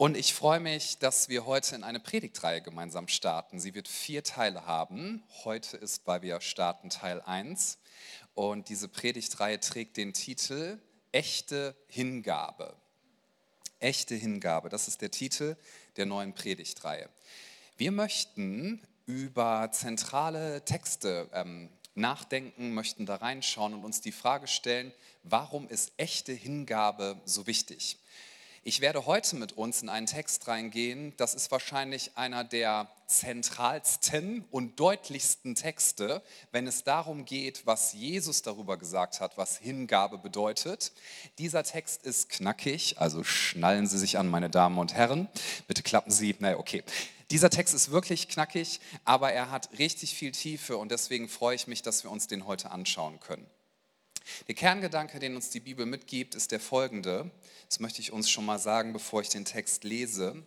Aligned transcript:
Und 0.00 0.16
ich 0.16 0.32
freue 0.32 0.60
mich, 0.60 0.96
dass 0.96 1.28
wir 1.28 1.44
heute 1.44 1.74
in 1.74 1.84
eine 1.84 2.00
Predigtreihe 2.00 2.62
gemeinsam 2.62 3.06
starten. 3.06 3.60
Sie 3.60 3.74
wird 3.74 3.86
vier 3.86 4.24
Teile 4.24 4.64
haben. 4.64 5.22
Heute 5.44 5.76
ist, 5.76 6.06
weil 6.06 6.22
wir 6.22 6.40
starten, 6.40 6.88
Teil 6.88 7.20
1. 7.20 7.76
Und 8.32 8.70
diese 8.70 8.88
Predigtreihe 8.88 9.60
trägt 9.60 9.98
den 9.98 10.14
Titel 10.14 10.78
Echte 11.12 11.76
Hingabe. 11.86 12.74
Echte 13.78 14.14
Hingabe, 14.14 14.70
das 14.70 14.88
ist 14.88 15.02
der 15.02 15.10
Titel 15.10 15.54
der 15.98 16.06
neuen 16.06 16.32
Predigtreihe. 16.32 17.10
Wir 17.76 17.92
möchten 17.92 18.80
über 19.04 19.68
zentrale 19.70 20.64
Texte 20.64 21.28
ähm, 21.34 21.68
nachdenken, 21.94 22.72
möchten 22.72 23.04
da 23.04 23.16
reinschauen 23.16 23.74
und 23.74 23.84
uns 23.84 24.00
die 24.00 24.12
Frage 24.12 24.46
stellen, 24.46 24.94
warum 25.24 25.68
ist 25.68 25.92
echte 25.98 26.32
Hingabe 26.32 27.20
so 27.26 27.46
wichtig? 27.46 27.98
Ich 28.62 28.82
werde 28.82 29.06
heute 29.06 29.36
mit 29.36 29.52
uns 29.52 29.80
in 29.80 29.88
einen 29.88 30.04
Text 30.04 30.46
reingehen. 30.46 31.14
Das 31.16 31.32
ist 31.32 31.50
wahrscheinlich 31.50 32.10
einer 32.18 32.44
der 32.44 32.90
zentralsten 33.06 34.44
und 34.50 34.78
deutlichsten 34.78 35.54
Texte, 35.54 36.22
wenn 36.52 36.66
es 36.66 36.84
darum 36.84 37.24
geht, 37.24 37.64
was 37.64 37.94
Jesus 37.94 38.42
darüber 38.42 38.76
gesagt 38.76 39.20
hat, 39.20 39.38
was 39.38 39.56
Hingabe 39.56 40.18
bedeutet. 40.18 40.92
Dieser 41.38 41.64
Text 41.64 42.04
ist 42.04 42.28
knackig, 42.28 42.98
also 42.98 43.24
schnallen 43.24 43.86
Sie 43.86 43.98
sich 43.98 44.18
an, 44.18 44.28
meine 44.28 44.50
Damen 44.50 44.78
und 44.78 44.92
Herren. 44.92 45.28
Bitte 45.66 45.82
klappen 45.82 46.10
Sie, 46.10 46.36
naja, 46.38 46.58
okay. 46.58 46.84
Dieser 47.30 47.48
Text 47.48 47.72
ist 47.72 47.90
wirklich 47.90 48.28
knackig, 48.28 48.80
aber 49.06 49.32
er 49.32 49.50
hat 49.50 49.70
richtig 49.78 50.14
viel 50.14 50.32
Tiefe 50.32 50.76
und 50.76 50.92
deswegen 50.92 51.30
freue 51.30 51.56
ich 51.56 51.66
mich, 51.66 51.80
dass 51.80 52.04
wir 52.04 52.10
uns 52.10 52.26
den 52.26 52.46
heute 52.46 52.70
anschauen 52.72 53.20
können. 53.20 53.46
Der 54.48 54.54
Kerngedanke, 54.54 55.18
den 55.18 55.36
uns 55.36 55.50
die 55.50 55.60
Bibel 55.60 55.86
mitgibt, 55.86 56.34
ist 56.34 56.52
der 56.52 56.60
folgende. 56.60 57.30
Das 57.68 57.80
möchte 57.80 58.00
ich 58.00 58.12
uns 58.12 58.30
schon 58.30 58.46
mal 58.46 58.58
sagen, 58.58 58.92
bevor 58.92 59.20
ich 59.22 59.28
den 59.28 59.44
Text 59.44 59.84
lese, 59.84 60.42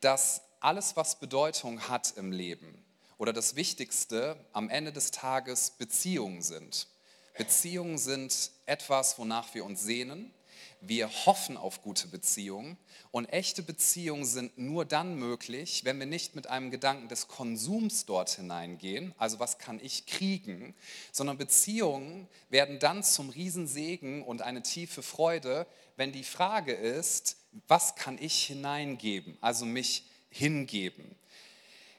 dass 0.00 0.42
alles, 0.60 0.96
was 0.96 1.18
Bedeutung 1.20 1.88
hat 1.88 2.14
im 2.16 2.32
Leben 2.32 2.84
oder 3.16 3.32
das 3.32 3.56
Wichtigste 3.56 4.36
am 4.52 4.70
Ende 4.70 4.92
des 4.92 5.10
Tages 5.10 5.70
Beziehungen 5.70 6.42
sind. 6.42 6.88
Beziehungen 7.36 7.98
sind 7.98 8.50
etwas, 8.66 9.18
wonach 9.18 9.54
wir 9.54 9.64
uns 9.64 9.82
sehnen. 9.82 10.32
Wir 10.80 11.10
hoffen 11.26 11.56
auf 11.56 11.82
gute 11.82 12.06
Beziehungen 12.06 12.78
und 13.10 13.26
echte 13.26 13.62
Beziehungen 13.62 14.24
sind 14.24 14.58
nur 14.58 14.84
dann 14.84 15.16
möglich, 15.16 15.84
wenn 15.84 15.98
wir 15.98 16.06
nicht 16.06 16.36
mit 16.36 16.46
einem 16.46 16.70
Gedanken 16.70 17.08
des 17.08 17.26
Konsums 17.26 18.06
dort 18.06 18.30
hineingehen, 18.30 19.12
also 19.18 19.40
was 19.40 19.58
kann 19.58 19.80
ich 19.82 20.06
kriegen, 20.06 20.74
sondern 21.10 21.36
Beziehungen 21.36 22.28
werden 22.48 22.78
dann 22.78 23.02
zum 23.02 23.30
Riesensegen 23.30 24.22
und 24.22 24.42
eine 24.42 24.62
tiefe 24.62 25.02
Freude, 25.02 25.66
wenn 25.96 26.12
die 26.12 26.24
Frage 26.24 26.72
ist, 26.72 27.36
was 27.66 27.96
kann 27.96 28.16
ich 28.20 28.44
hineingeben, 28.44 29.36
also 29.40 29.64
mich 29.64 30.04
hingeben. 30.30 31.17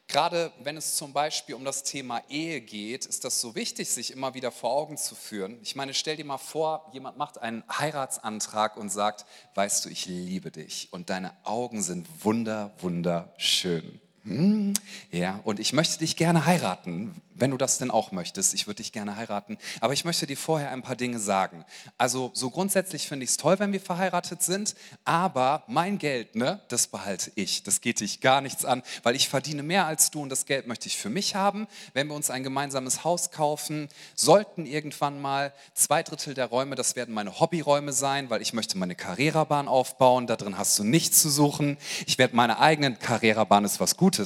Gerade 0.10 0.52
wenn 0.64 0.76
es 0.76 0.96
zum 0.96 1.14
Beispiel 1.14 1.54
um 1.54 1.64
das 1.64 1.84
Thema 1.84 2.24
Ehe 2.30 2.62
geht, 2.62 3.06
ist 3.06 3.26
das 3.26 3.40
so 3.40 3.54
wichtig, 3.54 3.90
sich 3.90 4.10
immer 4.10 4.34
wieder 4.34 4.52
vor 4.52 4.72
Augen 4.72 4.98
zu 4.98 5.14
führen. 5.14 5.60
Ich 5.62 5.76
meine, 5.76 5.94
stell 5.94 6.18
dir 6.18 6.26
mal 6.26 6.40
vor, 6.40 6.90
jemand 6.94 7.20
macht 7.20 7.38
einen 7.38 7.64
Heiratsantrag 7.70 8.76
und 8.76 8.90
sagt, 8.90 9.28
weißt 9.54 9.86
du, 9.86 9.90
ich 9.90 10.08
liebe 10.08 10.50
dich 10.50 10.88
und 10.90 11.12
deine 11.12 11.32
Augen 11.44 11.84
sind 11.84 12.08
wunder, 12.26 12.72
wunderschön. 12.80 14.02
Hm, 14.30 14.76
ja, 15.12 15.40
und 15.44 15.60
ich 15.60 15.74
möchte 15.74 15.98
dich 15.98 16.16
gerne 16.16 16.46
heiraten, 16.46 17.20
wenn 17.34 17.52
du 17.52 17.58
das 17.58 17.78
denn 17.78 17.90
auch 17.90 18.12
möchtest. 18.12 18.54
Ich 18.54 18.68
würde 18.68 18.78
dich 18.78 18.92
gerne 18.92 19.16
heiraten. 19.16 19.58
Aber 19.82 19.94
ich 19.94 20.06
möchte 20.06 20.28
dir 20.28 20.38
vorher 20.38 20.72
ein 20.72 20.82
paar 20.82 20.96
Dinge 20.96 21.20
sagen. 21.20 21.66
Also 21.98 22.32
so 22.34 22.50
grundsätzlich 22.50 23.08
finde 23.08 23.24
ich 23.24 23.32
es 23.32 23.38
toll, 23.38 23.58
wenn 23.60 23.72
wir 23.72 23.82
verheiratet 23.82 24.44
sind, 24.44 24.76
aber 25.04 25.64
mein 25.68 25.98
Geld, 25.98 26.36
ne, 26.36 26.62
das 26.68 26.88
behalte 26.88 27.32
ich. 27.36 27.64
Das 27.64 27.82
geht 27.82 28.02
dich 28.02 28.22
gar 28.22 28.42
nichts 28.42 28.66
an, 28.66 28.84
weil 29.04 29.16
ich 29.16 29.30
verdiene 29.30 29.64
mehr 29.64 29.86
als 29.88 30.12
du 30.12 30.22
und 30.22 30.30
das 30.30 30.46
Geld 30.46 30.68
möchte 30.68 30.88
ich 30.88 30.98
für 30.98 31.10
mich 31.10 31.36
haben. 31.36 31.68
Wenn 31.94 32.08
wir 32.08 32.16
uns 32.16 32.30
ein 32.30 32.44
gemeinsames 32.44 33.04
Haus 33.04 33.32
kaufen, 33.32 33.90
sollten 34.16 34.66
irgendwann 34.66 35.22
mal 35.22 35.54
zwei 35.74 36.04
Drittel 36.04 36.34
der 36.34 36.48
Räume, 36.48 36.76
das 36.76 36.96
werden 36.96 37.16
meine 37.16 37.40
Hobbyräume 37.40 37.94
sein, 37.94 38.30
weil 38.30 38.42
ich 38.42 38.54
möchte 38.54 38.78
meine 38.78 38.96
Karrierebahn 38.96 39.68
aufbauen. 39.68 40.28
Da 40.28 40.36
drin 40.36 40.58
hast 40.58 40.78
du 40.78 40.84
nichts 40.84 41.22
zu 41.22 41.30
suchen. 41.30 41.78
Ich 42.06 42.18
werde 42.18 42.36
meine 42.36 42.60
eigenen 42.60 43.00
Karrierebahn 43.00 43.66
ist 43.66 43.80
was 43.80 43.98
Gutes. 43.98 44.19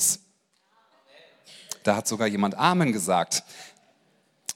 Da 1.84 1.96
hat 1.96 2.08
sogar 2.08 2.28
jemand 2.28 2.56
Amen 2.56 2.94
gesagt. 2.94 3.44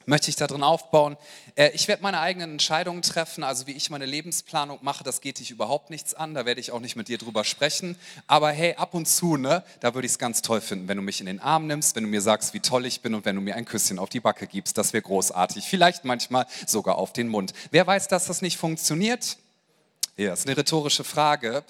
Möchte 0.08 0.30
ich 0.30 0.36
da 0.36 0.46
drin 0.46 0.62
aufbauen? 0.62 1.18
Äh, 1.54 1.70
ich 1.74 1.86
werde 1.86 2.02
meine 2.02 2.20
eigenen 2.20 2.52
Entscheidungen 2.52 3.02
treffen, 3.02 3.44
also 3.44 3.66
wie 3.66 3.72
ich 3.72 3.90
meine 3.90 4.06
Lebensplanung 4.06 4.78
mache, 4.80 5.04
das 5.04 5.20
geht 5.20 5.38
dich 5.38 5.50
überhaupt 5.50 5.90
nichts 5.90 6.14
an, 6.14 6.32
da 6.32 6.46
werde 6.46 6.62
ich 6.62 6.72
auch 6.72 6.80
nicht 6.80 6.96
mit 6.96 7.08
dir 7.08 7.18
drüber 7.18 7.44
sprechen. 7.44 7.94
Aber 8.26 8.50
hey, 8.50 8.74
ab 8.76 8.94
und 8.94 9.06
zu, 9.06 9.36
ne, 9.36 9.62
da 9.80 9.92
würde 9.92 10.06
ich 10.06 10.12
es 10.12 10.18
ganz 10.18 10.40
toll 10.40 10.62
finden, 10.62 10.88
wenn 10.88 10.96
du 10.96 11.02
mich 11.02 11.20
in 11.20 11.26
den 11.26 11.40
Arm 11.40 11.66
nimmst, 11.66 11.94
wenn 11.94 12.04
du 12.04 12.08
mir 12.08 12.22
sagst, 12.22 12.54
wie 12.54 12.60
toll 12.60 12.86
ich 12.86 13.02
bin 13.02 13.14
und 13.14 13.26
wenn 13.26 13.36
du 13.36 13.42
mir 13.42 13.54
ein 13.54 13.66
Küsschen 13.66 13.98
auf 13.98 14.08
die 14.08 14.20
Backe 14.20 14.46
gibst, 14.46 14.78
das 14.78 14.94
wäre 14.94 15.02
großartig. 15.02 15.66
Vielleicht 15.68 16.06
manchmal 16.06 16.46
sogar 16.66 16.96
auf 16.96 17.12
den 17.12 17.28
Mund. 17.28 17.52
Wer 17.70 17.86
weiß, 17.86 18.08
dass 18.08 18.24
das 18.24 18.40
nicht 18.40 18.56
funktioniert? 18.56 19.36
Ja, 20.16 20.32
ist 20.32 20.46
eine 20.46 20.56
rhetorische 20.56 21.04
Frage. 21.04 21.64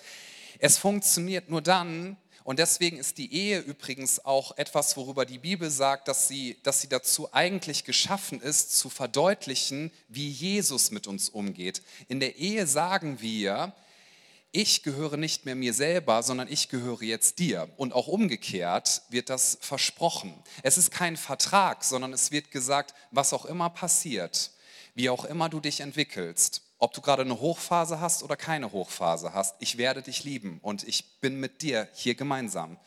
Es 0.60 0.78
funktioniert 0.78 1.50
nur 1.50 1.60
dann, 1.60 2.16
und 2.48 2.58
deswegen 2.58 2.96
ist 2.96 3.18
die 3.18 3.30
Ehe 3.30 3.58
übrigens 3.58 4.24
auch 4.24 4.56
etwas, 4.56 4.96
worüber 4.96 5.26
die 5.26 5.36
Bibel 5.36 5.68
sagt, 5.68 6.08
dass 6.08 6.28
sie, 6.28 6.56
dass 6.62 6.80
sie 6.80 6.88
dazu 6.88 7.28
eigentlich 7.34 7.84
geschaffen 7.84 8.40
ist, 8.40 8.74
zu 8.74 8.88
verdeutlichen, 8.88 9.92
wie 10.08 10.30
Jesus 10.30 10.90
mit 10.90 11.06
uns 11.06 11.28
umgeht. 11.28 11.82
In 12.08 12.20
der 12.20 12.36
Ehe 12.36 12.66
sagen 12.66 13.20
wir, 13.20 13.74
ich 14.50 14.82
gehöre 14.82 15.18
nicht 15.18 15.44
mehr 15.44 15.56
mir 15.56 15.74
selber, 15.74 16.22
sondern 16.22 16.50
ich 16.50 16.70
gehöre 16.70 17.02
jetzt 17.02 17.38
dir. 17.38 17.68
Und 17.76 17.92
auch 17.92 18.08
umgekehrt 18.08 19.02
wird 19.10 19.28
das 19.28 19.58
versprochen. 19.60 20.32
Es 20.62 20.78
ist 20.78 20.90
kein 20.90 21.18
Vertrag, 21.18 21.84
sondern 21.84 22.14
es 22.14 22.30
wird 22.30 22.50
gesagt, 22.50 22.94
was 23.10 23.34
auch 23.34 23.44
immer 23.44 23.68
passiert, 23.68 24.52
wie 24.94 25.10
auch 25.10 25.26
immer 25.26 25.50
du 25.50 25.60
dich 25.60 25.80
entwickelst, 25.80 26.62
ob 26.78 26.92
du 26.92 27.00
gerade 27.00 27.22
eine 27.22 27.40
Hochphase 27.40 28.00
hast 28.00 28.22
oder 28.22 28.36
keine 28.36 28.72
Hochphase 28.72 29.32
hast, 29.34 29.56
ich 29.58 29.78
werde 29.78 30.02
dich 30.02 30.24
lieben 30.24 30.60
und 30.62 30.86
ich 30.86 31.20
bin 31.20 31.40
mit 31.40 31.62
dir 31.62 31.88
hier 31.92 32.14
gemeinsam. 32.14 32.78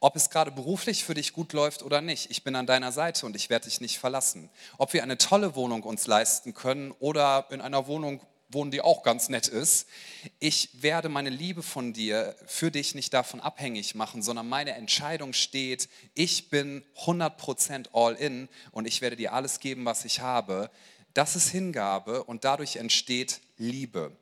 Ob 0.00 0.16
es 0.16 0.30
gerade 0.30 0.50
beruflich 0.50 1.04
für 1.04 1.14
dich 1.14 1.32
gut 1.32 1.52
läuft 1.52 1.82
oder 1.82 2.00
nicht, 2.00 2.30
ich 2.30 2.44
bin 2.44 2.56
an 2.56 2.66
deiner 2.66 2.92
Seite 2.92 3.26
und 3.26 3.36
ich 3.36 3.50
werde 3.50 3.68
dich 3.68 3.80
nicht 3.80 3.98
verlassen. 3.98 4.48
Ob 4.78 4.92
wir 4.92 5.02
eine 5.02 5.18
tolle 5.18 5.54
Wohnung 5.54 5.82
uns 5.82 6.06
leisten 6.06 6.54
können 6.54 6.92
oder 6.98 7.46
in 7.50 7.60
einer 7.60 7.86
Wohnung 7.86 8.20
wohnen, 8.54 8.70
die 8.70 8.80
auch 8.80 9.02
ganz 9.02 9.28
nett 9.28 9.48
ist, 9.48 9.88
ich 10.38 10.82
werde 10.82 11.08
meine 11.08 11.30
Liebe 11.30 11.62
von 11.62 11.92
dir 11.92 12.36
für 12.46 12.70
dich 12.70 12.94
nicht 12.94 13.12
davon 13.14 13.40
abhängig 13.40 13.94
machen, 13.94 14.22
sondern 14.22 14.48
meine 14.48 14.74
Entscheidung 14.74 15.32
steht, 15.32 15.88
ich 16.14 16.50
bin 16.50 16.84
100% 17.04 17.88
all 17.92 18.14
in 18.14 18.48
und 18.70 18.86
ich 18.86 19.00
werde 19.00 19.16
dir 19.16 19.32
alles 19.32 19.60
geben, 19.60 19.84
was 19.84 20.04
ich 20.04 20.20
habe 20.20 20.70
das 21.14 21.36
ist 21.36 21.50
Hingabe 21.50 22.24
und 22.24 22.44
dadurch 22.44 22.76
entsteht 22.76 23.40
Liebe. 23.58 24.16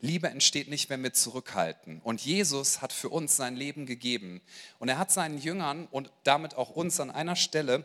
Liebe 0.00 0.28
entsteht 0.28 0.68
nicht, 0.68 0.88
wenn 0.90 1.02
wir 1.02 1.12
zurückhalten. 1.12 2.00
Und 2.02 2.24
Jesus 2.24 2.80
hat 2.80 2.92
für 2.92 3.08
uns 3.08 3.36
sein 3.36 3.56
Leben 3.56 3.86
gegeben. 3.86 4.40
Und 4.78 4.88
er 4.88 4.98
hat 4.98 5.10
seinen 5.10 5.38
Jüngern 5.38 5.86
und 5.90 6.10
damit 6.24 6.54
auch 6.54 6.70
uns 6.70 7.00
an 7.00 7.10
einer 7.10 7.36
Stelle 7.36 7.84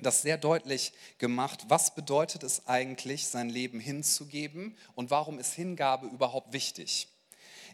das 0.00 0.22
sehr 0.22 0.36
deutlich 0.36 0.92
gemacht, 1.18 1.66
was 1.68 1.94
bedeutet 1.94 2.42
es 2.42 2.66
eigentlich, 2.66 3.26
sein 3.26 3.48
Leben 3.48 3.78
hinzugeben 3.78 4.76
und 4.94 5.10
warum 5.10 5.38
ist 5.38 5.54
Hingabe 5.54 6.06
überhaupt 6.08 6.52
wichtig. 6.52 7.08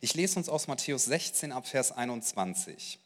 Ich 0.03 0.15
lese 0.15 0.39
uns 0.39 0.49
aus 0.49 0.67
Matthäus 0.67 1.07
16 1.07 1.53
ab 1.53 1.67
Vers 1.67 1.93
21. 1.93 2.99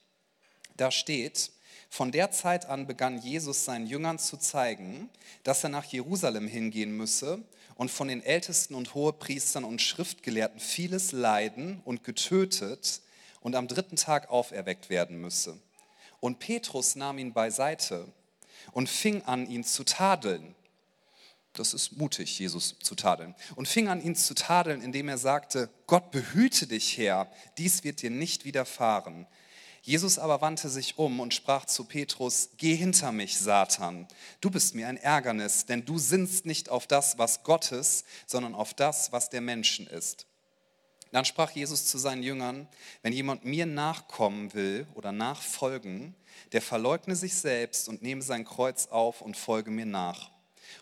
Da 0.77 0.91
steht, 0.91 1.51
von 1.95 2.11
der 2.11 2.33
Zeit 2.33 2.67
an 2.67 2.89
begann 2.89 3.19
Jesus 3.19 3.65
seinen 3.65 3.87
Jüngern 3.87 4.19
zu 4.19 4.37
zeigen, 4.37 5.09
dass 5.45 5.63
er 5.63 5.71
nach 5.71 5.85
Jerusalem 5.85 6.49
hingehen 6.49 6.97
müsse 6.97 7.45
und 7.77 7.89
von 7.89 8.09
den 8.09 8.21
Ältesten 8.21 8.75
und 8.75 8.95
Hohepriestern 8.95 9.63
und 9.63 9.81
Schriftgelehrten 9.81 10.59
vieles 10.59 11.13
leiden 11.13 11.81
und 11.85 12.03
getötet 12.03 13.01
und 13.43 13.55
am 13.55 13.69
dritten 13.69 13.95
Tag 13.95 14.29
auferweckt 14.29 14.91
werden 14.91 15.21
müsse. 15.21 15.57
Und 16.19 16.41
Petrus 16.41 16.97
nahm 16.97 17.19
ihn 17.19 17.33
beiseite 17.33 18.09
und 18.73 18.89
fing 18.89 19.23
an, 19.23 19.49
ihn 19.49 19.63
zu 19.63 19.85
tadeln. 19.85 20.57
Das 21.53 21.75
ist 21.75 21.97
mutig, 21.97 22.41
Jesus 22.41 22.77
zu 22.83 22.97
tadeln. 22.97 23.37
Und 23.55 23.69
fing 23.69 23.87
an, 23.87 24.03
ihn 24.03 24.17
zu 24.17 24.35
tadeln, 24.35 24.83
indem 24.83 25.09
er 25.09 25.19
sagte, 25.19 25.71
Gott 25.87 26.11
behüte 26.11 26.67
dich, 26.67 26.99
Herr, 26.99 27.31
dies 27.57 27.85
wird 27.85 28.03
dir 28.03 28.11
nicht 28.11 28.45
widerfahren. 28.45 29.29
Jesus 29.87 30.19
aber 30.19 30.41
wandte 30.41 30.71
sich 30.71 30.97
um 30.97 31.21
und 31.21 31.35
sprach 31.35 31.67
zu 31.67 31.85
Petrus, 31.85 32.49
Geh 32.57 32.75
hinter 32.75 33.13
mich, 33.13 33.39
Satan, 33.39 34.09
du 34.41 34.51
bist 34.51 34.75
mir 34.75 34.89
ein 34.89 34.97
Ärgernis, 34.97 35.67
denn 35.67 35.85
du 35.85 35.99
sinnst 35.99 36.47
nicht 36.47 36.71
auf 36.71 36.87
das, 36.87 37.19
was 37.19 37.43
Gottes, 37.43 38.07
sondern 38.27 38.55
auf 38.55 38.73
das, 38.73 39.13
was 39.13 39.29
der 39.29 39.43
Menschen 39.43 39.87
ist. 39.87 40.27
Dann 41.13 41.27
sprach 41.27 41.51
Jesus 41.51 41.85
zu 41.85 41.99
seinen 41.99 42.23
Jüngern, 42.23 42.67
wenn 43.03 43.13
jemand 43.13 43.45
mir 43.45 43.67
nachkommen 43.67 44.55
will 44.55 44.87
oder 44.95 45.13
nachfolgen, 45.13 46.15
der 46.53 46.63
verleugne 46.63 47.15
sich 47.15 47.35
selbst 47.35 47.87
und 47.87 48.01
nehme 48.01 48.23
sein 48.23 48.47
Kreuz 48.47 48.87
auf 48.87 49.21
und 49.21 49.37
folge 49.37 49.71
mir 49.71 49.85
nach. 49.85 50.31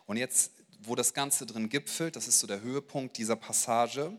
Und 0.06 0.16
jetzt, 0.16 0.52
wo 0.78 0.94
das 0.94 1.12
Ganze 1.12 1.44
drin 1.44 1.68
gipfelt, 1.68 2.14
das 2.14 2.28
ist 2.28 2.38
so 2.38 2.46
der 2.46 2.60
Höhepunkt 2.60 3.18
dieser 3.18 3.34
Passage, 3.34 4.16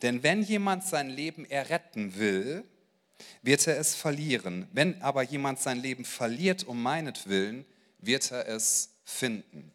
denn 0.00 0.22
wenn 0.22 0.42
jemand 0.42 0.84
sein 0.84 1.10
Leben 1.10 1.44
erretten 1.44 2.14
will, 2.16 2.64
wird 3.42 3.66
er 3.66 3.78
es 3.78 3.94
verlieren. 3.94 4.68
Wenn 4.72 5.00
aber 5.02 5.22
jemand 5.22 5.60
sein 5.60 5.78
Leben 5.78 6.04
verliert 6.04 6.64
um 6.64 6.82
meinetwillen, 6.82 7.64
wird 7.98 8.30
er 8.30 8.48
es 8.48 8.90
finden. 9.04 9.72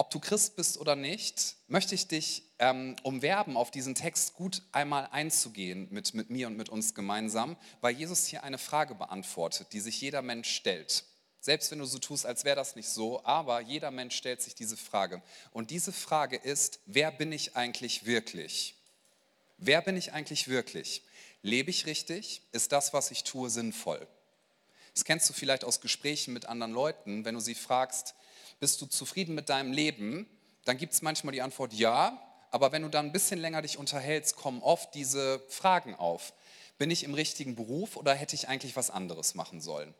Ob 0.00 0.08
du 0.08 0.18
Christ 0.18 0.56
bist 0.56 0.78
oder 0.78 0.96
nicht, 0.96 1.56
möchte 1.68 1.94
ich 1.94 2.08
dich 2.08 2.44
ähm, 2.58 2.96
umwerben, 3.02 3.58
auf 3.58 3.70
diesen 3.70 3.94
Text 3.94 4.32
gut 4.32 4.62
einmal 4.72 5.08
einzugehen 5.12 5.88
mit, 5.90 6.14
mit 6.14 6.30
mir 6.30 6.46
und 6.46 6.56
mit 6.56 6.70
uns 6.70 6.94
gemeinsam, 6.94 7.58
weil 7.82 7.94
Jesus 7.94 8.24
hier 8.24 8.42
eine 8.42 8.56
Frage 8.56 8.94
beantwortet, 8.94 9.74
die 9.74 9.80
sich 9.80 10.00
jeder 10.00 10.22
Mensch 10.22 10.50
stellt. 10.50 11.04
Selbst 11.38 11.70
wenn 11.70 11.80
du 11.80 11.84
so 11.84 11.98
tust, 11.98 12.24
als 12.24 12.44
wäre 12.44 12.56
das 12.56 12.76
nicht 12.76 12.88
so, 12.88 13.22
aber 13.24 13.60
jeder 13.60 13.90
Mensch 13.90 14.16
stellt 14.16 14.40
sich 14.40 14.54
diese 14.54 14.78
Frage. 14.78 15.22
Und 15.52 15.70
diese 15.70 15.92
Frage 15.92 16.36
ist, 16.36 16.80
wer 16.86 17.10
bin 17.10 17.30
ich 17.30 17.56
eigentlich 17.56 18.06
wirklich? 18.06 18.79
Wer 19.62 19.82
bin 19.82 19.96
ich 19.96 20.14
eigentlich 20.14 20.48
wirklich? 20.48 21.02
Lebe 21.42 21.68
ich 21.68 21.84
richtig? 21.84 22.40
Ist 22.52 22.72
das, 22.72 22.94
was 22.94 23.10
ich 23.10 23.24
tue, 23.24 23.50
sinnvoll? 23.50 24.06
Das 24.94 25.04
kennst 25.04 25.28
du 25.28 25.34
vielleicht 25.34 25.64
aus 25.64 25.82
Gesprächen 25.82 26.32
mit 26.32 26.46
anderen 26.46 26.72
Leuten, 26.72 27.26
wenn 27.26 27.34
du 27.34 27.40
sie 27.40 27.54
fragst, 27.54 28.14
bist 28.58 28.80
du 28.80 28.86
zufrieden 28.86 29.34
mit 29.34 29.50
deinem 29.50 29.72
Leben? 29.72 30.26
Dann 30.64 30.78
gibt 30.78 30.94
es 30.94 31.02
manchmal 31.02 31.32
die 31.32 31.42
Antwort 31.42 31.74
ja, 31.74 32.20
aber 32.50 32.72
wenn 32.72 32.82
du 32.82 32.88
dann 32.88 33.06
ein 33.06 33.12
bisschen 33.12 33.38
länger 33.38 33.60
dich 33.60 33.76
unterhältst, 33.76 34.34
kommen 34.34 34.62
oft 34.62 34.94
diese 34.94 35.40
Fragen 35.48 35.94
auf. 35.94 36.32
Bin 36.78 36.90
ich 36.90 37.04
im 37.04 37.12
richtigen 37.12 37.54
Beruf 37.54 37.96
oder 37.96 38.14
hätte 38.14 38.34
ich 38.34 38.48
eigentlich 38.48 38.76
was 38.76 38.90
anderes 38.90 39.34
machen 39.34 39.60
sollen? 39.60 39.94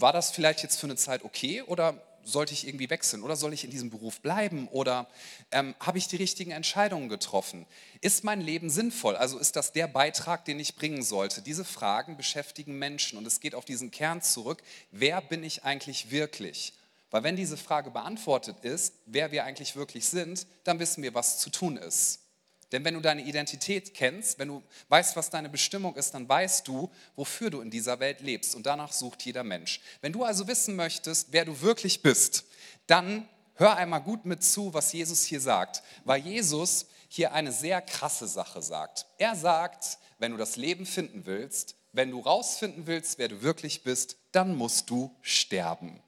war 0.00 0.12
das 0.12 0.30
vielleicht 0.30 0.62
jetzt 0.62 0.78
für 0.78 0.86
eine 0.86 0.96
Zeit 0.96 1.24
okay 1.24 1.62
oder 1.62 2.02
sollte 2.26 2.52
ich 2.52 2.66
irgendwie 2.66 2.90
wechseln 2.90 3.22
oder 3.22 3.36
soll 3.36 3.52
ich 3.52 3.64
in 3.64 3.70
diesem 3.70 3.88
Beruf 3.88 4.20
bleiben 4.20 4.68
oder 4.68 5.08
ähm, 5.52 5.74
habe 5.80 5.98
ich 5.98 6.08
die 6.08 6.16
richtigen 6.16 6.50
Entscheidungen 6.50 7.08
getroffen? 7.08 7.66
Ist 8.00 8.24
mein 8.24 8.40
Leben 8.40 8.68
sinnvoll? 8.68 9.16
Also 9.16 9.38
ist 9.38 9.56
das 9.56 9.72
der 9.72 9.86
Beitrag, 9.86 10.44
den 10.44 10.58
ich 10.58 10.76
bringen 10.76 11.02
sollte? 11.02 11.40
Diese 11.40 11.64
Fragen 11.64 12.16
beschäftigen 12.16 12.78
Menschen 12.78 13.16
und 13.16 13.26
es 13.26 13.40
geht 13.40 13.54
auf 13.54 13.64
diesen 13.64 13.90
Kern 13.90 14.22
zurück. 14.22 14.62
Wer 14.90 15.20
bin 15.22 15.44
ich 15.44 15.64
eigentlich 15.64 16.10
wirklich? 16.10 16.74
Weil 17.10 17.22
wenn 17.22 17.36
diese 17.36 17.56
Frage 17.56 17.90
beantwortet 17.90 18.58
ist, 18.62 18.94
wer 19.06 19.30
wir 19.30 19.44
eigentlich 19.44 19.76
wirklich 19.76 20.06
sind, 20.08 20.46
dann 20.64 20.80
wissen 20.80 21.02
wir, 21.02 21.14
was 21.14 21.38
zu 21.38 21.50
tun 21.50 21.76
ist. 21.76 22.25
Denn 22.72 22.84
wenn 22.84 22.94
du 22.94 23.00
deine 23.00 23.22
Identität 23.22 23.94
kennst, 23.94 24.38
wenn 24.38 24.48
du 24.48 24.62
weißt, 24.88 25.14
was 25.14 25.30
deine 25.30 25.48
Bestimmung 25.48 25.94
ist, 25.94 26.14
dann 26.14 26.28
weißt 26.28 26.66
du, 26.66 26.90
wofür 27.14 27.50
du 27.50 27.60
in 27.60 27.70
dieser 27.70 28.00
Welt 28.00 28.20
lebst. 28.20 28.56
Und 28.56 28.66
danach 28.66 28.92
sucht 28.92 29.24
jeder 29.24 29.44
Mensch. 29.44 29.80
Wenn 30.00 30.12
du 30.12 30.24
also 30.24 30.48
wissen 30.48 30.74
möchtest, 30.74 31.28
wer 31.30 31.44
du 31.44 31.60
wirklich 31.60 32.02
bist, 32.02 32.44
dann 32.88 33.28
hör 33.54 33.76
einmal 33.76 34.02
gut 34.02 34.24
mit 34.24 34.42
zu, 34.42 34.74
was 34.74 34.92
Jesus 34.92 35.24
hier 35.24 35.40
sagt. 35.40 35.82
Weil 36.04 36.20
Jesus 36.22 36.86
hier 37.08 37.32
eine 37.32 37.52
sehr 37.52 37.80
krasse 37.80 38.26
Sache 38.26 38.60
sagt. 38.62 39.06
Er 39.18 39.36
sagt, 39.36 39.98
wenn 40.18 40.32
du 40.32 40.36
das 40.38 40.56
Leben 40.56 40.86
finden 40.86 41.24
willst, 41.24 41.76
wenn 41.92 42.10
du 42.10 42.20
rausfinden 42.20 42.86
willst, 42.86 43.18
wer 43.18 43.28
du 43.28 43.42
wirklich 43.42 43.82
bist, 43.82 44.16
dann 44.32 44.56
musst 44.56 44.90
du 44.90 45.14
sterben. 45.22 46.00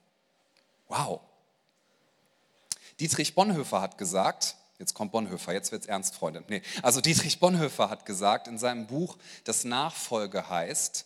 Wow. 0.89 1.21
Dietrich 3.01 3.35
Bonhoeffer 3.35 3.81
hat 3.81 3.97
gesagt, 3.97 4.57
Jetzt 4.79 4.95
kommt 4.95 5.11
Bonhoeffer, 5.11 5.53
jetzt 5.53 5.73
wird 5.73 5.83
es 5.83 5.89
ernst, 5.89 6.15
Freunde. 6.15 6.45
Nee. 6.49 6.63
Also 6.83 7.01
Dietrich 7.01 7.41
Bonhoeffer 7.41 7.91
hat 7.91 8.07
gesagt 8.07 8.47
in 8.47 8.59
seinem 8.59 8.87
Buch, 8.87 9.19
das 9.43 9.65
Nachfolge 9.65 10.49
heißt, 10.49 11.05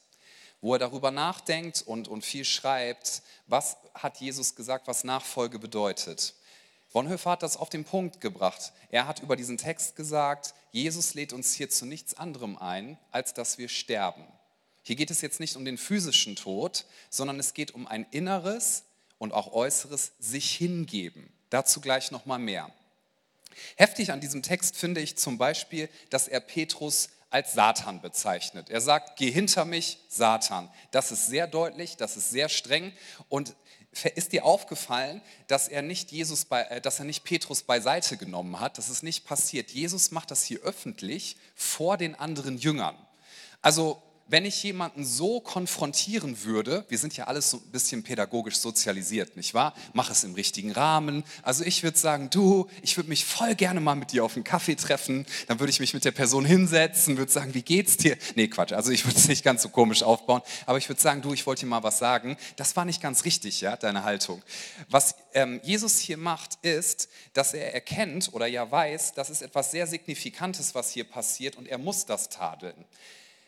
wo 0.60 0.74
er 0.74 0.78
darüber 0.78 1.10
nachdenkt 1.10 1.82
und, 1.82 2.06
und 2.06 2.24
viel 2.24 2.44
schreibt, 2.44 3.22
was 3.46 3.76
hat 3.94 4.18
Jesus 4.18 4.54
gesagt, 4.54 4.86
was 4.88 5.04
Nachfolge 5.04 5.58
bedeutet. 5.58 6.34
Bonhoeffer 6.92 7.30
hat 7.30 7.42
das 7.42 7.56
auf 7.56 7.70
den 7.70 7.84
Punkt 7.84 8.20
gebracht. 8.20 8.72
Er 8.90 9.06
hat 9.06 9.20
über 9.20 9.36
diesen 9.36 9.56
Text 9.56 9.96
gesagt, 9.96 10.52
Jesus 10.70 11.14
lädt 11.14 11.32
uns 11.32 11.54
hier 11.54 11.70
zu 11.70 11.86
nichts 11.86 12.14
anderem 12.14 12.58
ein, 12.58 12.98
als 13.10 13.32
dass 13.32 13.56
wir 13.56 13.70
sterben. 13.70 14.24
Hier 14.82 14.96
geht 14.96 15.10
es 15.10 15.22
jetzt 15.22 15.40
nicht 15.40 15.56
um 15.56 15.64
den 15.64 15.78
physischen 15.78 16.36
Tod, 16.36 16.84
sondern 17.08 17.38
es 17.38 17.54
geht 17.54 17.72
um 17.72 17.86
ein 17.86 18.04
inneres 18.10 18.84
und 19.18 19.32
auch 19.32 19.52
äußeres 19.52 20.12
sich 20.18 20.54
hingeben. 20.56 21.32
Dazu 21.48 21.80
gleich 21.80 22.10
noch 22.10 22.26
mal 22.26 22.38
mehr. 22.38 22.70
Heftig 23.76 24.12
an 24.12 24.20
diesem 24.20 24.42
Text 24.42 24.76
finde 24.76 25.00
ich 25.00 25.16
zum 25.16 25.38
Beispiel, 25.38 25.88
dass 26.10 26.28
er 26.28 26.40
Petrus 26.40 27.10
als 27.30 27.54
Satan 27.54 28.00
bezeichnet. 28.00 28.68
Er 28.68 28.80
sagt, 28.80 29.18
geh 29.18 29.30
hinter 29.30 29.64
mich, 29.64 29.98
Satan. 30.08 30.68
Das 30.90 31.12
ist 31.12 31.26
sehr 31.26 31.46
deutlich, 31.46 31.96
das 31.96 32.16
ist 32.16 32.30
sehr 32.30 32.48
streng 32.48 32.92
und 33.28 33.54
ist 34.14 34.32
dir 34.32 34.44
aufgefallen, 34.44 35.20
dass 35.48 35.68
er 35.68 35.82
nicht 35.82 36.12
Jesus 36.12 36.46
bei, 36.46 36.62
äh, 36.62 36.80
dass 36.80 36.98
er 36.98 37.04
nicht 37.04 37.24
Petrus 37.24 37.62
beiseite 37.62 38.16
genommen 38.16 38.58
hat? 38.58 38.78
Das 38.78 38.88
ist 38.88 39.02
nicht 39.02 39.26
passiert. 39.26 39.70
Jesus 39.70 40.10
macht 40.10 40.30
das 40.30 40.44
hier 40.44 40.60
öffentlich 40.60 41.36
vor 41.54 41.98
den 41.98 42.14
anderen 42.14 42.56
Jüngern. 42.56 42.96
Also 43.60 44.02
wenn 44.32 44.46
ich 44.46 44.62
jemanden 44.62 45.04
so 45.04 45.40
konfrontieren 45.40 46.42
würde, 46.42 46.86
wir 46.88 46.96
sind 46.96 47.14
ja 47.18 47.26
alles 47.26 47.50
so 47.50 47.58
ein 47.58 47.70
bisschen 47.70 48.02
pädagogisch 48.02 48.56
sozialisiert, 48.56 49.36
nicht 49.36 49.52
wahr? 49.52 49.74
Mach 49.92 50.10
es 50.10 50.24
im 50.24 50.32
richtigen 50.32 50.72
Rahmen. 50.72 51.22
Also 51.42 51.64
ich 51.64 51.82
würde 51.82 51.98
sagen, 51.98 52.30
du, 52.30 52.66
ich 52.80 52.96
würde 52.96 53.10
mich 53.10 53.26
voll 53.26 53.54
gerne 53.54 53.78
mal 53.80 53.94
mit 53.94 54.12
dir 54.12 54.24
auf 54.24 54.34
einen 54.34 54.42
Kaffee 54.42 54.74
treffen. 54.74 55.26
Dann 55.48 55.60
würde 55.60 55.68
ich 55.68 55.80
mich 55.80 55.92
mit 55.92 56.06
der 56.06 56.12
Person 56.12 56.46
hinsetzen, 56.46 57.18
würde 57.18 57.30
sagen, 57.30 57.52
wie 57.52 57.60
geht's 57.60 57.98
dir? 57.98 58.16
Nee, 58.34 58.48
Quatsch. 58.48 58.72
Also 58.72 58.90
ich 58.90 59.04
würde 59.04 59.18
es 59.18 59.28
nicht 59.28 59.44
ganz 59.44 59.60
so 59.60 59.68
komisch 59.68 60.02
aufbauen, 60.02 60.40
aber 60.64 60.78
ich 60.78 60.88
würde 60.88 61.02
sagen, 61.02 61.20
du, 61.20 61.34
ich 61.34 61.46
wollte 61.46 61.60
dir 61.60 61.66
mal 61.66 61.82
was 61.82 61.98
sagen. 61.98 62.38
Das 62.56 62.74
war 62.74 62.86
nicht 62.86 63.02
ganz 63.02 63.26
richtig, 63.26 63.60
ja, 63.60 63.76
deine 63.76 64.02
Haltung. 64.02 64.42
Was 64.88 65.14
ähm, 65.34 65.60
Jesus 65.62 65.98
hier 65.98 66.16
macht, 66.16 66.54
ist, 66.62 67.10
dass 67.34 67.52
er 67.52 67.74
erkennt 67.74 68.30
oder 68.32 68.46
ja 68.46 68.70
weiß, 68.70 69.12
das 69.12 69.28
ist 69.28 69.42
etwas 69.42 69.72
sehr 69.72 69.86
Signifikantes, 69.86 70.74
was 70.74 70.90
hier 70.90 71.04
passiert 71.04 71.56
und 71.56 71.68
er 71.68 71.76
muss 71.76 72.06
das 72.06 72.30
tadeln. 72.30 72.86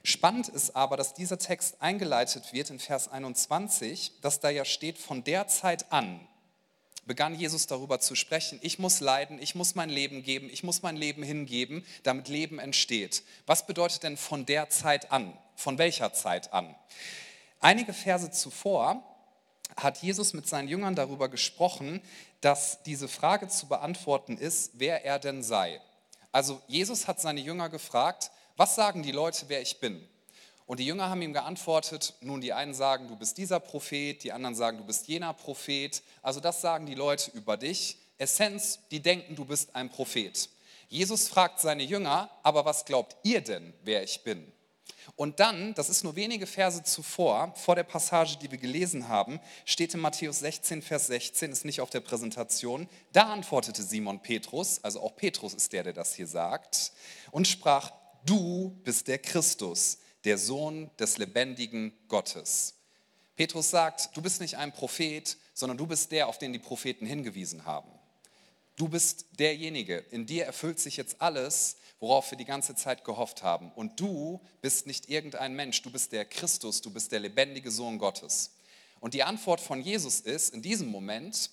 Spannend 0.05 0.49
ist 0.49 0.77
aber, 0.77 0.97
dass 0.97 1.15
dieser 1.15 1.39
Text 1.39 1.81
eingeleitet 1.81 2.53
wird 2.53 2.71
in 2.71 2.79
Vers 2.79 3.09
21, 3.09 4.21
dass 4.21 4.39
da 4.39 4.51
ja 4.51 4.65
steht, 4.65 4.99
von 4.99 5.25
der 5.25 5.49
Zeit 5.49 5.91
an 5.91 6.21
begann 7.07 7.35
Jesus 7.35 7.67
darüber 7.67 8.01
zu 8.01 8.15
sprechen, 8.15 8.59
ich 8.63 8.79
muss 8.79 9.01
leiden, 9.01 9.39
ich 9.41 9.55
muss 9.55 9.75
mein 9.75 9.91
Leben 9.91 10.23
geben, 10.23 10.49
ich 10.51 10.63
muss 10.63 10.83
mein 10.83 10.97
Leben 10.97 11.23
hingeben, 11.23 11.85
damit 12.03 12.29
Leben 12.29 12.59
entsteht. 12.59 13.23
Was 13.47 13.67
bedeutet 13.67 14.03
denn 14.03 14.17
von 14.17 14.47
der 14.47 14.71
Zeit 14.71 15.13
an? 15.13 15.37
Von 15.57 15.79
welcher 15.79 16.13
Zeit 16.13 16.53
an? 16.53 16.75
Einige 17.61 17.93
Verse 17.93 18.31
zuvor 18.31 19.03
hat 19.77 19.99
Jesus 19.99 20.35
mit 20.35 20.49
seinen 20.49 20.69
Jüngern 20.69 20.95
darüber 20.95 21.29
gesprochen, 21.29 22.01
dass 22.41 22.83
diese 22.83 23.09
Frage 23.09 23.49
zu 23.49 23.67
beantworten 23.67 24.37
ist, 24.37 24.73
wer 24.75 25.05
er 25.05 25.19
denn 25.19 25.43
sei. 25.43 25.81
Also 26.33 26.61
Jesus 26.67 27.09
hat 27.09 27.21
seine 27.21 27.41
Jünger 27.41 27.69
gefragt, 27.69 28.31
was 28.57 28.75
sagen 28.75 29.03
die 29.03 29.13
Leute, 29.13 29.47
wer 29.49 29.61
ich 29.61 29.81
bin? 29.81 30.07
Und 30.67 30.81
die 30.81 30.87
Jünger 30.87 31.11
haben 31.11 31.21
ihm 31.21 31.33
geantwortet, 31.33 32.15
nun 32.21 32.41
die 32.41 32.53
einen 32.53 32.73
sagen, 32.73 33.09
du 33.09 33.17
bist 33.17 33.37
dieser 33.37 33.61
Prophet, 33.61 34.23
die 34.23 34.33
anderen 34.33 34.55
sagen, 34.55 34.79
du 34.79 34.85
bist 34.85 35.09
jener 35.09 35.35
Prophet. 35.35 36.03
Also 36.23 36.41
das 36.41 36.61
sagen 36.61 36.87
die 36.87 36.95
Leute 36.95 37.31
über 37.33 37.57
dich. 37.57 37.99
Essenz, 38.17 38.79
die 38.91 39.01
denken, 39.01 39.37
du 39.37 39.45
bist 39.45 39.75
ein 39.75 39.91
Prophet. 39.91 40.49
Jesus 40.89 41.29
fragt 41.29 41.61
seine 41.61 41.83
Jünger, 41.83 42.31
aber 42.43 42.65
was 42.65 42.85
glaubt 42.85 43.17
ihr 43.25 43.41
denn, 43.41 43.75
wer 43.83 44.03
ich 44.03 44.23
bin? 44.23 44.51
Und 45.17 45.39
dann, 45.39 45.75
das 45.75 45.91
ist 45.91 46.03
nur 46.03 46.17
wenige 46.17 46.47
Verse 46.47 46.83
zuvor, 46.83 47.53
vor 47.57 47.75
der 47.75 47.83
Passage, 47.83 48.39
die 48.41 48.51
wir 48.51 48.59
gelesen 48.59 49.09
haben, 49.09 49.41
steht 49.65 49.93
in 49.93 50.01
Matthäus 50.01 50.39
16, 50.39 50.81
Vers 50.81 51.09
16, 51.09 51.53
ist 51.53 51.65
nicht 51.65 51.81
auf 51.81 51.91
der 51.91 52.01
Präsentation, 52.01 52.89
da 53.13 53.33
antwortete 53.33 53.83
Simon 53.83 54.21
Petrus, 54.23 54.83
also 54.83 55.03
auch 55.03 55.15
Petrus 55.15 55.53
ist 55.53 55.73
der, 55.73 55.83
der 55.83 55.93
das 55.93 56.15
hier 56.15 56.27
sagt, 56.27 56.93
und 57.31 57.47
sprach, 57.47 57.93
du 58.25 58.79
bist 58.85 59.09
der 59.09 59.19
Christus, 59.19 59.99
der 60.25 60.39
Sohn 60.39 60.91
des 60.99 61.19
lebendigen 61.19 61.93
Gottes. 62.09 62.75
Petrus 63.37 63.71
sagt, 63.71 64.17
du 64.17 64.23
bist 64.23 64.41
nicht 64.41 64.57
ein 64.57 64.73
Prophet, 64.73 65.37
sondern 65.55 65.77
du 65.77 65.87
bist 65.87 66.13
der, 66.13 66.29
auf 66.29 66.39
den 66.39 66.53
die 66.53 66.59
Propheten 66.59 67.07
hingewiesen 67.07 67.65
haben. 67.65 67.91
Du 68.77 68.89
bist 68.89 69.27
derjenige, 69.39 69.99
in 70.11 70.27
dir 70.27 70.45
erfüllt 70.45 70.81
sich 70.81 70.97
jetzt 70.97 71.21
alles, 71.21 71.77
worauf 72.01 72.31
wir 72.31 72.39
die 72.39 72.45
ganze 72.45 72.75
Zeit 72.75 73.05
gehofft 73.05 73.43
haben. 73.43 73.71
Und 73.73 74.01
du 74.01 74.41
bist 74.61 74.87
nicht 74.87 75.09
irgendein 75.09 75.55
Mensch, 75.55 75.81
du 75.83 75.91
bist 75.91 76.13
der 76.13 76.25
Christus, 76.25 76.81
du 76.81 76.91
bist 76.91 77.13
der 77.13 77.21
lebendige 77.21 77.71
Sohn 77.71 77.99
Gottes. 77.99 78.51
Und 79.01 79.15
die 79.15 79.23
Antwort 79.23 79.61
von 79.61 79.81
Jesus 79.81 80.21
ist 80.21 80.55
in 80.55 80.63
diesem 80.63 80.89
Moment, 80.89 81.51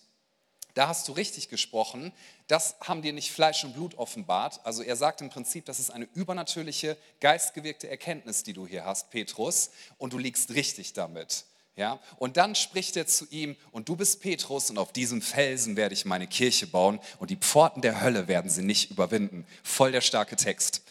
da 0.74 0.88
hast 0.88 1.08
du 1.08 1.12
richtig 1.14 1.50
gesprochen, 1.50 2.12
das 2.48 2.76
haben 2.82 3.02
dir 3.02 3.14
nicht 3.14 3.32
Fleisch 3.32 3.64
und 3.64 3.74
Blut 3.74 3.96
offenbart. 3.96 4.60
Also 4.64 4.84
er 4.84 4.96
sagt 4.96 5.22
im 5.22 5.30
Prinzip, 5.30 5.66
das 5.66 5.80
ist 5.80 5.92
eine 5.92 6.08
übernatürliche, 6.14 6.98
geistgewirkte 7.20 7.90
Erkenntnis, 7.90 8.44
die 8.44 8.54
du 8.54 8.68
hier 8.68 8.86
hast, 8.86 9.10
Petrus, 9.10 9.72
und 9.98 10.14
du 10.14 10.18
liegst 10.18 10.52
richtig 10.52 10.94
damit. 10.94 11.46
Ja? 11.76 12.00
Und 12.18 12.38
dann 12.38 12.56
spricht 12.56 12.98
er 12.98 13.08
zu 13.08 13.26
ihm, 13.30 13.56
und 13.72 13.90
du 13.90 13.96
bist 13.96 14.22
Petrus, 14.22 14.70
und 14.70 14.78
auf 14.78 14.92
diesem 14.92 15.22
Felsen 15.22 15.76
werde 15.78 15.94
ich 15.94 16.06
meine 16.06 16.28
Kirche 16.28 16.68
bauen, 16.68 17.00
und 17.20 17.30
die 17.30 17.38
Pforten 17.38 17.82
der 17.82 18.02
Hölle 18.02 18.28
werden 18.28 18.50
sie 18.50 18.64
nicht 18.64 18.92
überwinden. 18.92 19.46
Voll 19.64 19.92
der 19.92 20.02
starke 20.02 20.36
Text. 20.36 20.84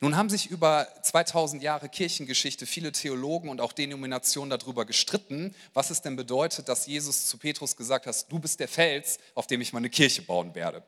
Nun 0.00 0.16
haben 0.16 0.28
sich 0.28 0.48
über 0.48 0.86
2000 1.02 1.60
Jahre 1.60 1.88
Kirchengeschichte 1.88 2.66
viele 2.66 2.92
Theologen 2.92 3.48
und 3.48 3.60
auch 3.60 3.72
Denominationen 3.72 4.56
darüber 4.56 4.84
gestritten, 4.84 5.52
was 5.74 5.90
es 5.90 6.02
denn 6.02 6.14
bedeutet, 6.14 6.68
dass 6.68 6.86
Jesus 6.86 7.26
zu 7.26 7.36
Petrus 7.36 7.76
gesagt 7.76 8.06
hat, 8.06 8.30
du 8.30 8.38
bist 8.38 8.60
der 8.60 8.68
Fels, 8.68 9.18
auf 9.34 9.48
dem 9.48 9.60
ich 9.60 9.72
meine 9.72 9.90
Kirche 9.90 10.22
bauen 10.22 10.54
werde. 10.54 10.84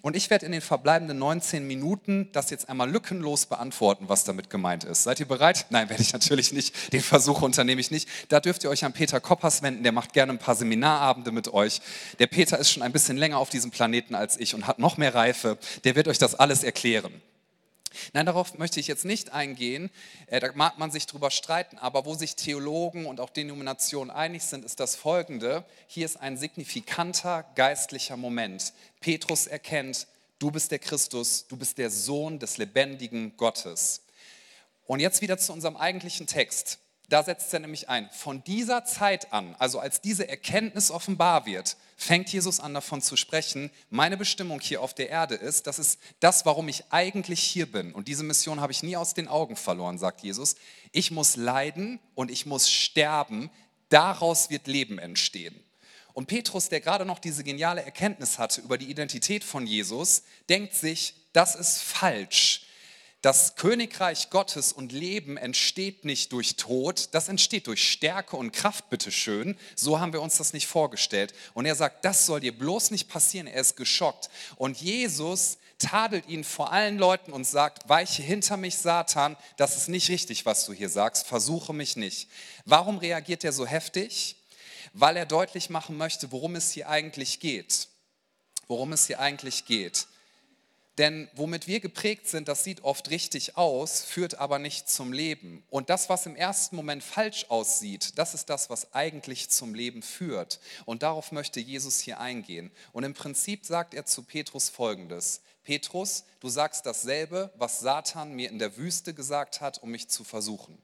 Und 0.00 0.14
ich 0.14 0.30
werde 0.30 0.46
in 0.46 0.52
den 0.52 0.60
verbleibenden 0.60 1.18
19 1.18 1.66
Minuten 1.66 2.28
das 2.30 2.50
jetzt 2.50 2.68
einmal 2.68 2.88
lückenlos 2.88 3.46
beantworten, 3.46 4.08
was 4.08 4.22
damit 4.22 4.48
gemeint 4.48 4.84
ist. 4.84 5.02
Seid 5.02 5.18
ihr 5.18 5.26
bereit? 5.26 5.66
Nein, 5.70 5.88
werde 5.88 6.02
ich 6.02 6.12
natürlich 6.12 6.52
nicht. 6.52 6.92
Den 6.92 7.02
Versuch 7.02 7.42
unternehme 7.42 7.80
ich 7.80 7.90
nicht. 7.90 8.08
Da 8.28 8.38
dürft 8.38 8.62
ihr 8.62 8.70
euch 8.70 8.84
an 8.84 8.92
Peter 8.92 9.18
Koppers 9.18 9.62
wenden, 9.62 9.82
der 9.82 9.90
macht 9.90 10.12
gerne 10.12 10.30
ein 10.30 10.38
paar 10.38 10.54
Seminarabende 10.54 11.32
mit 11.32 11.52
euch. 11.52 11.80
Der 12.20 12.28
Peter 12.28 12.60
ist 12.60 12.70
schon 12.70 12.84
ein 12.84 12.92
bisschen 12.92 13.16
länger 13.16 13.38
auf 13.38 13.50
diesem 13.50 13.72
Planeten 13.72 14.14
als 14.14 14.38
ich 14.38 14.54
und 14.54 14.68
hat 14.68 14.78
noch 14.78 14.98
mehr 14.98 15.16
Reife. 15.16 15.58
Der 15.82 15.96
wird 15.96 16.06
euch 16.06 16.18
das 16.18 16.36
alles 16.36 16.62
erklären. 16.62 17.20
Nein, 18.12 18.26
darauf 18.26 18.58
möchte 18.58 18.80
ich 18.80 18.86
jetzt 18.86 19.04
nicht 19.04 19.32
eingehen. 19.32 19.90
Äh, 20.26 20.40
da 20.40 20.50
mag 20.54 20.78
man 20.78 20.90
sich 20.90 21.06
drüber 21.06 21.30
streiten, 21.30 21.78
aber 21.78 22.04
wo 22.04 22.14
sich 22.14 22.36
Theologen 22.36 23.06
und 23.06 23.20
auch 23.20 23.30
Denominationen 23.30 24.10
einig 24.10 24.42
sind, 24.44 24.64
ist 24.64 24.80
das 24.80 24.96
folgende. 24.96 25.64
Hier 25.86 26.06
ist 26.06 26.16
ein 26.16 26.36
signifikanter 26.36 27.44
geistlicher 27.54 28.16
Moment. 28.16 28.72
Petrus 29.00 29.46
erkennt, 29.46 30.06
du 30.38 30.50
bist 30.50 30.70
der 30.70 30.78
Christus, 30.78 31.46
du 31.46 31.56
bist 31.56 31.78
der 31.78 31.90
Sohn 31.90 32.38
des 32.38 32.58
lebendigen 32.58 33.36
Gottes. 33.36 34.02
Und 34.86 35.00
jetzt 35.00 35.22
wieder 35.22 35.38
zu 35.38 35.52
unserem 35.52 35.76
eigentlichen 35.76 36.26
Text. 36.26 36.78
Da 37.08 37.22
setzt 37.22 37.52
er 37.52 37.60
nämlich 37.60 37.88
ein. 37.88 38.08
Von 38.10 38.42
dieser 38.44 38.84
Zeit 38.84 39.32
an, 39.32 39.54
also 39.58 39.78
als 39.78 40.00
diese 40.00 40.28
Erkenntnis 40.28 40.90
offenbar 40.90 41.44
wird, 41.46 41.76
fängt 42.02 42.32
Jesus 42.32 42.60
an 42.60 42.74
davon 42.74 43.00
zu 43.00 43.16
sprechen, 43.16 43.70
meine 43.88 44.16
Bestimmung 44.16 44.60
hier 44.60 44.82
auf 44.82 44.94
der 44.94 45.08
Erde 45.08 45.34
ist, 45.34 45.66
das 45.66 45.78
ist 45.78 46.00
das, 46.20 46.44
warum 46.44 46.68
ich 46.68 46.84
eigentlich 46.90 47.40
hier 47.40 47.70
bin. 47.70 47.92
Und 47.92 48.08
diese 48.08 48.24
Mission 48.24 48.60
habe 48.60 48.72
ich 48.72 48.82
nie 48.82 48.96
aus 48.96 49.14
den 49.14 49.28
Augen 49.28 49.56
verloren, 49.56 49.98
sagt 49.98 50.22
Jesus. 50.22 50.56
Ich 50.90 51.10
muss 51.10 51.36
leiden 51.36 52.00
und 52.14 52.30
ich 52.30 52.44
muss 52.44 52.70
sterben, 52.70 53.50
daraus 53.88 54.50
wird 54.50 54.66
Leben 54.66 54.98
entstehen. 54.98 55.54
Und 56.12 56.26
Petrus, 56.26 56.68
der 56.68 56.80
gerade 56.80 57.04
noch 57.04 57.18
diese 57.18 57.44
geniale 57.44 57.82
Erkenntnis 57.82 58.38
hatte 58.38 58.60
über 58.60 58.76
die 58.76 58.90
Identität 58.90 59.44
von 59.44 59.66
Jesus, 59.66 60.24
denkt 60.48 60.74
sich, 60.74 61.14
das 61.32 61.54
ist 61.54 61.80
falsch 61.82 62.66
das 63.22 63.54
Königreich 63.54 64.30
Gottes 64.30 64.72
und 64.72 64.90
Leben 64.90 65.36
entsteht 65.36 66.04
nicht 66.04 66.32
durch 66.32 66.56
Tod, 66.56 67.08
das 67.12 67.28
entsteht 67.28 67.68
durch 67.68 67.88
Stärke 67.88 68.36
und 68.36 68.50
Kraft, 68.50 68.90
bitteschön. 68.90 69.56
So 69.76 70.00
haben 70.00 70.12
wir 70.12 70.20
uns 70.20 70.38
das 70.38 70.52
nicht 70.52 70.66
vorgestellt. 70.66 71.32
Und 71.54 71.64
er 71.64 71.76
sagt, 71.76 72.04
das 72.04 72.26
soll 72.26 72.40
dir 72.40 72.56
bloß 72.56 72.90
nicht 72.90 73.08
passieren. 73.08 73.46
Er 73.46 73.60
ist 73.60 73.76
geschockt. 73.76 74.28
Und 74.56 74.80
Jesus 74.80 75.58
tadelt 75.78 76.28
ihn 76.28 76.42
vor 76.42 76.72
allen 76.72 76.98
Leuten 76.98 77.32
und 77.32 77.44
sagt, 77.44 77.88
weiche 77.88 78.22
hinter 78.22 78.56
mich, 78.56 78.76
Satan, 78.76 79.36
das 79.56 79.76
ist 79.76 79.88
nicht 79.88 80.08
richtig, 80.08 80.44
was 80.44 80.66
du 80.66 80.72
hier 80.72 80.88
sagst, 80.88 81.24
versuche 81.24 81.72
mich 81.72 81.94
nicht. 81.94 82.28
Warum 82.64 82.98
reagiert 82.98 83.44
er 83.44 83.52
so 83.52 83.66
heftig? 83.66 84.34
Weil 84.94 85.16
er 85.16 85.26
deutlich 85.26 85.70
machen 85.70 85.96
möchte, 85.96 86.32
worum 86.32 86.56
es 86.56 86.72
hier 86.72 86.88
eigentlich 86.88 87.38
geht. 87.38 87.86
Worum 88.66 88.92
es 88.92 89.06
hier 89.06 89.20
eigentlich 89.20 89.64
geht. 89.64 90.08
Denn 90.98 91.30
womit 91.34 91.66
wir 91.66 91.80
geprägt 91.80 92.28
sind, 92.28 92.48
das 92.48 92.64
sieht 92.64 92.84
oft 92.84 93.08
richtig 93.08 93.56
aus, 93.56 94.02
führt 94.02 94.38
aber 94.38 94.58
nicht 94.58 94.90
zum 94.90 95.14
Leben. 95.14 95.64
Und 95.70 95.88
das, 95.88 96.10
was 96.10 96.26
im 96.26 96.36
ersten 96.36 96.76
Moment 96.76 97.02
falsch 97.02 97.46
aussieht, 97.48 98.18
das 98.18 98.34
ist 98.34 98.50
das, 98.50 98.68
was 98.68 98.92
eigentlich 98.92 99.48
zum 99.48 99.74
Leben 99.74 100.02
führt. 100.02 100.60
Und 100.84 101.02
darauf 101.02 101.32
möchte 101.32 101.60
Jesus 101.60 101.98
hier 101.98 102.20
eingehen. 102.20 102.70
Und 102.92 103.04
im 103.04 103.14
Prinzip 103.14 103.64
sagt 103.64 103.94
er 103.94 104.04
zu 104.04 104.22
Petrus 104.22 104.68
Folgendes. 104.68 105.40
Petrus, 105.64 106.24
du 106.40 106.50
sagst 106.50 106.84
dasselbe, 106.84 107.50
was 107.56 107.80
Satan 107.80 108.34
mir 108.34 108.50
in 108.50 108.58
der 108.58 108.76
Wüste 108.76 109.14
gesagt 109.14 109.62
hat, 109.62 109.82
um 109.82 109.90
mich 109.90 110.08
zu 110.08 110.24
versuchen. 110.24 110.76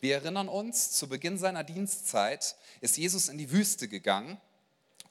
Wir 0.00 0.14
erinnern 0.14 0.48
uns, 0.48 0.92
zu 0.92 1.08
Beginn 1.08 1.36
seiner 1.36 1.64
Dienstzeit 1.64 2.56
ist 2.80 2.96
Jesus 2.96 3.28
in 3.28 3.36
die 3.36 3.50
Wüste 3.50 3.88
gegangen 3.88 4.40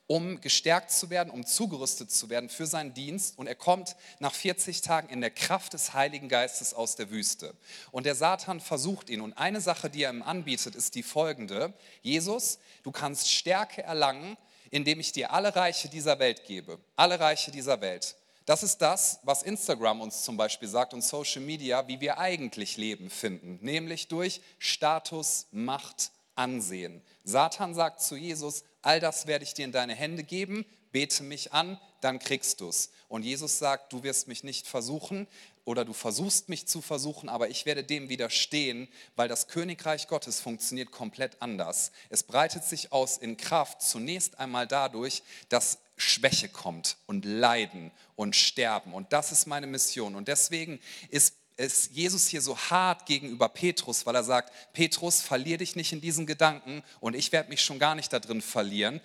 um 0.08 0.40
gestärkt 0.42 0.92
zu 0.92 1.10
werden, 1.10 1.30
um 1.32 1.46
zugerüstet 1.46 2.12
zu 2.12 2.30
werden 2.30 2.50
für 2.50 2.68
seinen 2.68 2.94
Dienst. 2.94 3.38
Und 3.38 3.48
er 3.48 3.56
kommt 3.56 3.96
nach 4.20 4.34
40 4.34 4.82
Tagen 4.82 5.10
in 5.10 5.22
der 5.22 5.32
Kraft 5.32 5.74
des 5.74 5.94
Heiligen 5.94 6.30
Geistes 6.30 6.74
aus 6.74 6.96
der 6.96 7.10
Wüste. 7.10 7.56
Und 7.92 8.06
der 8.06 8.16
Satan 8.16 8.60
versucht 8.60 9.10
ihn. 9.10 9.22
Und 9.22 9.34
eine 9.34 9.62
Sache, 9.62 9.90
die 9.90 10.04
er 10.04 10.12
ihm 10.12 10.22
anbietet, 10.22 10.76
ist 10.76 10.96
die 10.96 11.04
folgende. 11.04 11.74
Jesus, 12.02 12.60
du 12.84 12.92
kannst 12.92 13.32
Stärke 13.32 13.82
erlangen, 13.82 14.38
indem 14.70 15.00
ich 15.00 15.12
dir 15.12 15.32
alle 15.32 15.56
Reiche 15.56 15.90
dieser 15.90 16.20
Welt 16.20 16.46
gebe. 16.46 16.80
Alle 16.96 17.20
Reiche 17.20 17.52
dieser 17.52 17.82
Welt. 17.82 18.16
Das 18.46 18.62
ist 18.62 18.78
das, 18.78 19.20
was 19.24 19.42
Instagram 19.42 20.02
uns 20.02 20.24
zum 20.24 20.38
Beispiel 20.38 20.68
sagt 20.68 20.94
und 20.94 21.04
Social 21.04 21.42
Media, 21.42 21.88
wie 21.88 22.00
wir 22.00 22.20
eigentlich 22.20 22.78
Leben 22.78 23.10
finden, 23.10 23.58
nämlich 23.62 24.08
durch 24.08 24.40
Status, 24.60 25.48
Macht, 25.52 26.12
Ansehen. 26.36 27.02
Satan 27.24 27.74
sagt 27.74 28.02
zu 28.02 28.16
Jesus, 28.16 28.64
all 28.86 29.00
das 29.00 29.28
werde 29.28 29.44
ich 29.44 29.54
dir 29.54 29.66
in 29.66 29.72
deine 29.72 29.96
Hände 29.96 30.24
geben, 30.24 30.66
bete 30.92 31.24
mich 31.24 31.52
an, 31.52 31.80
dann 32.02 32.20
kriegst 32.20 32.62
du 32.62 32.70
es. 32.70 32.92
Und 33.10 33.24
Jesus 33.24 33.60
sagt, 33.60 33.92
du 33.92 34.04
wirst 34.04 34.28
mich 34.28 34.44
nicht 34.44 34.68
versuchen 34.68 35.28
oder 35.66 35.84
du 35.84 35.94
versuchst 35.94 36.48
mich 36.48 36.68
zu 36.68 36.82
versuchen, 36.82 37.28
aber 37.28 37.50
ich 37.50 37.66
werde 37.66 37.84
dem 37.84 38.10
widerstehen, 38.10 38.88
weil 39.16 39.28
das 39.28 39.48
Königreich 39.48 40.08
Gottes 40.08 40.40
funktioniert 40.40 40.92
komplett 40.92 41.42
anders. 41.42 41.92
Es 42.10 42.24
breitet 42.24 42.64
sich 42.64 42.92
aus 42.92 43.18
in 43.18 43.38
Kraft 43.38 43.82
zunächst 43.82 44.40
einmal 44.40 44.68
dadurch, 44.68 45.24
dass 45.50 45.80
Schwäche 45.98 46.50
kommt 46.50 46.98
und 47.08 47.26
Leiden 47.26 47.92
und 48.16 48.36
Sterben. 48.36 48.94
Und 48.94 49.12
das 49.12 49.32
ist 49.32 49.48
meine 49.48 49.68
Mission. 49.68 50.16
Und 50.16 50.28
deswegen 50.28 50.80
ist 51.10 51.36
ist 51.58 51.92
Jesus 51.92 52.28
hier 52.28 52.42
so 52.42 52.58
hart 52.58 53.06
gegenüber 53.06 53.50
Petrus, 53.50 54.06
weil 54.06 54.16
er 54.16 54.24
sagt, 54.24 54.52
Petrus, 54.74 55.22
verlier 55.22 55.58
dich 55.58 55.76
nicht 55.76 55.94
in 55.94 56.02
diesen 56.02 56.26
Gedanken 56.26 56.84
und 57.00 57.16
ich 57.16 57.32
werde 57.32 57.50
mich 57.50 57.62
schon 57.62 57.80
gar 57.80 57.96
nicht 57.96 58.12
da 58.12 58.20
drin 58.20 58.42
verlieren. 58.42 59.02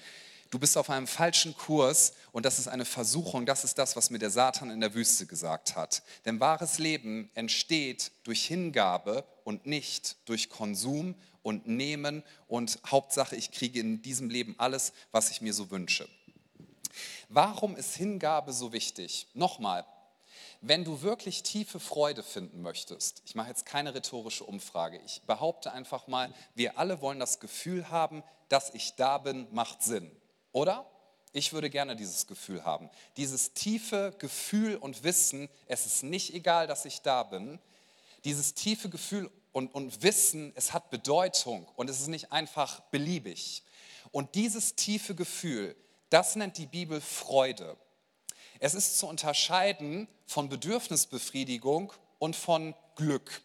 Du 0.51 0.59
bist 0.59 0.77
auf 0.77 0.91
einem 0.91 1.07
falschen 1.07 1.57
Kurs 1.57 2.13
und 2.33 2.45
das 2.45 2.59
ist 2.59 2.67
eine 2.67 2.85
Versuchung. 2.85 3.47
Das 3.47 3.63
ist 3.63 3.79
das, 3.79 3.95
was 3.95 4.11
mir 4.11 4.19
der 4.19 4.31
Satan 4.31 4.71
in 4.71 4.81
der 4.81 4.95
Wüste 4.95 5.27
gesagt 5.27 5.77
hat. 5.77 6.03
Denn 6.25 6.41
wahres 6.41 6.79
Leben 6.79 7.31
entsteht 7.35 8.11
durch 8.25 8.47
Hingabe 8.47 9.25
und 9.45 9.67
nicht 9.67 10.17
durch 10.25 10.51
Konsum 10.51 11.15
und 11.43 11.69
Nehmen 11.69 12.25
und 12.49 12.81
Hauptsache, 12.85 13.37
ich 13.37 13.53
kriege 13.53 13.79
in 13.79 14.03
diesem 14.03 14.29
Leben 14.29 14.57
alles, 14.59 14.93
was 15.13 15.31
ich 15.31 15.41
mir 15.41 15.55
so 15.55 15.71
wünsche. 15.71 16.09
Warum 17.29 17.77
ist 17.77 17.95
Hingabe 17.95 18.53
so 18.53 18.73
wichtig? 18.73 19.29
Nochmal, 19.35 19.87
wenn 20.61 20.85
du 20.85 21.03
wirklich 21.03 21.43
tiefe 21.43 21.81
Freude 21.81 22.23
finden 22.23 22.63
möchtest, 22.63 23.23
ich 23.25 23.35
mache 23.35 23.49
jetzt 23.49 23.65
keine 23.65 23.95
rhetorische 23.95 24.45
Umfrage, 24.45 25.01
ich 25.05 25.23
behaupte 25.23 25.73
einfach 25.73 26.07
mal, 26.07 26.33
wir 26.55 26.79
alle 26.79 27.01
wollen 27.01 27.19
das 27.19 27.41
Gefühl 27.41 27.91
haben, 27.91 28.23
dass 28.49 28.75
ich 28.75 28.95
da 28.97 29.19
bin, 29.19 29.47
macht 29.53 29.83
Sinn, 29.83 30.11
oder? 30.53 30.87
Ich 31.33 31.53
würde 31.53 31.71
gerne 31.71 31.95
dieses 31.95 32.27
Gefühl 32.27 32.65
haben. 32.65 32.91
Dieses 33.17 33.53
tiefe 33.53 34.15
Gefühl 34.19 34.77
und 34.77 35.05
Wissen, 35.05 35.49
es 35.67 35.87
ist 35.87 36.03
nicht 36.03 36.35
egal, 36.35 36.67
dass 36.67 36.85
ich 36.85 37.03
da 37.03 37.23
bin. 37.23 37.61
Dieses 38.25 38.55
tiefe 38.55 38.89
Gefühl 38.89 39.31
und, 39.53 39.73
und 39.73 40.03
Wissen, 40.03 40.53
es 40.57 40.73
hat 40.73 40.91
Bedeutung 40.91 41.69
und 41.77 41.89
es 41.89 42.01
ist 42.01 42.09
nicht 42.09 42.33
einfach 42.33 42.81
beliebig. 42.91 43.63
Und 44.11 44.35
dieses 44.35 44.75
tiefe 44.75 45.15
Gefühl, 45.15 45.77
das 46.11 46.35
nennt 46.35 46.59
die 46.59 46.67
Bibel 46.67 47.01
Freude. 47.01 47.77
Es 48.61 48.75
ist 48.75 48.99
zu 48.99 49.07
unterscheiden 49.07 50.07
von 50.27 50.51
Bedürfnisbefriedigung 50.51 51.93
und 52.19 52.37
von 52.37 52.75
Glück. 52.95 53.43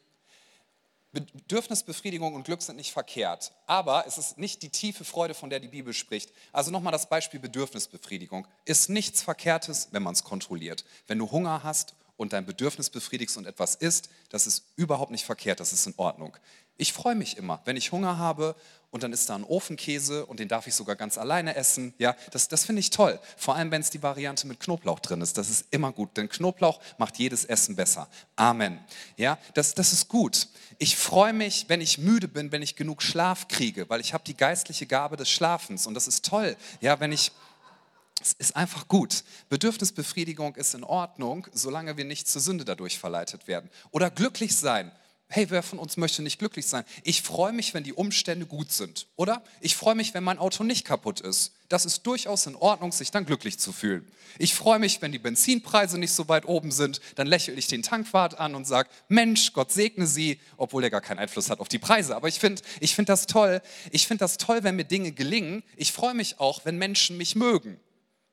Bedürfnisbefriedigung 1.14 2.36
und 2.36 2.44
Glück 2.44 2.62
sind 2.62 2.76
nicht 2.76 2.92
verkehrt, 2.92 3.54
aber 3.66 4.06
es 4.06 4.18
ist 4.18 4.38
nicht 4.38 4.62
die 4.62 4.70
tiefe 4.70 5.06
Freude, 5.06 5.34
von 5.34 5.50
der 5.50 5.62
die 5.62 5.70
Bibel 5.70 5.94
spricht. 5.94 6.34
Also 6.52 6.70
nochmal 6.70 6.92
das 6.92 7.08
Beispiel 7.08 7.40
Bedürfnisbefriedigung. 7.40 8.46
Ist 8.66 8.90
nichts 8.90 9.22
Verkehrtes, 9.22 9.88
wenn 9.92 10.04
man 10.04 10.14
es 10.14 10.26
kontrolliert. 10.26 10.84
Wenn 11.08 11.20
du 11.20 11.32
Hunger 11.32 11.64
hast 11.64 11.96
und 12.18 12.34
dein 12.34 12.46
Bedürfnis 12.46 12.90
befriedigst 12.90 13.38
und 13.38 13.46
etwas 13.46 13.76
isst, 13.76 14.10
das 14.30 14.48
ist 14.48 14.66
überhaupt 14.76 15.12
nicht 15.12 15.26
verkehrt, 15.26 15.60
das 15.60 15.74
ist 15.74 15.86
in 15.86 15.94
Ordnung. 15.98 16.36
Ich 16.78 16.92
freue 16.92 17.16
mich 17.16 17.38
immer, 17.38 17.62
wenn 17.66 17.78
ich 17.78 17.92
Hunger 17.94 18.18
habe 18.18 18.56
und 18.92 19.04
dann 19.04 19.14
ist 19.14 19.30
da 19.30 19.36
ein 19.36 19.44
Ofenkäse 19.46 20.26
und 20.26 20.40
den 20.40 20.50
darf 20.50 20.68
ich 20.68 20.76
sogar 20.76 20.96
ganz 20.96 21.18
alleine 21.18 21.56
essen. 21.56 21.94
Ja, 21.98 22.16
das, 22.32 22.50
das 22.50 22.66
finde 22.66 22.82
ich 22.82 22.90
toll. 22.90 23.20
Vor 23.38 23.56
allem, 23.56 23.72
wenn 23.72 23.82
es 23.82 23.90
die 23.90 24.04
Variante 24.04 24.46
mit 24.46 24.60
Knoblauch 24.60 25.00
drin 25.00 25.22
ist. 25.22 25.38
Das 25.38 25.50
ist 25.50 25.66
immer 25.72 25.94
gut, 25.94 26.16
denn 26.18 26.28
Knoblauch 26.28 26.82
macht 26.98 27.18
jedes 27.18 27.46
Essen 27.46 27.76
besser. 27.76 28.10
Amen. 28.36 28.80
Ja, 29.16 29.38
das, 29.54 29.74
das 29.74 29.94
ist 29.94 30.10
gut. 30.10 30.48
Ich 30.78 30.98
freue 30.98 31.34
mich, 31.34 31.66
wenn 31.70 31.80
ich 31.80 31.98
müde 31.98 32.28
bin, 32.28 32.52
wenn 32.52 32.62
ich 32.62 32.76
genug 32.76 33.02
Schlaf 33.02 33.48
kriege, 33.48 33.90
weil 33.90 34.02
ich 34.02 34.14
habe 34.14 34.24
die 34.26 34.36
geistliche 34.36 34.86
Gabe 34.86 35.16
des 35.16 35.30
Schlafens 35.30 35.88
und 35.88 35.94
das 35.94 36.08
ist 36.08 36.26
toll. 36.26 36.58
Ja, 36.82 37.00
wenn 37.00 37.12
ich 37.14 37.32
es 38.26 38.34
ist 38.34 38.56
einfach 38.56 38.88
gut. 38.88 39.24
Bedürfnisbefriedigung 39.50 40.56
ist 40.56 40.74
in 40.74 40.84
Ordnung, 40.84 41.48
solange 41.54 41.96
wir 41.98 42.06
nicht 42.06 42.28
zur 42.28 42.42
Sünde 42.42 42.66
dadurch 42.66 42.98
verleitet 42.98 43.48
werden. 43.48 43.70
Oder 43.92 44.10
glücklich 44.10 44.56
sein 44.56 44.92
Hey, 45.28 45.50
wer 45.50 45.64
von 45.64 45.80
uns 45.80 45.98
möchte 45.98 46.22
nicht 46.22 46.38
glücklich 46.38 46.68
sein? 46.68 46.86
Ich 47.04 47.24
freue 47.24 47.52
mich, 47.52 47.74
wenn 47.74 47.84
die 47.84 47.94
Umstände 47.94 48.46
gut 48.46 48.72
sind, 48.72 49.08
oder? 49.16 49.44
Ich 49.60 49.76
freue 49.76 49.96
mich, 49.96 50.14
wenn 50.14 50.24
mein 50.24 50.38
Auto 50.38 50.64
nicht 50.64 50.86
kaputt 50.86 51.20
ist. 51.20 51.54
Das 51.68 51.84
ist 51.84 52.04
durchaus 52.04 52.46
in 52.46 52.56
Ordnung, 52.56 52.92
sich 52.92 53.10
dann 53.10 53.26
glücklich 53.26 53.58
zu 53.58 53.74
fühlen. 53.74 54.08
Ich 54.38 54.54
freue 54.54 54.78
mich, 54.78 55.02
wenn 55.02 55.12
die 55.12 55.20
Benzinpreise 55.20 55.98
nicht 55.98 56.12
so 56.12 56.28
weit 56.30 56.46
oben 56.46 56.72
sind. 56.72 57.02
Dann 57.16 57.26
lächle 57.26 57.56
ich 57.56 57.66
den 57.66 57.82
Tankwart 57.82 58.40
an 58.40 58.54
und 58.54 58.66
sage, 58.66 58.88
Mensch, 59.08 59.52
Gott 59.54 59.72
segne 59.72 60.06
sie, 60.06 60.40
obwohl 60.58 60.84
er 60.84 60.92
gar 60.92 61.02
keinen 61.02 61.20
Einfluss 61.20 61.50
hat 61.50 61.60
auf 61.60 61.70
die 61.70 61.80
Preise. 61.80 62.16
Aber 62.16 62.28
ich 62.28 62.40
finde 62.40 62.62
ich 62.80 62.94
find 62.94 63.10
das 63.10 63.26
toll. 63.26 63.64
Ich 63.92 64.06
finde 64.06 64.20
das 64.20 64.38
toll, 64.38 64.64
wenn 64.64 64.76
mir 64.76 64.86
Dinge 64.86 65.12
gelingen. 65.12 65.64
Ich 65.76 65.92
freue 65.92 66.14
mich 66.14 66.40
auch, 66.40 66.66
wenn 66.66 66.78
Menschen 66.78 67.18
mich 67.18 67.36
mögen. 67.36 67.80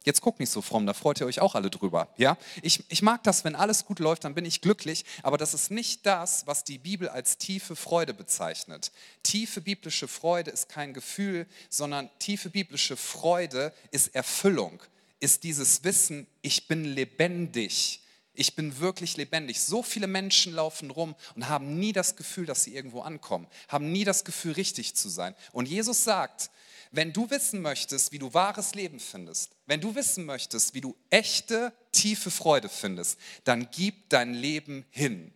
Jetzt 0.04 0.20
guckt 0.20 0.40
nicht 0.40 0.50
so 0.50 0.62
fromm, 0.62 0.86
da 0.86 0.94
freut 0.94 1.20
ihr 1.20 1.26
euch 1.26 1.40
auch 1.40 1.54
alle 1.54 1.70
drüber. 1.70 2.08
Ja? 2.16 2.36
Ich, 2.62 2.84
ich 2.88 3.02
mag 3.02 3.22
das, 3.22 3.44
wenn 3.44 3.54
alles 3.54 3.84
gut 3.84 3.98
läuft, 3.98 4.24
dann 4.24 4.34
bin 4.34 4.44
ich 4.44 4.60
glücklich, 4.60 5.04
aber 5.22 5.38
das 5.38 5.54
ist 5.54 5.70
nicht 5.70 6.04
das, 6.06 6.46
was 6.46 6.64
die 6.64 6.78
Bibel 6.78 7.08
als 7.08 7.38
tiefe 7.38 7.76
Freude 7.76 8.14
bezeichnet. 8.14 8.90
Tiefe 9.22 9.60
biblische 9.60 10.08
Freude 10.08 10.50
ist 10.50 10.68
kein 10.68 10.92
Gefühl, 10.92 11.46
sondern 11.68 12.10
tiefe 12.18 12.50
biblische 12.50 12.96
Freude 12.96 13.72
ist 13.90 14.14
Erfüllung, 14.14 14.82
ist 15.20 15.44
dieses 15.44 15.84
Wissen, 15.84 16.26
ich 16.42 16.66
bin 16.66 16.84
lebendig. 16.84 18.00
Ich 18.34 18.56
bin 18.56 18.80
wirklich 18.80 19.18
lebendig. 19.18 19.60
So 19.60 19.82
viele 19.82 20.06
Menschen 20.06 20.54
laufen 20.54 20.90
rum 20.90 21.14
und 21.34 21.48
haben 21.50 21.78
nie 21.78 21.92
das 21.92 22.16
Gefühl, 22.16 22.46
dass 22.46 22.64
sie 22.64 22.74
irgendwo 22.74 23.02
ankommen, 23.02 23.46
haben 23.68 23.92
nie 23.92 24.04
das 24.04 24.24
Gefühl, 24.24 24.52
richtig 24.52 24.94
zu 24.94 25.10
sein. 25.10 25.34
Und 25.52 25.68
Jesus 25.68 26.02
sagt, 26.02 26.50
wenn 26.92 27.12
du 27.12 27.30
wissen 27.30 27.62
möchtest, 27.62 28.12
wie 28.12 28.18
du 28.18 28.32
wahres 28.34 28.74
Leben 28.74 29.00
findest, 29.00 29.50
wenn 29.66 29.80
du 29.80 29.94
wissen 29.94 30.26
möchtest, 30.26 30.74
wie 30.74 30.82
du 30.82 30.94
echte, 31.08 31.72
tiefe 31.90 32.30
Freude 32.30 32.68
findest, 32.68 33.18
dann 33.44 33.68
gib 33.72 34.10
dein 34.10 34.34
Leben 34.34 34.84
hin. 34.90 35.32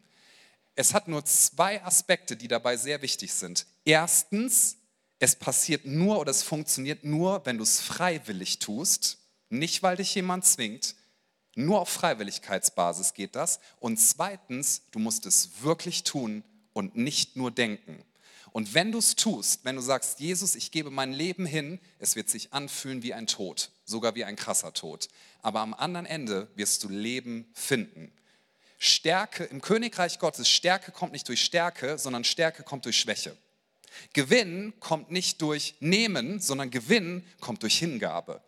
Es 0.74 0.92
hat 0.92 1.08
nur 1.08 1.24
zwei 1.24 1.82
Aspekte, 1.82 2.36
die 2.36 2.48
dabei 2.48 2.76
sehr 2.76 3.00
wichtig 3.00 3.32
sind. 3.32 3.66
Erstens, 3.86 4.76
es 5.18 5.34
passiert 5.34 5.86
nur 5.86 6.20
oder 6.20 6.30
es 6.30 6.42
funktioniert 6.42 7.04
nur, 7.04 7.44
wenn 7.46 7.56
du 7.56 7.62
es 7.62 7.80
freiwillig 7.80 8.58
tust, 8.58 9.18
nicht 9.48 9.82
weil 9.82 9.96
dich 9.96 10.14
jemand 10.14 10.44
zwingt. 10.44 10.94
Nur 11.54 11.80
auf 11.80 11.88
Freiwilligkeitsbasis 11.88 13.14
geht 13.14 13.34
das. 13.34 13.60
Und 13.80 13.96
zweitens, 13.96 14.82
du 14.90 14.98
musst 14.98 15.24
es 15.24 15.62
wirklich 15.62 16.04
tun 16.04 16.44
und 16.74 16.96
nicht 16.96 17.36
nur 17.36 17.50
denken. 17.50 18.04
Und 18.56 18.72
wenn 18.72 18.90
du 18.90 19.00
es 19.00 19.16
tust, 19.16 19.66
wenn 19.66 19.76
du 19.76 19.82
sagst, 19.82 20.18
Jesus, 20.18 20.54
ich 20.54 20.70
gebe 20.70 20.90
mein 20.90 21.12
Leben 21.12 21.44
hin, 21.44 21.78
es 21.98 22.16
wird 22.16 22.30
sich 22.30 22.54
anfühlen 22.54 23.02
wie 23.02 23.12
ein 23.12 23.26
Tod, 23.26 23.70
sogar 23.84 24.14
wie 24.14 24.24
ein 24.24 24.34
krasser 24.34 24.72
Tod. 24.72 25.10
Aber 25.42 25.60
am 25.60 25.74
anderen 25.74 26.06
Ende 26.06 26.48
wirst 26.54 26.82
du 26.82 26.88
Leben 26.88 27.46
finden. 27.52 28.10
Stärke 28.78 29.44
im 29.44 29.60
Königreich 29.60 30.18
Gottes, 30.18 30.48
Stärke 30.48 30.90
kommt 30.90 31.12
nicht 31.12 31.28
durch 31.28 31.44
Stärke, 31.44 31.98
sondern 31.98 32.24
Stärke 32.24 32.62
kommt 32.62 32.86
durch 32.86 32.98
Schwäche. 32.98 33.36
Gewinn 34.14 34.72
kommt 34.80 35.10
nicht 35.10 35.42
durch 35.42 35.74
Nehmen, 35.80 36.40
sondern 36.40 36.70
Gewinn 36.70 37.26
kommt 37.40 37.62
durch 37.62 37.76
Hingabe. 37.78 38.40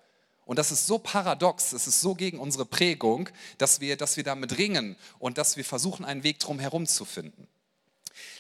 Und 0.47 0.59
das 0.59 0.73
ist 0.73 0.87
so 0.87 0.99
paradox, 0.99 1.75
es 1.75 1.87
ist 1.87 2.01
so 2.01 2.15
gegen 2.15 2.39
unsere 2.39 2.65
Prägung, 2.65 3.29
dass 3.59 3.83
wir, 3.83 3.99
dass 3.99 4.17
wir 4.17 4.25
damit 4.25 4.57
ringen 4.57 4.97
und 5.19 5.37
dass 5.37 5.59
wir 5.59 5.67
versuchen, 5.67 6.07
einen 6.07 6.23
Weg 6.23 6.39
drum 6.39 6.61
herum 6.61 6.87
zu 6.87 7.05
finden. 7.05 7.47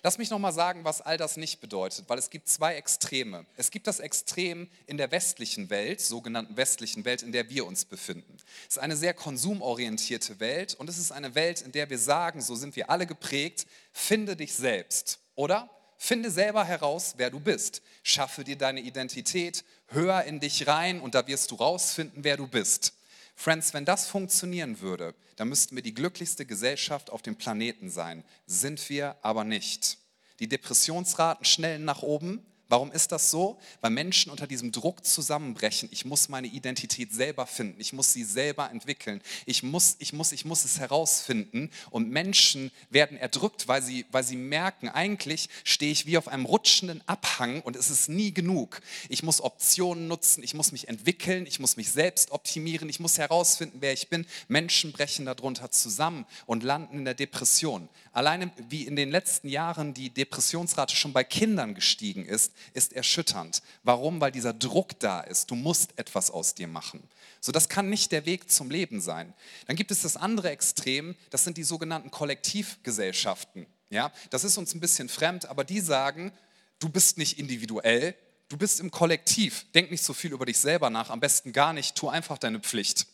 Lass 0.02 0.18
mich 0.18 0.30
nochmal 0.30 0.52
sagen, 0.52 0.84
was 0.84 1.00
all 1.00 1.16
das 1.16 1.36
nicht 1.36 1.60
bedeutet, 1.60 2.08
weil 2.08 2.18
es 2.18 2.30
gibt 2.30 2.48
zwei 2.48 2.74
Extreme. 2.76 3.46
Es 3.56 3.70
gibt 3.70 3.86
das 3.86 4.00
Extrem 4.00 4.68
in 4.86 4.96
der 4.96 5.10
westlichen 5.10 5.70
Welt, 5.70 6.00
sogenannten 6.00 6.56
westlichen 6.56 7.04
Welt, 7.04 7.22
in 7.22 7.32
der 7.32 7.50
wir 7.50 7.66
uns 7.66 7.84
befinden. 7.84 8.36
Es 8.68 8.76
ist 8.76 8.82
eine 8.82 8.96
sehr 8.96 9.14
konsumorientierte 9.14 10.40
Welt 10.40 10.74
und 10.74 10.88
es 10.88 10.98
ist 10.98 11.12
eine 11.12 11.34
Welt, 11.34 11.62
in 11.62 11.72
der 11.72 11.90
wir 11.90 11.98
sagen, 11.98 12.40
so 12.40 12.54
sind 12.54 12.76
wir 12.76 12.90
alle 12.90 13.06
geprägt, 13.06 13.66
finde 13.92 14.36
dich 14.36 14.54
selbst, 14.54 15.20
oder? 15.34 15.70
Finde 16.00 16.30
selber 16.30 16.64
heraus, 16.64 17.14
wer 17.16 17.28
du 17.28 17.40
bist. 17.40 17.82
Schaffe 18.04 18.44
dir 18.44 18.56
deine 18.56 18.80
Identität, 18.80 19.64
hör 19.88 20.22
in 20.24 20.38
dich 20.38 20.68
rein 20.68 21.00
und 21.00 21.16
da 21.16 21.26
wirst 21.26 21.50
du 21.50 21.56
rausfinden, 21.56 22.22
wer 22.22 22.36
du 22.36 22.46
bist. 22.46 22.92
Friends, 23.40 23.72
wenn 23.72 23.84
das 23.84 24.08
funktionieren 24.08 24.80
würde, 24.80 25.14
dann 25.36 25.48
müssten 25.48 25.76
wir 25.76 25.82
die 25.84 25.94
glücklichste 25.94 26.44
Gesellschaft 26.44 27.08
auf 27.08 27.22
dem 27.22 27.36
Planeten 27.36 27.88
sein. 27.88 28.24
Sind 28.46 28.90
wir 28.90 29.14
aber 29.22 29.44
nicht. 29.44 29.98
Die 30.40 30.48
Depressionsraten 30.48 31.44
schnellen 31.44 31.84
nach 31.84 32.02
oben, 32.02 32.44
Warum 32.70 32.92
ist 32.92 33.12
das 33.12 33.30
so? 33.30 33.58
Weil 33.80 33.90
Menschen 33.90 34.30
unter 34.30 34.46
diesem 34.46 34.72
Druck 34.72 35.06
zusammenbrechen. 35.06 35.88
Ich 35.90 36.04
muss 36.04 36.28
meine 36.28 36.48
Identität 36.48 37.14
selber 37.14 37.46
finden. 37.46 37.80
Ich 37.80 37.94
muss 37.94 38.12
sie 38.12 38.24
selber 38.24 38.70
entwickeln. 38.70 39.22
Ich 39.46 39.62
muss, 39.62 39.96
ich 40.00 40.12
muss, 40.12 40.32
ich 40.32 40.44
muss 40.44 40.66
es 40.66 40.78
herausfinden. 40.78 41.70
Und 41.88 42.10
Menschen 42.10 42.70
werden 42.90 43.16
erdrückt, 43.16 43.68
weil 43.68 43.82
sie, 43.82 44.04
weil 44.12 44.22
sie 44.22 44.36
merken, 44.36 44.90
eigentlich 44.90 45.48
stehe 45.64 45.90
ich 45.90 46.04
wie 46.04 46.18
auf 46.18 46.28
einem 46.28 46.44
rutschenden 46.44 47.02
Abhang 47.06 47.62
und 47.62 47.74
es 47.74 47.88
ist 47.88 48.10
nie 48.10 48.34
genug. 48.34 48.82
Ich 49.08 49.22
muss 49.22 49.40
Optionen 49.40 50.06
nutzen. 50.06 50.42
Ich 50.42 50.52
muss 50.52 50.70
mich 50.70 50.88
entwickeln. 50.88 51.46
Ich 51.46 51.60
muss 51.60 51.78
mich 51.78 51.90
selbst 51.90 52.32
optimieren. 52.32 52.90
Ich 52.90 53.00
muss 53.00 53.16
herausfinden, 53.16 53.78
wer 53.80 53.94
ich 53.94 54.08
bin. 54.08 54.26
Menschen 54.48 54.92
brechen 54.92 55.24
darunter 55.24 55.70
zusammen 55.70 56.26
und 56.44 56.62
landen 56.62 56.98
in 56.98 57.04
der 57.06 57.14
Depression. 57.14 57.88
Alleine 58.12 58.50
wie 58.68 58.86
in 58.86 58.96
den 58.96 59.10
letzten 59.10 59.48
Jahren 59.48 59.94
die 59.94 60.10
Depressionsrate 60.10 60.94
schon 60.94 61.14
bei 61.14 61.24
Kindern 61.24 61.74
gestiegen 61.74 62.26
ist, 62.26 62.52
ist 62.74 62.92
erschütternd. 62.92 63.62
Warum? 63.82 64.20
Weil 64.20 64.32
dieser 64.32 64.52
Druck 64.52 64.98
da 65.00 65.20
ist. 65.20 65.50
Du 65.50 65.54
musst 65.54 65.98
etwas 65.98 66.30
aus 66.30 66.54
dir 66.54 66.68
machen. 66.68 67.02
So, 67.40 67.52
das 67.52 67.68
kann 67.68 67.88
nicht 67.88 68.12
der 68.12 68.26
Weg 68.26 68.50
zum 68.50 68.70
Leben 68.70 69.00
sein. 69.00 69.34
Dann 69.66 69.76
gibt 69.76 69.90
es 69.90 70.02
das 70.02 70.16
andere 70.16 70.50
Extrem, 70.50 71.14
das 71.30 71.44
sind 71.44 71.56
die 71.56 71.64
sogenannten 71.64 72.10
Kollektivgesellschaften. 72.10 73.66
Ja, 73.90 74.12
das 74.30 74.44
ist 74.44 74.58
uns 74.58 74.74
ein 74.74 74.80
bisschen 74.80 75.08
fremd, 75.08 75.46
aber 75.46 75.64
die 75.64 75.80
sagen, 75.80 76.32
du 76.78 76.88
bist 76.88 77.16
nicht 77.16 77.38
individuell, 77.38 78.14
du 78.48 78.56
bist 78.56 78.80
im 78.80 78.90
Kollektiv. 78.90 79.66
Denk 79.74 79.90
nicht 79.90 80.02
so 80.02 80.12
viel 80.12 80.32
über 80.32 80.46
dich 80.46 80.58
selber 80.58 80.90
nach, 80.90 81.10
am 81.10 81.20
besten 81.20 81.52
gar 81.52 81.72
nicht, 81.72 81.94
tu 81.94 82.08
einfach 82.08 82.38
deine 82.38 82.60
Pflicht. 82.60 83.06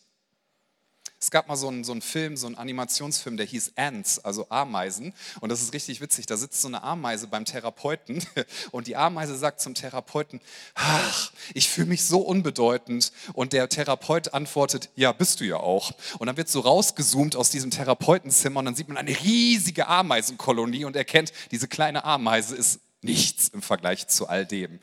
Es 1.19 1.31
gab 1.31 1.47
mal 1.47 1.55
so 1.55 1.69
einen, 1.69 1.83
so 1.83 1.91
einen 1.91 2.01
Film, 2.01 2.37
so 2.37 2.45
einen 2.45 2.55
Animationsfilm, 2.55 3.37
der 3.37 3.45
hieß 3.45 3.73
Ants, 3.77 4.19
also 4.19 4.47
Ameisen. 4.49 5.13
Und 5.39 5.49
das 5.49 5.61
ist 5.61 5.73
richtig 5.73 6.01
witzig. 6.01 6.25
Da 6.25 6.37
sitzt 6.37 6.61
so 6.61 6.67
eine 6.67 6.83
Ameise 6.83 7.27
beim 7.27 7.45
Therapeuten 7.45 8.23
und 8.71 8.87
die 8.87 8.95
Ameise 8.95 9.35
sagt 9.35 9.61
zum 9.61 9.73
Therapeuten, 9.73 10.41
ach, 10.75 11.31
ich 11.53 11.69
fühle 11.69 11.87
mich 11.87 12.05
so 12.05 12.19
unbedeutend. 12.19 13.11
Und 13.33 13.53
der 13.53 13.69
Therapeut 13.69 14.33
antwortet, 14.33 14.89
ja, 14.95 15.13
bist 15.13 15.39
du 15.39 15.45
ja 15.45 15.57
auch. 15.57 15.91
Und 16.19 16.27
dann 16.27 16.37
wird 16.37 16.49
so 16.49 16.59
rausgezoomt 16.59 17.35
aus 17.35 17.49
diesem 17.49 17.71
Therapeutenzimmer 17.71 18.59
und 18.59 18.65
dann 18.65 18.75
sieht 18.75 18.89
man 18.89 18.97
eine 18.97 19.17
riesige 19.17 19.87
Ameisenkolonie 19.87 20.85
und 20.85 20.95
erkennt, 20.95 21.31
diese 21.51 21.67
kleine 21.67 22.03
Ameise 22.03 22.55
ist 22.55 22.81
nichts 23.01 23.47
im 23.49 23.61
Vergleich 23.61 24.07
zu 24.07 24.27
all 24.27 24.45
dem. 24.45 24.79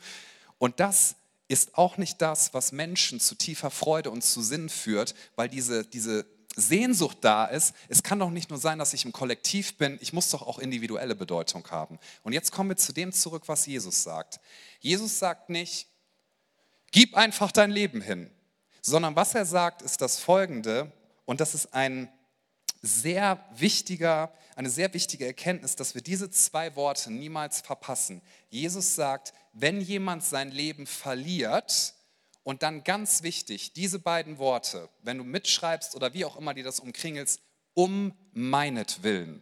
Und 0.57 0.79
das 0.79 1.15
ist 1.53 1.77
auch 1.77 1.97
nicht 1.97 2.21
das, 2.21 2.53
was 2.53 2.71
Menschen 2.71 3.19
zu 3.19 3.35
tiefer 3.35 3.69
Freude 3.69 4.09
und 4.09 4.23
zu 4.23 4.41
Sinn 4.41 4.69
führt, 4.69 5.13
weil 5.35 5.47
diese, 5.47 5.85
diese 5.85 6.25
Sehnsucht 6.55 7.19
da 7.21 7.45
ist, 7.45 7.75
es 7.89 8.01
kann 8.01 8.19
doch 8.19 8.31
nicht 8.31 8.49
nur 8.49 8.59
sein, 8.59 8.79
dass 8.79 8.93
ich 8.93 9.05
im 9.05 9.11
Kollektiv 9.11 9.77
bin, 9.77 9.99
ich 10.01 10.13
muss 10.13 10.31
doch 10.31 10.41
auch 10.41 10.57
individuelle 10.57 11.15
Bedeutung 11.15 11.65
haben. 11.69 11.99
Und 12.23 12.33
jetzt 12.33 12.51
kommen 12.51 12.69
wir 12.69 12.77
zu 12.77 12.91
dem 12.91 13.13
zurück, 13.13 13.43
was 13.45 13.67
Jesus 13.67 14.03
sagt. 14.03 14.39
Jesus 14.79 15.19
sagt 15.19 15.49
nicht, 15.49 15.87
gib 16.91 17.15
einfach 17.15 17.51
dein 17.51 17.71
Leben 17.71 18.01
hin, 18.01 18.31
sondern 18.81 19.15
was 19.15 19.35
er 19.35 19.45
sagt, 19.45 19.83
ist 19.83 20.01
das 20.01 20.19
Folgende, 20.19 20.91
und 21.25 21.39
das 21.39 21.53
ist 21.53 21.73
ein 21.73 22.11
sehr 22.81 23.43
wichtiger, 23.55 24.33
eine 24.55 24.69
sehr 24.69 24.93
wichtige 24.93 25.25
Erkenntnis, 25.25 25.75
dass 25.75 25.95
wir 25.95 26.01
diese 26.01 26.29
zwei 26.29 26.75
Worte 26.75 27.11
niemals 27.11 27.61
verpassen. 27.61 28.21
Jesus 28.49 28.95
sagt, 28.95 29.33
wenn 29.53 29.81
jemand 29.81 30.23
sein 30.23 30.51
Leben 30.51 30.87
verliert, 30.87 31.95
und 32.43 32.61
dann 32.61 32.83
ganz 32.83 33.23
wichtig, 33.23 33.73
diese 33.73 33.99
beiden 33.99 34.37
Worte, 34.37 34.89
wenn 35.01 35.17
du 35.17 35.23
mitschreibst 35.23 35.95
oder 35.95 36.13
wie 36.13 36.25
auch 36.25 36.35
immer 36.35 36.53
dir 36.53 36.63
das 36.63 36.79
umkringelst, 36.79 37.41
um 37.73 38.13
meinetwillen. 38.33 39.41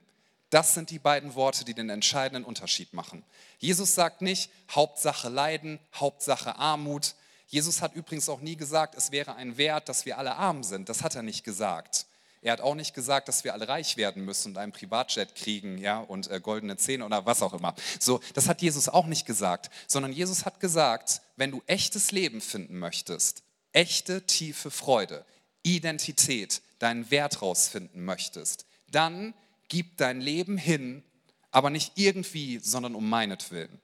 Das 0.49 0.73
sind 0.73 0.89
die 0.89 0.99
beiden 0.99 1.33
Worte, 1.33 1.65
die 1.65 1.73
den 1.73 1.89
entscheidenden 1.89 2.43
Unterschied 2.43 2.93
machen. 2.93 3.23
Jesus 3.57 3.95
sagt 3.95 4.21
nicht 4.21 4.51
Hauptsache 4.69 5.29
Leiden, 5.29 5.79
Hauptsache 5.95 6.57
Armut. 6.57 7.15
Jesus 7.47 7.81
hat 7.81 7.95
übrigens 7.95 8.29
auch 8.29 8.41
nie 8.41 8.55
gesagt, 8.55 8.95
es 8.95 9.11
wäre 9.11 9.35
ein 9.35 9.57
Wert, 9.57 9.89
dass 9.89 10.05
wir 10.05 10.17
alle 10.17 10.35
arm 10.35 10.63
sind. 10.63 10.89
Das 10.89 11.03
hat 11.03 11.15
er 11.15 11.23
nicht 11.23 11.43
gesagt. 11.43 12.05
Er 12.43 12.53
hat 12.53 12.61
auch 12.61 12.73
nicht 12.73 12.95
gesagt, 12.95 13.27
dass 13.27 13.43
wir 13.43 13.53
alle 13.53 13.67
reich 13.67 13.97
werden 13.97 14.25
müssen 14.25 14.49
und 14.49 14.57
einen 14.57 14.71
Privatjet 14.71 15.35
kriegen, 15.35 15.77
ja, 15.77 15.99
und 15.99 16.29
äh, 16.31 16.39
goldene 16.39 16.75
Zähne 16.75 17.05
oder 17.05 17.25
was 17.25 17.43
auch 17.43 17.53
immer. 17.53 17.75
So, 17.99 18.19
das 18.33 18.47
hat 18.47 18.63
Jesus 18.63 18.89
auch 18.89 19.05
nicht 19.05 19.27
gesagt, 19.27 19.69
sondern 19.87 20.11
Jesus 20.11 20.43
hat 20.43 20.59
gesagt, 20.59 21.21
wenn 21.35 21.51
du 21.51 21.61
echtes 21.67 22.11
Leben 22.11 22.41
finden 22.41 22.79
möchtest, 22.79 23.43
echte 23.73 24.25
tiefe 24.25 24.71
Freude, 24.71 25.23
Identität, 25.61 26.61
deinen 26.79 27.11
Wert 27.11 27.43
rausfinden 27.43 28.03
möchtest, 28.03 28.65
dann 28.89 29.35
gib 29.67 29.97
dein 29.97 30.19
Leben 30.19 30.57
hin, 30.57 31.03
aber 31.51 31.69
nicht 31.69 31.93
irgendwie, 31.95 32.57
sondern 32.57 32.95
um 32.95 33.07
meinetwillen. 33.07 33.79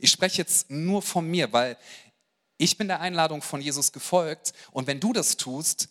Ich 0.00 0.10
spreche 0.10 0.38
jetzt 0.38 0.70
nur 0.70 1.02
von 1.02 1.30
mir, 1.30 1.52
weil 1.52 1.78
ich 2.58 2.76
bin 2.76 2.88
der 2.88 3.00
Einladung 3.00 3.42
von 3.42 3.60
Jesus 3.60 3.92
gefolgt 3.92 4.52
und 4.72 4.88
wenn 4.88 4.98
du 4.98 5.12
das 5.12 5.36
tust, 5.36 5.88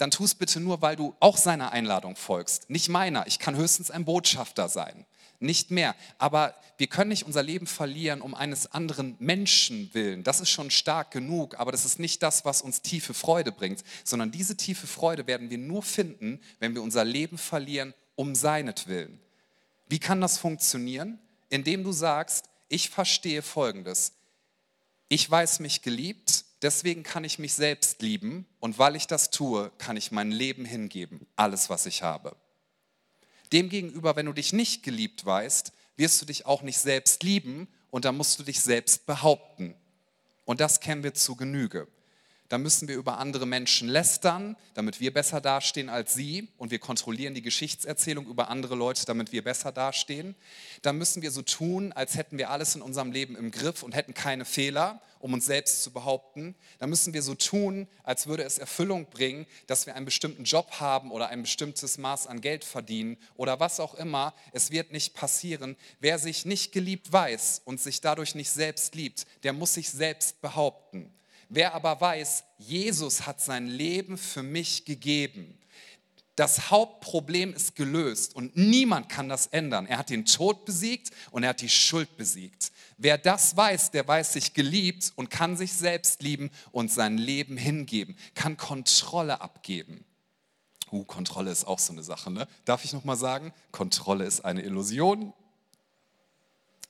dann 0.00 0.10
tu 0.10 0.24
es 0.24 0.34
bitte 0.34 0.60
nur, 0.60 0.82
weil 0.82 0.96
du 0.96 1.14
auch 1.20 1.36
seiner 1.36 1.72
Einladung 1.72 2.16
folgst, 2.16 2.70
nicht 2.70 2.88
meiner. 2.88 3.26
Ich 3.26 3.38
kann 3.38 3.56
höchstens 3.56 3.90
ein 3.90 4.04
Botschafter 4.04 4.68
sein. 4.68 5.06
nicht 5.40 5.70
mehr. 5.70 5.96
Aber 6.18 6.54
wir 6.76 6.86
können 6.86 7.08
nicht 7.08 7.24
unser 7.24 7.42
Leben 7.42 7.66
verlieren 7.66 8.20
um 8.20 8.34
eines 8.34 8.72
anderen 8.72 9.16
Menschen 9.18 9.90
willen. 9.94 10.22
Das 10.22 10.40
ist 10.40 10.50
schon 10.50 10.70
stark 10.70 11.10
genug, 11.10 11.58
aber 11.58 11.72
das 11.72 11.84
ist 11.84 11.98
nicht 11.98 12.22
das, 12.22 12.44
was 12.44 12.62
uns 12.62 12.82
tiefe 12.82 13.14
Freude 13.14 13.50
bringt, 13.50 13.82
sondern 14.04 14.30
diese 14.30 14.56
tiefe 14.56 14.86
Freude 14.86 15.26
werden 15.26 15.50
wir 15.50 15.58
nur 15.58 15.82
finden, 15.82 16.40
wenn 16.58 16.74
wir 16.74 16.82
unser 16.82 17.04
Leben 17.04 17.38
verlieren 17.38 17.94
um 18.16 18.34
seinetwillen. 18.34 19.18
Wie 19.88 19.98
kann 19.98 20.20
das 20.20 20.36
funktionieren? 20.36 21.18
Indem 21.48 21.82
du 21.82 21.92
sagst, 21.92 22.44
ich 22.68 22.90
verstehe 22.90 23.42
Folgendes. 23.42 24.12
Ich 25.08 25.28
weiß 25.28 25.60
mich 25.60 25.82
geliebt, 25.82 26.44
deswegen 26.62 27.02
kann 27.02 27.24
ich 27.24 27.38
mich 27.38 27.54
selbst 27.54 28.02
lieben 28.02 28.46
und 28.60 28.78
weil 28.78 28.96
ich 28.96 29.06
das 29.06 29.30
tue, 29.30 29.70
kann 29.78 29.96
ich 29.96 30.12
mein 30.12 30.30
Leben 30.30 30.64
hingeben, 30.64 31.26
alles, 31.36 31.70
was 31.70 31.86
ich 31.86 32.02
habe. 32.02 32.36
Demgegenüber, 33.52 34.16
wenn 34.16 34.26
du 34.26 34.32
dich 34.32 34.52
nicht 34.52 34.82
geliebt 34.82 35.24
weißt, 35.24 35.72
wirst 35.96 36.22
du 36.22 36.26
dich 36.26 36.46
auch 36.46 36.62
nicht 36.62 36.78
selbst 36.78 37.22
lieben 37.22 37.68
und 37.90 38.04
dann 38.04 38.16
musst 38.16 38.38
du 38.38 38.42
dich 38.42 38.60
selbst 38.60 39.06
behaupten. 39.06 39.74
Und 40.44 40.60
das 40.60 40.80
kennen 40.80 41.02
wir 41.02 41.14
zu 41.14 41.36
Genüge. 41.36 41.88
Da 42.50 42.58
müssen 42.58 42.88
wir 42.88 42.96
über 42.96 43.18
andere 43.18 43.46
Menschen 43.46 43.88
lästern, 43.88 44.56
damit 44.74 44.98
wir 44.98 45.12
besser 45.12 45.40
dastehen 45.40 45.88
als 45.88 46.14
sie. 46.14 46.48
Und 46.58 46.72
wir 46.72 46.80
kontrollieren 46.80 47.32
die 47.32 47.42
Geschichtserzählung 47.42 48.26
über 48.26 48.48
andere 48.48 48.74
Leute, 48.74 49.06
damit 49.06 49.30
wir 49.30 49.44
besser 49.44 49.70
dastehen. 49.70 50.34
Da 50.82 50.92
müssen 50.92 51.22
wir 51.22 51.30
so 51.30 51.42
tun, 51.42 51.92
als 51.92 52.16
hätten 52.16 52.38
wir 52.38 52.50
alles 52.50 52.74
in 52.74 52.82
unserem 52.82 53.12
Leben 53.12 53.36
im 53.36 53.52
Griff 53.52 53.84
und 53.84 53.94
hätten 53.94 54.14
keine 54.14 54.44
Fehler, 54.44 55.00
um 55.20 55.34
uns 55.34 55.46
selbst 55.46 55.82
zu 55.82 55.92
behaupten. 55.92 56.56
Da 56.78 56.86
müssen 56.86 57.14
wir 57.14 57.22
so 57.22 57.34
tun, 57.34 57.86
als 58.02 58.26
würde 58.26 58.42
es 58.42 58.58
Erfüllung 58.58 59.06
bringen, 59.06 59.46
dass 59.66 59.86
wir 59.86 59.94
einen 59.94 60.06
bestimmten 60.06 60.44
Job 60.44 60.80
haben 60.80 61.12
oder 61.12 61.28
ein 61.28 61.42
bestimmtes 61.42 61.98
Maß 61.98 62.26
an 62.26 62.40
Geld 62.40 62.64
verdienen 62.64 63.16
oder 63.36 63.60
was 63.60 63.78
auch 63.78 63.94
immer. 63.94 64.34
Es 64.52 64.70
wird 64.70 64.92
nicht 64.92 65.14
passieren. 65.14 65.76
Wer 66.00 66.18
sich 66.18 66.44
nicht 66.44 66.72
geliebt 66.72 67.12
weiß 67.12 67.62
und 67.64 67.80
sich 67.80 68.00
dadurch 68.00 68.34
nicht 68.34 68.50
selbst 68.50 68.94
liebt, 68.94 69.26
der 69.44 69.52
muss 69.52 69.74
sich 69.74 69.90
selbst 69.90 70.40
behaupten. 70.40 71.14
Wer 71.48 71.74
aber 71.74 72.00
weiß, 72.00 72.44
Jesus 72.58 73.26
hat 73.26 73.40
sein 73.40 73.66
Leben 73.66 74.16
für 74.16 74.42
mich 74.42 74.84
gegeben, 74.84 75.60
das 76.40 76.70
Hauptproblem 76.70 77.52
ist 77.52 77.76
gelöst 77.76 78.34
und 78.34 78.56
niemand 78.56 79.10
kann 79.10 79.28
das 79.28 79.48
ändern. 79.48 79.86
Er 79.86 79.98
hat 79.98 80.08
den 80.08 80.24
Tod 80.24 80.64
besiegt 80.64 81.10
und 81.32 81.42
er 81.42 81.50
hat 81.50 81.60
die 81.60 81.68
Schuld 81.68 82.16
besiegt. 82.16 82.72
Wer 83.02 83.16
das 83.16 83.56
weiß, 83.56 83.92
der 83.92 84.06
weiß 84.06 84.34
sich 84.34 84.52
geliebt 84.52 85.14
und 85.16 85.30
kann 85.30 85.56
sich 85.56 85.72
selbst 85.72 86.20
lieben 86.20 86.50
und 86.70 86.92
sein 86.92 87.16
Leben 87.16 87.56
hingeben, 87.56 88.14
kann 88.34 88.58
Kontrolle 88.58 89.40
abgeben. 89.40 90.04
Uh, 90.92 91.02
Kontrolle 91.04 91.50
ist 91.50 91.64
auch 91.64 91.78
so 91.78 91.94
eine 91.94 92.02
Sache, 92.02 92.30
ne? 92.30 92.46
Darf 92.66 92.84
ich 92.84 92.92
noch 92.92 93.04
mal 93.04 93.16
sagen? 93.16 93.54
Kontrolle 93.72 94.26
ist 94.26 94.44
eine 94.44 94.60
Illusion. 94.60 95.32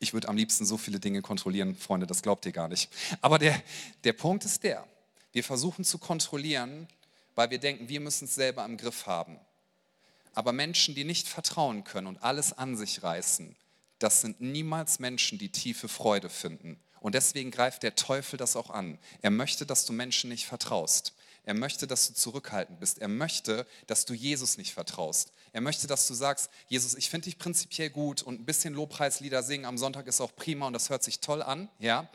Ich 0.01 0.13
würde 0.13 0.27
am 0.27 0.37
liebsten 0.37 0.67
so 0.67 0.77
viele 0.77 0.99
Dinge 0.99 1.23
kontrollieren, 1.23 1.77
Freunde, 1.77 2.09
das 2.09 2.23
glaubt 2.23 2.45
ihr 2.45 2.53
gar 2.53 2.67
nicht. 2.67 2.91
Aber 3.21 3.39
der, 3.39 3.63
der 4.03 4.13
Punkt 4.13 4.45
ist 4.45 4.65
der, 4.65 4.85
wir 5.31 5.45
versuchen 5.45 5.85
zu 5.85 5.99
kontrollieren, 5.99 6.89
weil 7.37 7.51
wir 7.51 7.59
denken, 7.59 7.89
wir 7.89 8.01
müssen 8.01 8.25
es 8.25 8.35
selber 8.35 8.65
im 8.65 8.79
Griff 8.79 9.07
haben. 9.07 9.39
Aber 10.35 10.51
Menschen, 10.51 10.97
die 10.97 11.05
nicht 11.05 11.29
vertrauen 11.29 11.85
können 11.85 12.09
und 12.09 12.21
alles 12.25 12.53
an 12.53 12.77
sich 12.77 13.05
reißen, 13.05 13.55
das 14.01 14.21
sind 14.21 14.41
niemals 14.41 14.99
Menschen, 14.99 15.39
die 15.39 15.53
tiefe 15.53 15.89
Freude 15.89 16.29
finden. 16.29 16.81
Und 17.01 17.15
deswegen 17.15 17.51
greift 17.51 17.83
der 17.83 17.95
Teufel 17.95 18.37
das 18.37 18.57
auch 18.57 18.71
an. 18.71 18.99
Er 19.23 19.31
möchte, 19.31 19.65
dass 19.65 19.87
du 19.87 19.93
Menschen 19.93 20.29
nicht 20.29 20.47
vertraust. 20.47 21.15
Er 21.51 21.55
möchte, 21.55 21.89
dass 21.89 22.07
du 22.07 22.15
zurückhaltend 22.15 22.79
bist. 22.79 23.01
Er 23.01 23.09
möchte, 23.09 23.67
dass 23.89 24.05
du 24.05 24.15
Jesus 24.15 24.57
nicht 24.57 24.73
vertraust. 24.73 25.33
Er 25.53 25.61
möchte, 25.61 25.89
dass 25.89 26.07
du 26.07 26.15
sagst, 26.15 26.49
Jesus, 26.69 26.95
ich 26.95 27.11
finde 27.11 27.25
dich 27.25 27.39
prinzipiell 27.39 27.91
gut 27.91 28.23
und 28.23 28.41
ein 28.41 28.45
bisschen 28.45 28.73
Lobpreislieder 28.73 29.43
singen 29.43 29.65
am 29.65 29.77
Sonntag 29.77 30.07
ist 30.07 30.21
auch 30.21 30.37
prima 30.37 30.69
und 30.69 30.75
das 30.75 30.91
hört 30.91 31.03
sich 31.03 31.19
toll 31.19 31.43
an, 31.43 31.69
ja. 31.81 32.09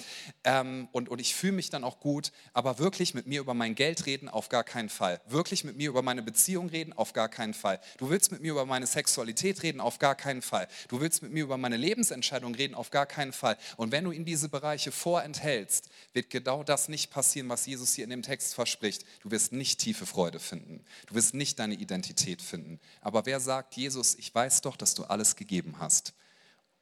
Ähm, 0.45 0.87
und, 0.93 1.09
und 1.09 1.19
ich 1.19 1.35
fühle 1.35 1.51
mich 1.51 1.69
dann 1.69 1.83
auch 1.83 1.99
gut, 1.99 2.31
aber 2.53 2.79
wirklich 2.79 3.13
mit 3.13 3.27
mir 3.27 3.41
über 3.41 3.53
mein 3.53 3.75
Geld 3.75 4.05
reden, 4.05 4.29
auf 4.29 4.47
gar 4.47 4.63
keinen 4.63 4.87
Fall. 4.87 5.19
Wirklich 5.27 5.65
mit 5.65 5.75
mir 5.75 5.89
über 5.89 6.01
meine 6.01 6.23
Beziehung 6.23 6.69
reden, 6.69 6.93
auf 6.93 7.11
gar 7.11 7.27
keinen 7.27 7.53
Fall. 7.53 7.81
Du 7.97 8.09
willst 8.09 8.31
mit 8.31 8.39
mir 8.39 8.51
über 8.51 8.65
meine 8.65 8.87
Sexualität 8.87 9.63
reden, 9.63 9.81
auf 9.81 9.99
gar 9.99 10.15
keinen 10.15 10.41
Fall. 10.41 10.69
Du 10.87 11.01
willst 11.01 11.21
mit 11.23 11.33
mir 11.33 11.43
über 11.43 11.57
meine 11.57 11.75
Lebensentscheidung 11.75 12.55
reden, 12.55 12.73
auf 12.73 12.89
gar 12.89 13.05
keinen 13.05 13.33
Fall. 13.33 13.57
Und 13.75 13.91
wenn 13.91 14.05
du 14.05 14.11
in 14.11 14.23
diese 14.23 14.47
Bereiche 14.47 14.93
vorenthältst, 14.93 15.89
wird 16.13 16.29
genau 16.29 16.63
das 16.63 16.87
nicht 16.87 17.11
passieren, 17.11 17.49
was 17.49 17.65
Jesus 17.65 17.95
hier 17.95 18.05
in 18.05 18.11
dem 18.11 18.21
Text 18.21 18.55
verspricht. 18.55 19.03
Du 19.25 19.31
wirst 19.31 19.53
nicht 19.53 19.79
tiefe 19.79 20.05
Freude 20.05 20.39
finden. 20.39 20.85
Du 21.07 21.15
wirst 21.15 21.33
nicht 21.33 21.57
deine 21.57 21.73
Identität 21.73 22.43
finden. 22.43 22.79
Aber 23.01 23.25
wer 23.25 23.39
sagt, 23.39 23.75
Jesus, 23.75 24.13
ich 24.13 24.35
weiß 24.35 24.61
doch, 24.61 24.77
dass 24.77 24.93
du 24.93 25.05
alles 25.05 25.35
gegeben 25.35 25.79
hast. 25.79 26.13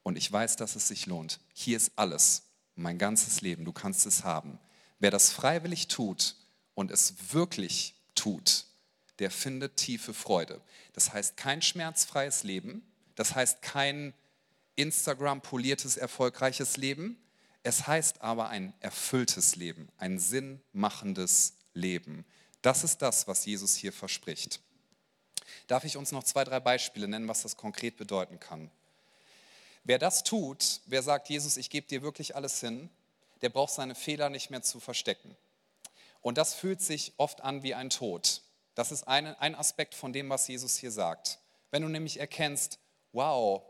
Und 0.03 0.17
ich 0.17 0.29
weiß, 0.29 0.57
dass 0.57 0.75
es 0.75 0.89
sich 0.89 1.05
lohnt. 1.05 1.39
Hier 1.53 1.77
ist 1.77 1.93
alles, 1.95 2.43
mein 2.75 2.97
ganzes 2.97 3.39
Leben, 3.39 3.63
du 3.63 3.71
kannst 3.71 4.05
es 4.05 4.25
haben. 4.25 4.59
Wer 4.99 5.09
das 5.09 5.31
freiwillig 5.31 5.87
tut 5.87 6.35
und 6.73 6.91
es 6.91 7.13
wirklich 7.31 7.95
tut, 8.13 8.65
der 9.19 9.31
findet 9.31 9.77
tiefe 9.77 10.13
Freude. 10.13 10.59
Das 10.91 11.13
heißt 11.13 11.37
kein 11.37 11.61
schmerzfreies 11.61 12.43
Leben, 12.43 12.83
das 13.15 13.35
heißt 13.35 13.61
kein 13.61 14.13
Instagram-poliertes, 14.75 15.95
erfolgreiches 15.95 16.75
Leben. 16.75 17.15
Es 17.65 17.87
heißt 17.87 18.21
aber 18.21 18.49
ein 18.49 18.73
erfülltes 18.81 19.55
Leben, 19.55 19.87
ein 19.97 20.19
sinnmachendes 20.19 21.53
Leben. 21.73 22.25
Das 22.61 22.83
ist 22.83 23.01
das, 23.01 23.27
was 23.27 23.45
Jesus 23.45 23.75
hier 23.75 23.93
verspricht. 23.93 24.61
Darf 25.67 25.83
ich 25.83 25.97
uns 25.97 26.11
noch 26.11 26.23
zwei, 26.23 26.43
drei 26.43 26.59
Beispiele 26.59 27.07
nennen, 27.07 27.27
was 27.27 27.43
das 27.43 27.57
konkret 27.57 27.97
bedeuten 27.97 28.39
kann? 28.39 28.71
Wer 29.83 29.99
das 29.99 30.23
tut, 30.23 30.81
wer 30.85 31.03
sagt, 31.03 31.29
Jesus, 31.29 31.57
ich 31.57 31.69
gebe 31.69 31.87
dir 31.87 32.01
wirklich 32.01 32.35
alles 32.35 32.59
hin, 32.59 32.89
der 33.41 33.49
braucht 33.49 33.73
seine 33.73 33.95
Fehler 33.95 34.29
nicht 34.29 34.49
mehr 34.49 34.61
zu 34.61 34.79
verstecken. 34.79 35.35
Und 36.21 36.37
das 36.37 36.53
fühlt 36.53 36.81
sich 36.81 37.13
oft 37.17 37.41
an 37.41 37.63
wie 37.63 37.73
ein 37.73 37.89
Tod. 37.89 38.41
Das 38.75 38.91
ist 38.91 39.07
ein, 39.07 39.27
ein 39.39 39.55
Aspekt 39.55 39.93
von 39.93 40.13
dem, 40.13 40.29
was 40.29 40.47
Jesus 40.47 40.77
hier 40.77 40.91
sagt. 40.91 41.39
Wenn 41.69 41.81
du 41.81 41.89
nämlich 41.89 42.19
erkennst, 42.19 42.79
wow, 43.11 43.61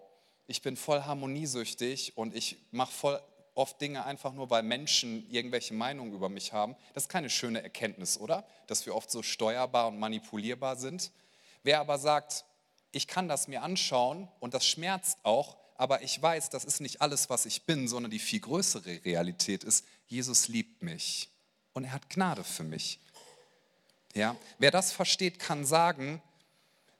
ich 0.45 0.61
bin 0.61 0.77
voll 0.77 1.03
harmoniesüchtig 1.03 2.15
und 2.15 2.35
ich 2.35 2.57
mache 2.71 2.91
voll 2.91 3.21
oft 3.55 3.79
Dinge 3.79 4.05
einfach 4.05 4.33
nur, 4.33 4.49
weil 4.49 4.63
Menschen 4.63 5.29
irgendwelche 5.29 5.73
Meinungen 5.73 6.13
über 6.13 6.29
mich 6.29 6.53
haben. 6.53 6.75
Das 6.93 7.03
ist 7.03 7.09
keine 7.09 7.29
schöne 7.29 7.61
Erkenntnis, 7.61 8.17
oder? 8.17 8.45
Dass 8.67 8.85
wir 8.85 8.95
oft 8.95 9.11
so 9.11 9.21
steuerbar 9.21 9.87
und 9.87 9.99
manipulierbar 9.99 10.75
sind. 10.75 11.11
Wer 11.63 11.79
aber 11.79 11.97
sagt, 11.97 12.45
ich 12.91 13.07
kann 13.07 13.27
das 13.27 13.47
mir 13.47 13.63
anschauen 13.63 14.27
und 14.39 14.53
das 14.53 14.65
schmerzt 14.65 15.17
auch, 15.23 15.57
aber 15.75 16.03
ich 16.03 16.21
weiß, 16.21 16.49
das 16.49 16.65
ist 16.65 16.81
nicht 16.81 17.01
alles, 17.01 17.29
was 17.29 17.45
ich 17.45 17.63
bin, 17.63 17.87
sondern 17.87 18.11
die 18.11 18.19
viel 18.19 18.39
größere 18.39 19.03
Realität 19.05 19.63
ist, 19.63 19.85
Jesus 20.07 20.47
liebt 20.47 20.83
mich 20.83 21.29
und 21.73 21.85
er 21.85 21.93
hat 21.93 22.09
Gnade 22.09 22.43
für 22.43 22.63
mich. 22.63 22.99
Ja, 24.13 24.35
wer 24.59 24.69
das 24.69 24.91
versteht, 24.91 25.39
kann 25.39 25.65
sagen, 25.65 26.21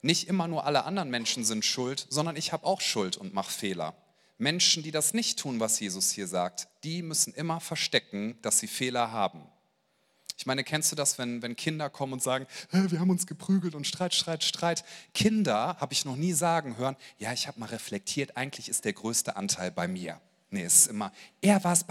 nicht 0.01 0.27
immer 0.27 0.47
nur 0.47 0.65
alle 0.65 0.83
anderen 0.83 1.09
Menschen 1.09 1.45
sind 1.45 1.63
schuld, 1.63 2.07
sondern 2.09 2.35
ich 2.35 2.51
habe 2.51 2.65
auch 2.65 2.81
Schuld 2.81 3.15
und 3.15 3.33
mache 3.33 3.51
Fehler. 3.51 3.95
Menschen, 4.43 4.83
die 4.83 4.91
das 4.91 5.13
nicht 5.13 5.39
tun, 5.39 5.59
was 5.59 5.79
Jesus 5.79 6.11
hier 6.11 6.27
sagt, 6.27 6.67
die 6.83 7.01
müssen 7.01 7.33
immer 7.33 7.59
verstecken, 7.59 8.37
dass 8.41 8.59
sie 8.59 8.67
Fehler 8.67 9.11
haben. 9.11 9.41
Ich 10.37 10.45
meine, 10.45 10.63
kennst 10.63 10.91
du 10.91 10.95
das, 10.95 11.17
wenn, 11.17 11.41
wenn 11.41 11.55
Kinder 11.55 11.89
kommen 11.89 12.13
und 12.13 12.21
sagen, 12.21 12.45
wir 12.71 12.99
haben 12.99 13.09
uns 13.09 13.25
geprügelt 13.25 13.75
und 13.75 13.87
Streit, 13.87 14.13
Streit, 14.13 14.43
Streit. 14.43 14.83
Kinder 15.13 15.77
habe 15.79 15.93
ich 15.93 16.05
noch 16.05 16.17
nie 16.17 16.33
sagen 16.33 16.77
hören, 16.77 16.97
ja, 17.17 17.31
ich 17.31 17.47
habe 17.47 17.59
mal 17.59 17.67
reflektiert, 17.67 18.35
eigentlich 18.35 18.67
ist 18.67 18.85
der 18.85 18.93
größte 18.93 19.35
Anteil 19.37 19.71
bei 19.71 19.87
mir. 19.87 20.19
Nee, 20.53 20.65
es 20.65 20.81
ist 20.81 20.87
immer, 20.87 21.11
er 21.41 21.63
war 21.63 21.73
es, 21.73 21.83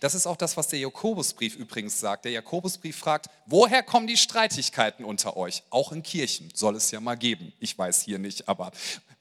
Das 0.00 0.14
ist 0.14 0.26
auch 0.26 0.36
das, 0.36 0.56
was 0.56 0.68
der 0.68 0.78
Jakobusbrief 0.78 1.56
übrigens 1.56 2.00
sagt. 2.00 2.24
Der 2.24 2.32
Jakobusbrief 2.32 2.96
fragt, 2.96 3.26
woher 3.44 3.82
kommen 3.82 4.06
die 4.06 4.16
Streitigkeiten 4.16 5.04
unter 5.04 5.36
euch? 5.36 5.62
Auch 5.68 5.92
in 5.92 6.02
Kirchen 6.02 6.48
soll 6.54 6.74
es 6.76 6.90
ja 6.90 7.00
mal 7.00 7.16
geben. 7.16 7.52
Ich 7.60 7.76
weiß 7.76 8.00
hier 8.00 8.18
nicht, 8.18 8.48
aber 8.48 8.72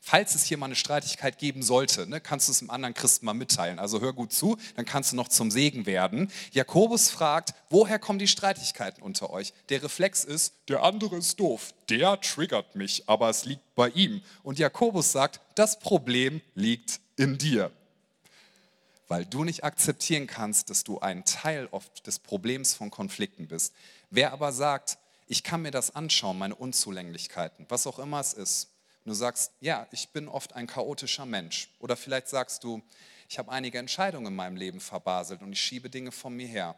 falls 0.05 0.35
es 0.35 0.43
hier 0.43 0.57
mal 0.57 0.67
eine 0.67 0.75
Streitigkeit 0.75 1.39
geben 1.39 1.63
sollte, 1.63 2.05
ne, 2.07 2.21
kannst 2.21 2.47
du 2.47 2.51
es 2.51 2.61
einem 2.61 2.69
anderen 2.69 2.93
Christen 2.93 3.25
mal 3.25 3.33
mitteilen. 3.33 3.79
Also 3.79 4.01
hör 4.01 4.13
gut 4.13 4.31
zu, 4.31 4.55
dann 4.75 4.85
kannst 4.85 5.11
du 5.11 5.15
noch 5.15 5.29
zum 5.29 5.49
Segen 5.49 5.87
werden. 5.87 6.31
Jakobus 6.51 7.09
fragt, 7.09 7.55
woher 7.71 7.97
kommen 7.97 8.19
die 8.19 8.27
Streitigkeiten 8.27 9.01
unter 9.01 9.31
euch? 9.31 9.51
Der 9.69 9.81
Reflex 9.81 10.23
ist, 10.23 10.53
der 10.69 10.83
andere 10.83 11.17
ist 11.17 11.39
doof. 11.39 11.73
Der 11.89 12.21
triggert 12.21 12.75
mich, 12.75 13.09
aber 13.09 13.31
es 13.31 13.45
liegt 13.45 13.63
bei 13.73 13.89
ihm. 13.89 14.21
Und 14.43 14.59
Jakobus 14.59 15.11
sagt, 15.11 15.41
das 15.55 15.79
Problem 15.79 16.41
liegt 16.53 16.99
in 17.17 17.37
dir 17.39 17.71
weil 19.07 19.23
du 19.23 19.43
nicht 19.43 19.63
akzeptieren 19.63 20.25
kannst, 20.25 20.71
dass 20.71 20.83
du 20.83 20.99
ein 20.99 21.25
Teil 21.25 21.67
oft 21.69 22.07
des 22.07 22.17
Problems 22.17 22.73
von 22.73 22.89
Konflikten 22.89 23.47
bist. 23.47 23.71
Wer 24.09 24.33
aber 24.33 24.51
sagt, 24.51 24.97
ich 25.27 25.43
kann 25.43 25.61
mir 25.61 25.69
das 25.69 25.95
anschauen, 25.95 26.39
meine 26.39 26.55
Unzulänglichkeiten, 26.55 27.67
was 27.69 27.85
auch 27.85 27.99
immer 27.99 28.19
es 28.19 28.33
ist, 28.33 28.69
und 29.05 29.09
du 29.09 29.15
sagst, 29.15 29.51
ja, 29.61 29.87
ich 29.91 30.09
bin 30.09 30.27
oft 30.27 30.53
ein 30.53 30.65
chaotischer 30.65 31.27
Mensch. 31.27 31.69
Oder 31.79 31.95
vielleicht 31.95 32.27
sagst 32.27 32.63
du, 32.63 32.81
ich 33.29 33.37
habe 33.37 33.51
einige 33.51 33.77
Entscheidungen 33.77 34.27
in 34.27 34.35
meinem 34.35 34.55
Leben 34.55 34.79
verbaselt 34.79 35.43
und 35.43 35.53
ich 35.53 35.61
schiebe 35.61 35.91
Dinge 35.91 36.11
von 36.11 36.35
mir 36.35 36.47
her. 36.47 36.75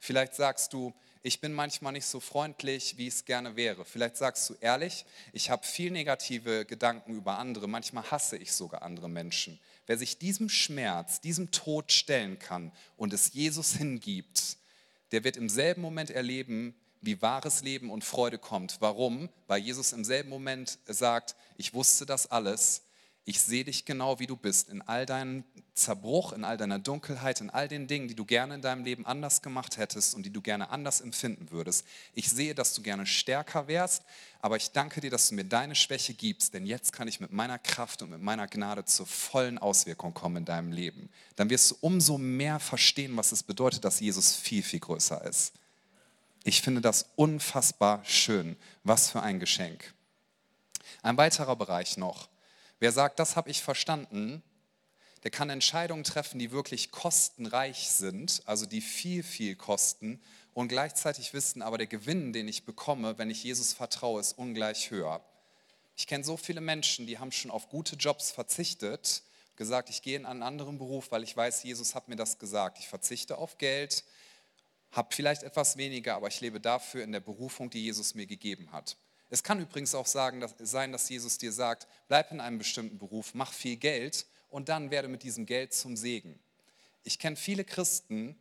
Vielleicht 0.00 0.34
sagst 0.34 0.72
du, 0.72 0.92
ich 1.22 1.40
bin 1.40 1.52
manchmal 1.52 1.92
nicht 1.92 2.06
so 2.06 2.18
freundlich, 2.18 2.98
wie 2.98 3.06
ich 3.06 3.14
es 3.14 3.24
gerne 3.24 3.54
wäre. 3.54 3.84
Vielleicht 3.84 4.16
sagst 4.16 4.50
du 4.50 4.56
ehrlich, 4.60 5.04
ich 5.32 5.50
habe 5.50 5.64
viel 5.64 5.92
negative 5.92 6.64
Gedanken 6.64 7.14
über 7.14 7.38
andere, 7.38 7.68
manchmal 7.68 8.10
hasse 8.10 8.36
ich 8.36 8.52
sogar 8.52 8.82
andere 8.82 9.08
Menschen. 9.08 9.60
Wer 9.86 9.98
sich 9.98 10.18
diesem 10.18 10.48
Schmerz, 10.48 11.20
diesem 11.20 11.52
Tod 11.52 11.92
stellen 11.92 12.40
kann 12.40 12.72
und 12.96 13.12
es 13.12 13.32
Jesus 13.34 13.74
hingibt, 13.74 14.56
der 15.12 15.22
wird 15.22 15.36
im 15.36 15.48
selben 15.48 15.82
Moment 15.82 16.10
erleben, 16.10 16.74
wie 17.00 17.22
wahres 17.22 17.62
Leben 17.62 17.90
und 17.90 18.04
Freude 18.04 18.38
kommt. 18.38 18.76
Warum? 18.80 19.28
Weil 19.46 19.60
Jesus 19.60 19.92
im 19.92 20.04
selben 20.04 20.28
Moment 20.28 20.78
sagt, 20.86 21.36
ich 21.56 21.74
wusste 21.74 22.06
das 22.06 22.30
alles, 22.30 22.82
ich 23.28 23.42
sehe 23.42 23.62
dich 23.62 23.84
genau, 23.84 24.18
wie 24.20 24.26
du 24.26 24.36
bist, 24.36 24.70
in 24.70 24.80
all 24.80 25.04
deinem 25.04 25.44
Zerbruch, 25.74 26.32
in 26.32 26.44
all 26.44 26.56
deiner 26.56 26.78
Dunkelheit, 26.78 27.42
in 27.42 27.50
all 27.50 27.68
den 27.68 27.86
Dingen, 27.86 28.08
die 28.08 28.14
du 28.14 28.24
gerne 28.24 28.54
in 28.54 28.62
deinem 28.62 28.84
Leben 28.84 29.04
anders 29.04 29.42
gemacht 29.42 29.76
hättest 29.76 30.14
und 30.14 30.24
die 30.24 30.32
du 30.32 30.40
gerne 30.40 30.70
anders 30.70 31.02
empfinden 31.02 31.50
würdest. 31.50 31.84
Ich 32.14 32.30
sehe, 32.30 32.54
dass 32.54 32.72
du 32.72 32.80
gerne 32.80 33.04
stärker 33.04 33.68
wärst, 33.68 34.02
aber 34.40 34.56
ich 34.56 34.70
danke 34.70 35.02
dir, 35.02 35.10
dass 35.10 35.28
du 35.28 35.34
mir 35.34 35.44
deine 35.44 35.74
Schwäche 35.74 36.14
gibst, 36.14 36.54
denn 36.54 36.64
jetzt 36.64 36.94
kann 36.94 37.06
ich 37.06 37.20
mit 37.20 37.30
meiner 37.30 37.58
Kraft 37.58 38.00
und 38.00 38.08
mit 38.08 38.22
meiner 38.22 38.46
Gnade 38.46 38.86
zur 38.86 39.06
vollen 39.06 39.58
Auswirkung 39.58 40.14
kommen 40.14 40.38
in 40.38 40.44
deinem 40.46 40.72
Leben. 40.72 41.10
Dann 41.36 41.50
wirst 41.50 41.70
du 41.70 41.76
umso 41.82 42.16
mehr 42.16 42.58
verstehen, 42.58 43.14
was 43.18 43.32
es 43.32 43.42
bedeutet, 43.42 43.84
dass 43.84 44.00
Jesus 44.00 44.36
viel, 44.36 44.62
viel 44.62 44.80
größer 44.80 45.22
ist. 45.26 45.52
Ich 46.48 46.62
finde 46.62 46.80
das 46.80 47.10
unfassbar 47.14 48.02
schön. 48.06 48.56
Was 48.82 49.10
für 49.10 49.20
ein 49.20 49.38
Geschenk. 49.38 49.92
Ein 51.02 51.18
weiterer 51.18 51.56
Bereich 51.56 51.98
noch 51.98 52.30
Wer 52.78 52.90
sagt, 52.90 53.18
das 53.18 53.36
habe 53.36 53.50
ich 53.50 53.60
verstanden, 53.60 54.42
der 55.24 55.30
kann 55.30 55.50
Entscheidungen 55.50 56.04
treffen, 56.04 56.38
die 56.38 56.50
wirklich 56.50 56.90
kostenreich 56.90 57.90
sind, 57.90 58.40
also 58.46 58.64
die 58.64 58.80
viel, 58.80 59.22
viel 59.22 59.56
kosten 59.56 60.22
und 60.54 60.68
gleichzeitig 60.68 61.34
wissen, 61.34 61.60
aber 61.60 61.76
der 61.76 61.86
Gewinn, 61.86 62.32
den 62.32 62.48
ich 62.48 62.64
bekomme, 62.64 63.18
wenn 63.18 63.28
ich 63.28 63.44
Jesus 63.44 63.74
vertraue, 63.74 64.18
ist 64.18 64.38
ungleich 64.38 64.90
höher. 64.90 65.20
Ich 65.96 66.06
kenne 66.06 66.24
so 66.24 66.38
viele 66.38 66.62
Menschen, 66.62 67.06
die 67.06 67.18
haben 67.18 67.32
schon 67.32 67.50
auf 67.50 67.68
gute 67.68 67.96
Jobs 67.96 68.30
verzichtet, 68.30 69.22
gesagt, 69.56 69.90
ich 69.90 70.00
gehe 70.00 70.16
in 70.16 70.24
einen 70.24 70.42
anderen 70.42 70.78
Beruf, 70.78 71.10
weil 71.10 71.24
ich 71.24 71.36
weiß, 71.36 71.64
Jesus 71.64 71.94
hat 71.94 72.08
mir 72.08 72.16
das 72.16 72.38
gesagt. 72.38 72.78
Ich 72.78 72.88
verzichte 72.88 73.36
auf 73.36 73.58
Geld, 73.58 74.04
habe 74.92 75.14
vielleicht 75.14 75.42
etwas 75.42 75.76
weniger, 75.76 76.16
aber 76.16 76.28
ich 76.28 76.40
lebe 76.40 76.60
dafür 76.60 77.04
in 77.04 77.12
der 77.12 77.20
Berufung, 77.20 77.70
die 77.70 77.82
Jesus 77.82 78.14
mir 78.14 78.26
gegeben 78.26 78.72
hat. 78.72 78.96
Es 79.30 79.42
kann 79.42 79.60
übrigens 79.60 79.94
auch 79.94 80.06
sagen, 80.06 80.40
dass, 80.40 80.54
sein, 80.58 80.92
dass 80.92 81.08
Jesus 81.08 81.36
dir 81.38 81.52
sagt, 81.52 81.86
bleib 82.08 82.32
in 82.32 82.40
einem 82.40 82.58
bestimmten 82.58 82.98
Beruf, 82.98 83.34
mach 83.34 83.52
viel 83.52 83.76
Geld 83.76 84.26
und 84.48 84.68
dann 84.68 84.90
werde 84.90 85.08
mit 85.08 85.22
diesem 85.22 85.44
Geld 85.44 85.74
zum 85.74 85.96
Segen. 85.96 86.38
Ich 87.04 87.18
kenne 87.18 87.36
viele 87.36 87.64
Christen, 87.64 88.36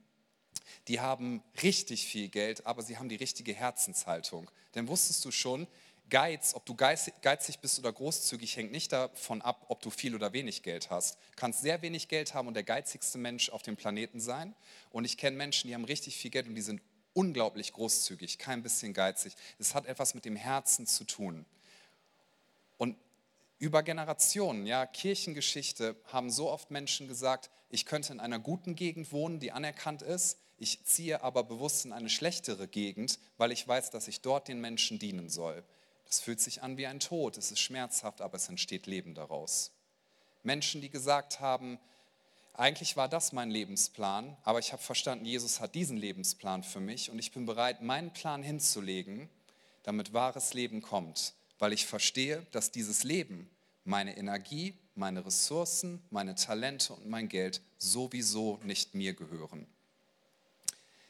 die 0.87 0.99
haben 0.99 1.43
richtig 1.61 2.07
viel 2.07 2.29
Geld, 2.29 2.65
aber 2.65 2.81
sie 2.81 2.97
haben 2.97 3.09
die 3.09 3.15
richtige 3.15 3.53
Herzenshaltung. 3.53 4.49
Denn 4.75 4.87
wusstest 4.87 5.23
du 5.25 5.31
schon, 5.31 5.67
Geiz, 6.09 6.53
ob 6.53 6.65
du 6.65 6.73
geizig 6.73 7.59
bist 7.59 7.79
oder 7.79 7.91
großzügig, 7.91 8.55
hängt 8.55 8.71
nicht 8.71 8.93
davon 8.93 9.41
ab, 9.41 9.65
ob 9.67 9.81
du 9.81 9.89
viel 9.89 10.15
oder 10.15 10.31
wenig 10.31 10.63
Geld 10.63 10.89
hast. 10.89 11.15
Du 11.15 11.35
kannst 11.35 11.61
sehr 11.61 11.81
wenig 11.81 12.07
Geld 12.07 12.33
haben 12.33 12.47
und 12.47 12.53
der 12.53 12.63
geizigste 12.63 13.17
Mensch 13.17 13.49
auf 13.49 13.61
dem 13.61 13.75
Planeten 13.75 14.21
sein. 14.21 14.55
Und 14.91 15.05
ich 15.05 15.17
kenne 15.17 15.35
Menschen, 15.35 15.67
die 15.67 15.73
haben 15.73 15.83
richtig 15.83 16.15
viel 16.15 16.31
Geld 16.31 16.47
und 16.47 16.55
die 16.55 16.61
sind 16.61 16.81
unglaublich 17.13 17.73
großzügig, 17.73 18.37
kein 18.37 18.63
bisschen 18.63 18.93
geizig. 18.93 19.33
Es 19.59 19.75
hat 19.75 19.85
etwas 19.85 20.13
mit 20.13 20.23
dem 20.23 20.35
Herzen 20.35 20.87
zu 20.87 21.03
tun. 21.03 21.45
Und 22.77 22.95
über 23.59 23.83
Generationen, 23.83 24.65
ja, 24.65 24.85
Kirchengeschichte, 24.85 25.95
haben 26.05 26.29
so 26.29 26.49
oft 26.49 26.71
Menschen 26.71 27.07
gesagt, 27.07 27.49
ich 27.69 27.85
könnte 27.85 28.13
in 28.13 28.19
einer 28.19 28.39
guten 28.39 28.75
Gegend 28.75 29.11
wohnen, 29.11 29.39
die 29.39 29.51
anerkannt 29.51 30.03
ist, 30.03 30.37
ich 30.59 30.83
ziehe 30.85 31.21
aber 31.21 31.43
bewusst 31.43 31.85
in 31.85 31.93
eine 31.93 32.09
schlechtere 32.09 32.67
Gegend, 32.67 33.19
weil 33.37 33.51
ich 33.51 33.67
weiß, 33.67 33.91
dass 33.91 34.07
ich 34.07 34.21
dort 34.21 34.47
den 34.47 34.61
Menschen 34.61 34.99
dienen 34.99 35.29
soll. 35.29 35.63
Das 36.07 36.19
fühlt 36.19 36.39
sich 36.39 36.63
an 36.63 36.77
wie 36.77 36.87
ein 36.87 36.99
Tod, 36.99 37.37
es 37.37 37.51
ist 37.51 37.59
schmerzhaft, 37.59 38.21
aber 38.21 38.35
es 38.35 38.47
entsteht 38.47 38.87
Leben 38.87 39.13
daraus. 39.13 39.71
Menschen, 40.43 40.81
die 40.81 40.89
gesagt 40.89 41.39
haben, 41.39 41.79
eigentlich 42.53 42.97
war 42.97 43.07
das 43.07 43.33
mein 43.33 43.51
Lebensplan, 43.51 44.35
aber 44.43 44.59
ich 44.59 44.71
habe 44.71 44.81
verstanden, 44.81 45.25
Jesus 45.25 45.59
hat 45.59 45.75
diesen 45.75 45.97
Lebensplan 45.97 46.63
für 46.63 46.79
mich 46.79 47.11
und 47.11 47.19
ich 47.19 47.31
bin 47.31 47.45
bereit, 47.45 47.81
meinen 47.81 48.13
Plan 48.13 48.41
hinzulegen, 48.41 49.29
damit 49.83 50.13
wahres 50.13 50.53
Leben 50.53 50.81
kommt, 50.81 51.33
weil 51.59 51.73
ich 51.73 51.85
verstehe, 51.85 52.45
dass 52.51 52.71
dieses 52.71 53.03
Leben 53.03 53.49
meine 53.83 54.17
Energie, 54.17 54.73
meine 54.95 55.25
Ressourcen, 55.25 56.01
meine 56.09 56.35
Talente 56.35 56.93
und 56.93 57.07
mein 57.07 57.29
Geld 57.29 57.61
sowieso 57.77 58.59
nicht 58.63 58.95
mir 58.95 59.13
gehören. 59.13 59.67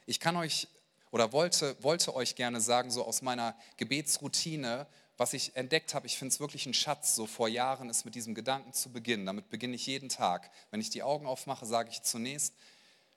Ich 0.05 0.19
kann 0.19 0.35
euch 0.35 0.67
oder 1.11 1.31
wollte, 1.31 1.75
wollte 1.81 2.15
euch 2.15 2.35
gerne 2.35 2.61
sagen, 2.61 2.91
so 2.91 3.05
aus 3.05 3.21
meiner 3.21 3.55
Gebetsroutine, 3.77 4.87
was 5.17 5.33
ich 5.33 5.55
entdeckt 5.55 5.93
habe, 5.93 6.05
ich 6.05 6.17
finde 6.17 6.33
es 6.33 6.39
wirklich 6.39 6.65
ein 6.65 6.73
Schatz, 6.73 7.15
so 7.15 7.25
vor 7.25 7.47
Jahren 7.47 7.89
ist 7.89 8.05
mit 8.05 8.15
diesem 8.15 8.35
Gedanken 8.35 8.73
zu 8.73 8.91
beginnen. 8.91 9.25
Damit 9.25 9.49
beginne 9.49 9.75
ich 9.75 9.87
jeden 9.87 10.09
Tag. 10.09 10.51
Wenn 10.69 10.79
ich 10.79 10.89
die 10.89 11.03
Augen 11.03 11.25
aufmache, 11.25 11.65
sage 11.65 11.89
ich 11.89 12.03
zunächst 12.03 12.53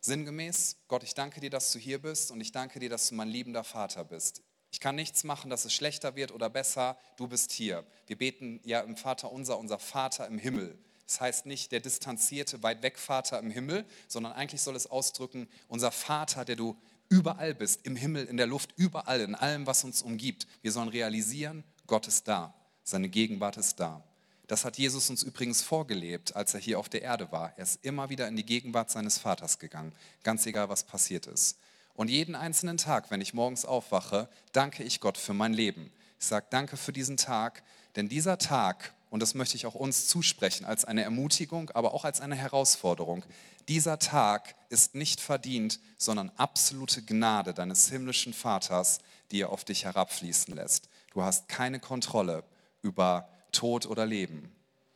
sinngemäß, 0.01 0.77
Gott, 0.89 1.03
ich 1.03 1.15
danke 1.15 1.41
dir, 1.41 1.51
dass 1.51 1.73
du 1.73 1.79
hier 1.79 2.01
bist 2.01 2.31
und 2.31 2.41
ich 2.41 2.53
danke 2.53 2.81
dir, 2.81 2.89
dass 2.89 3.09
du 3.09 3.15
mein 3.15 3.29
liebender 3.29 3.65
Vater 3.65 4.05
bist. 4.05 4.43
Ich 4.73 4.81
kann 4.81 4.95
nichts 4.95 5.25
machen, 5.25 5.51
dass 5.51 5.65
es 5.65 5.75
schlechter 5.75 6.17
wird 6.17 6.33
oder 6.33 6.49
besser, 6.49 6.97
du 7.17 7.29
bist 7.29 7.53
hier. 7.53 7.85
Wir 8.07 8.17
beten 8.17 8.61
ja 8.65 8.81
im 8.81 8.97
Vater 8.97 9.31
unser, 9.33 9.59
unser 9.59 9.79
Vater 9.79 10.27
im 10.27 10.39
Himmel. 10.39 10.79
Das 11.07 11.21
heißt 11.21 11.47
nicht 11.47 11.73
der 11.73 11.81
distanzierte, 11.81 12.63
weit 12.63 12.83
weg 12.83 12.97
Vater 12.97 13.41
im 13.41 13.51
Himmel, 13.51 13.85
sondern 14.07 14.33
eigentlich 14.33 14.63
soll 14.63 14.77
es 14.77 14.87
ausdrücken, 14.87 15.49
unser 15.67 15.91
Vater, 15.91 16.45
der 16.45 16.55
du 16.55 16.81
überall 17.11 17.55
bist, 17.55 17.85
im 17.85 17.97
Himmel, 17.97 18.25
in 18.25 18.39
der 18.39 18.47
Luft, 18.47 18.71
überall, 18.77 19.21
in 19.21 19.35
allem, 19.35 19.67
was 19.67 19.85
uns 19.85 20.01
umgibt. 20.01 20.47
Wir 20.63 20.73
sollen 20.73 20.89
realisieren, 20.89 21.65
Gott 21.87 22.09
ist 22.09 22.27
da, 22.27 22.55
seine 22.83 23.11
Gegenwart 23.11 23.59
ist 23.59 23.79
da. 23.79 24.03
Das 24.47 24.65
hat 24.65 24.79
Jesus 24.79 25.11
uns 25.11 25.23
übrigens 25.23 25.63
vorgelebt, 25.63 26.35
als 26.35 26.55
er 26.55 26.61
hier 26.61 26.79
auf 26.79 26.89
der 26.89 27.03
Erde 27.03 27.31
war. 27.31 27.53
Er 27.57 27.65
ist 27.65 27.85
immer 27.85 28.09
wieder 28.09 28.27
in 28.27 28.37
die 28.37 28.47
Gegenwart 28.47 28.91
seines 28.91 29.19
Vaters 29.19 29.59
gegangen, 29.59 29.93
ganz 30.23 30.47
egal, 30.47 30.69
was 30.69 30.85
passiert 30.85 31.27
ist. 31.27 31.59
Und 31.95 32.09
jeden 32.09 32.35
einzelnen 32.35 32.77
Tag, 32.77 33.11
wenn 33.11 33.21
ich 33.21 33.35
morgens 33.35 33.65
aufwache, 33.65 34.29
danke 34.53 34.83
ich 34.83 35.01
Gott 35.01 35.19
für 35.19 35.35
mein 35.35 35.53
Leben. 35.53 35.93
Ich 36.19 36.27
sage 36.27 36.47
danke 36.51 36.77
für 36.77 36.93
diesen 36.93 37.17
Tag, 37.17 37.63
denn 37.97 38.09
dieser 38.09 38.39
Tag, 38.39 38.95
und 39.11 39.21
das 39.21 39.35
möchte 39.35 39.57
ich 39.57 39.67
auch 39.67 39.75
uns 39.75 40.07
zusprechen, 40.07 40.65
als 40.65 40.85
eine 40.85 41.03
Ermutigung, 41.03 41.71
aber 41.71 41.93
auch 41.93 42.05
als 42.05 42.21
eine 42.21 42.37
Herausforderung, 42.37 43.25
dieser 43.69 43.99
Tag 43.99 44.55
ist 44.69 44.95
nicht 44.95 45.21
verdient, 45.21 45.81
sondern 45.99 46.31
absolute 46.37 47.03
Gnade 47.03 47.53
deines 47.53 47.91
himmlischen 47.91 48.33
Vaters, 48.33 49.01
die 49.31 49.43
er 49.43 49.51
auf 49.51 49.65
dich 49.65 49.85
herabfließen 49.85 50.55
lässt. 50.55 50.89
Du 51.13 51.23
hast 51.23 51.49
keine 51.49 51.81
Kontrolle 51.81 52.45
über 52.83 53.29
Tod 53.53 53.87
oder 53.87 54.07
Leben. 54.07 54.53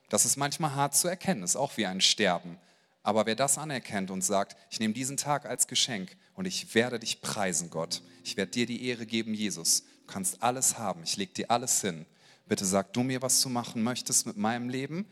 Das 0.08 0.24
ist 0.24 0.36
manchmal 0.36 0.74
hart 0.74 0.94
zu 0.94 1.08
erkennen, 1.08 1.42
ist 1.42 1.56
auch 1.56 1.76
wie 1.76 1.86
ein 1.86 2.00
Sterben. 2.00 2.58
Aber 3.02 3.26
wer 3.26 3.34
das 3.34 3.58
anerkennt 3.58 4.10
und 4.10 4.22
sagt, 4.22 4.56
ich 4.70 4.80
nehme 4.80 4.94
diesen 4.94 5.16
Tag 5.16 5.44
als 5.44 5.66
Geschenk 5.66 6.16
und 6.34 6.46
ich 6.46 6.74
werde 6.74 6.98
dich 6.98 7.20
preisen, 7.20 7.68
Gott, 7.68 8.02
ich 8.22 8.36
werde 8.36 8.52
dir 8.52 8.66
die 8.66 8.86
Ehre 8.86 9.06
geben, 9.06 9.34
Jesus, 9.34 9.82
du 9.82 10.06
kannst 10.06 10.42
alles 10.42 10.78
haben, 10.78 11.02
ich 11.02 11.16
lege 11.16 11.32
dir 11.32 11.50
alles 11.50 11.80
hin. 11.80 12.06
Bitte 12.46 12.64
sag 12.64 12.92
du 12.92 13.02
mir, 13.02 13.22
was 13.22 13.40
du 13.40 13.48
machen 13.48 13.82
möchtest 13.82 14.26
mit 14.26 14.36
meinem 14.36 14.68
Leben 14.68 15.06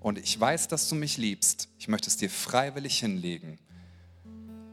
und 0.00 0.18
ich 0.18 0.38
weiß, 0.38 0.68
dass 0.68 0.88
du 0.88 0.94
mich 0.94 1.16
liebst. 1.16 1.68
Ich 1.78 1.88
möchte 1.88 2.08
es 2.08 2.16
dir 2.16 2.30
freiwillig 2.30 3.00
hinlegen. 3.00 3.58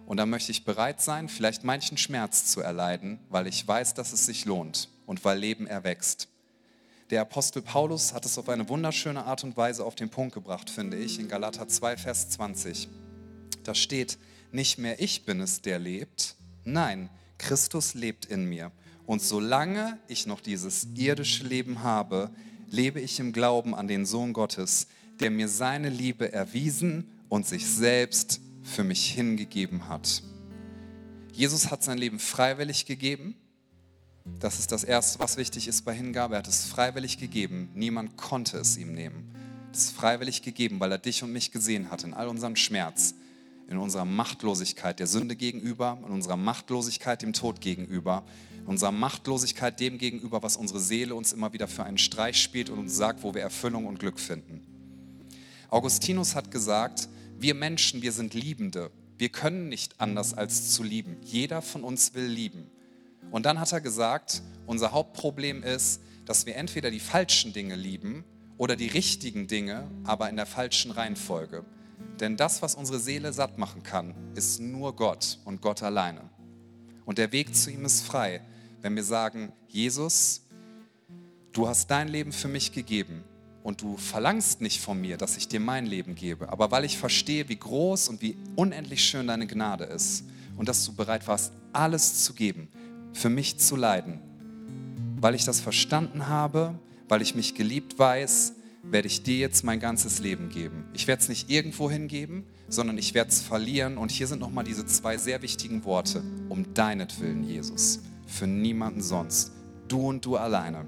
Und 0.06 0.17
dann 0.17 0.30
möchte 0.30 0.52
ich 0.52 0.65
bereit 0.65 1.02
sein, 1.02 1.30
vielleicht 1.30 1.63
manchen 1.63 1.97
Schmerz 1.97 2.45
zu 2.45 2.62
erleiden, 2.62 3.19
weil 3.30 3.47
ich 3.47 3.67
weiß, 3.67 3.93
dass 3.95 4.13
es 4.13 4.26
sich 4.26 4.45
lohnt 4.45 4.89
und 5.06 5.26
weil 5.26 5.39
Leben 5.39 5.65
erwächst. 5.65 6.28
Der 7.10 7.21
Apostel 7.21 7.62
Paulus 7.62 8.13
hat 8.13 8.26
es 8.26 8.38
auf 8.38 8.49
eine 8.49 8.69
wunderschöne 8.69 9.26
Art 9.26 9.43
und 9.43 9.58
Weise 9.58 9.84
auf 9.84 9.95
den 9.95 10.10
Punkt 10.10 10.34
gebracht, 10.34 10.69
finde 10.69 10.97
ich, 10.97 11.19
in 11.19 11.28
Galater 11.28 11.67
2, 11.67 11.97
Vers 11.97 12.30
20. 12.30 12.89
Da 13.63 13.73
steht, 13.73 14.17
nicht 14.52 14.78
mehr 14.78 15.02
ich 15.02 15.26
bin 15.26 15.39
es, 15.41 15.62
der 15.62 15.80
lebt, 15.80 16.36
nein, 16.63 17.10
Christus 17.38 17.93
lebt 17.93 18.26
in 18.26 18.45
mir. 18.45 18.71
Und 19.05 19.21
solange 19.21 19.99
ich 20.07 20.25
noch 20.25 20.39
dieses 20.39 20.87
irdische 20.95 21.45
Leben 21.45 21.83
habe, 21.83 22.29
lebe 22.69 22.99
ich 22.99 23.19
im 23.19 23.33
Glauben 23.33 23.75
an 23.75 23.87
den 23.87 24.05
Sohn 24.05 24.33
Gottes, 24.33 24.87
der 25.19 25.29
mir 25.29 25.47
seine 25.47 25.89
Liebe 25.89 26.31
erwiesen 26.31 27.09
und 27.29 27.45
sich 27.45 27.67
selbst 27.67 28.39
für 28.61 28.83
mich 28.83 29.11
hingegeben 29.11 29.89
hat. 29.89 30.23
Jesus 31.33 31.71
hat 31.71 31.83
sein 31.83 31.97
Leben 31.97 32.19
freiwillig 32.19 32.85
gegeben. 32.85 33.35
Das 34.39 34.59
ist 34.59 34.71
das 34.71 34.83
Erste, 34.83 35.19
was 35.19 35.35
wichtig 35.35 35.67
ist 35.67 35.83
bei 35.83 35.93
Hingabe. 35.93 36.35
Er 36.35 36.39
hat 36.39 36.47
es 36.47 36.65
freiwillig 36.65 37.17
gegeben. 37.17 37.69
Niemand 37.73 38.15
konnte 38.17 38.57
es 38.57 38.77
ihm 38.77 38.93
nehmen. 38.93 39.35
Es 39.73 39.85
ist 39.85 39.95
freiwillig 39.95 40.43
gegeben, 40.43 40.79
weil 40.79 40.91
er 40.91 40.99
dich 40.99 41.23
und 41.23 41.33
mich 41.33 41.51
gesehen 41.51 41.89
hat 41.89 42.03
in 42.03 42.13
all 42.13 42.27
unserem 42.27 42.55
Schmerz, 42.55 43.15
in 43.67 43.77
unserer 43.77 44.05
Machtlosigkeit 44.05 44.99
der 44.99 45.07
Sünde 45.07 45.35
gegenüber, 45.35 45.97
in 46.05 46.13
unserer 46.13 46.37
Machtlosigkeit 46.37 47.21
dem 47.21 47.33
Tod 47.33 47.59
gegenüber, 47.59 48.23
unserer 48.65 48.91
Machtlosigkeit 48.91 49.80
dem 49.80 49.97
gegenüber, 49.97 50.43
was 50.43 50.58
unsere 50.58 50.80
Seele 50.80 51.15
uns 51.15 51.34
immer 51.34 51.54
wieder 51.54 51.67
für 51.67 51.84
einen 51.84 51.97
Streich 51.97 52.41
spielt 52.41 52.69
und 52.69 52.80
uns 52.80 52.95
sagt, 52.95 53.23
wo 53.23 53.34
wir 53.34 53.41
Erfüllung 53.41 53.86
und 53.86 53.99
Glück 53.99 54.19
finden. 54.19 54.62
Augustinus 55.69 56.36
hat 56.36 56.52
gesagt, 56.52 57.10
wir 57.39 57.56
Menschen, 57.56 58.02
wir 58.02 58.12
sind 58.12 58.34
Liebende. 58.34 58.91
Wir 59.17 59.30
können 59.30 59.69
nicht 59.69 59.99
anders 59.99 60.34
als 60.34 60.71
zu 60.71 60.84
lieben. 60.84 61.17
Jeder 61.23 61.62
von 61.62 61.84
uns 61.84 62.13
will 62.13 62.26
lieben. 62.26 62.69
Und 63.32 63.45
dann 63.45 63.60
hat 63.60 63.71
er 63.71 63.82
gesagt, 63.82 64.43
unser 64.65 64.91
Hauptproblem 64.91 65.63
ist, 65.63 66.02
dass 66.26 66.45
wir 66.45 66.56
entweder 66.56 66.91
die 66.91 66.99
falschen 66.99 67.54
Dinge 67.54 67.76
lieben 67.76 68.23
oder 68.58 68.76
die 68.76 68.88
richtigen 68.88 69.47
Dinge, 69.47 69.89
aber 70.04 70.30
in 70.30 70.36
der 70.36 70.45
falschen 70.45 70.91
Reihenfolge. 70.91 71.65
Denn 72.19 72.38
das, 72.38 72.62
was 72.62 72.76
unsere 72.76 72.99
Seele 72.99 73.34
satt 73.34 73.58
machen 73.58 73.84
kann, 73.84 74.13
ist 74.36 74.62
nur 74.62 74.95
Gott 74.95 75.39
und 75.45 75.62
Gott 75.62 75.84
alleine. 75.84 76.21
Und 77.06 77.17
der 77.17 77.32
Weg 77.32 77.56
zu 77.56 77.71
ihm 77.71 77.86
ist 77.86 78.06
frei, 78.06 78.41
wenn 78.84 78.96
wir 78.96 79.04
sagen, 79.04 79.54
Jesus, 79.69 80.41
du 81.54 81.67
hast 81.67 81.89
dein 81.89 82.10
Leben 82.10 82.34
für 82.34 82.50
mich 82.50 82.74
gegeben 82.74 83.24
und 83.63 83.82
du 83.82 83.96
verlangst 83.96 84.60
nicht 84.60 84.82
von 84.82 85.00
mir, 85.00 85.15
dass 85.15 85.38
ich 85.38 85.48
dir 85.48 85.62
mein 85.62 85.86
Leben 85.86 86.15
gebe, 86.15 86.50
aber 86.50 86.69
weil 86.69 86.84
ich 86.84 86.98
verstehe, 86.98 87.48
wie 87.48 87.56
groß 87.56 88.10
und 88.10 88.22
wie 88.22 88.38
unendlich 88.58 89.04
schön 89.04 89.28
deine 89.28 89.48
Gnade 89.48 89.86
ist 89.86 90.26
und 90.58 90.67
dass 90.67 90.84
du 90.86 90.93
bereit 90.93 91.26
warst, 91.28 91.54
alles 91.72 92.26
zu 92.26 92.34
geben, 92.34 92.67
für 93.13 93.30
mich 93.30 93.58
zu 93.58 93.78
leiden, 93.78 94.19
weil 95.15 95.34
ich 95.34 95.46
das 95.46 95.62
verstanden 95.62 96.28
habe, 96.28 96.78
weil 97.08 97.22
ich 97.22 97.36
mich 97.36 97.56
geliebt 97.56 97.98
weiß, 97.98 98.54
werde 98.84 99.08
ich 99.08 99.24
dir 99.24 99.38
jetzt 99.38 99.63
mein 99.63 99.80
ganzes 99.80 100.19
Leben 100.19 100.50
geben. 100.50 100.84
Ich 100.93 101.08
werde 101.08 101.22
es 101.22 101.30
nicht 101.30 101.50
irgendwo 101.50 101.89
hingeben, 101.89 102.43
sondern 102.67 102.98
ich 102.98 103.13
werde 103.13 103.30
es 103.30 103.39
verlieren. 103.39 103.98
Und 103.98 104.12
hier 104.12 104.28
sind 104.28 104.39
nochmal 104.39 104.65
diese 104.65 104.86
zwei 104.86 105.15
sehr 105.15 105.41
wichtigen 105.41 105.86
Worte. 105.86 106.22
Um 106.50 106.74
deinetwillen, 106.74 107.46
Jesus. 107.46 108.02
Für 108.34 108.48
niemanden 108.48 109.04
sonst. 109.04 109.52
Du 109.88 110.08
und 110.08 110.26
du 110.26 110.38
alleine. 110.38 110.88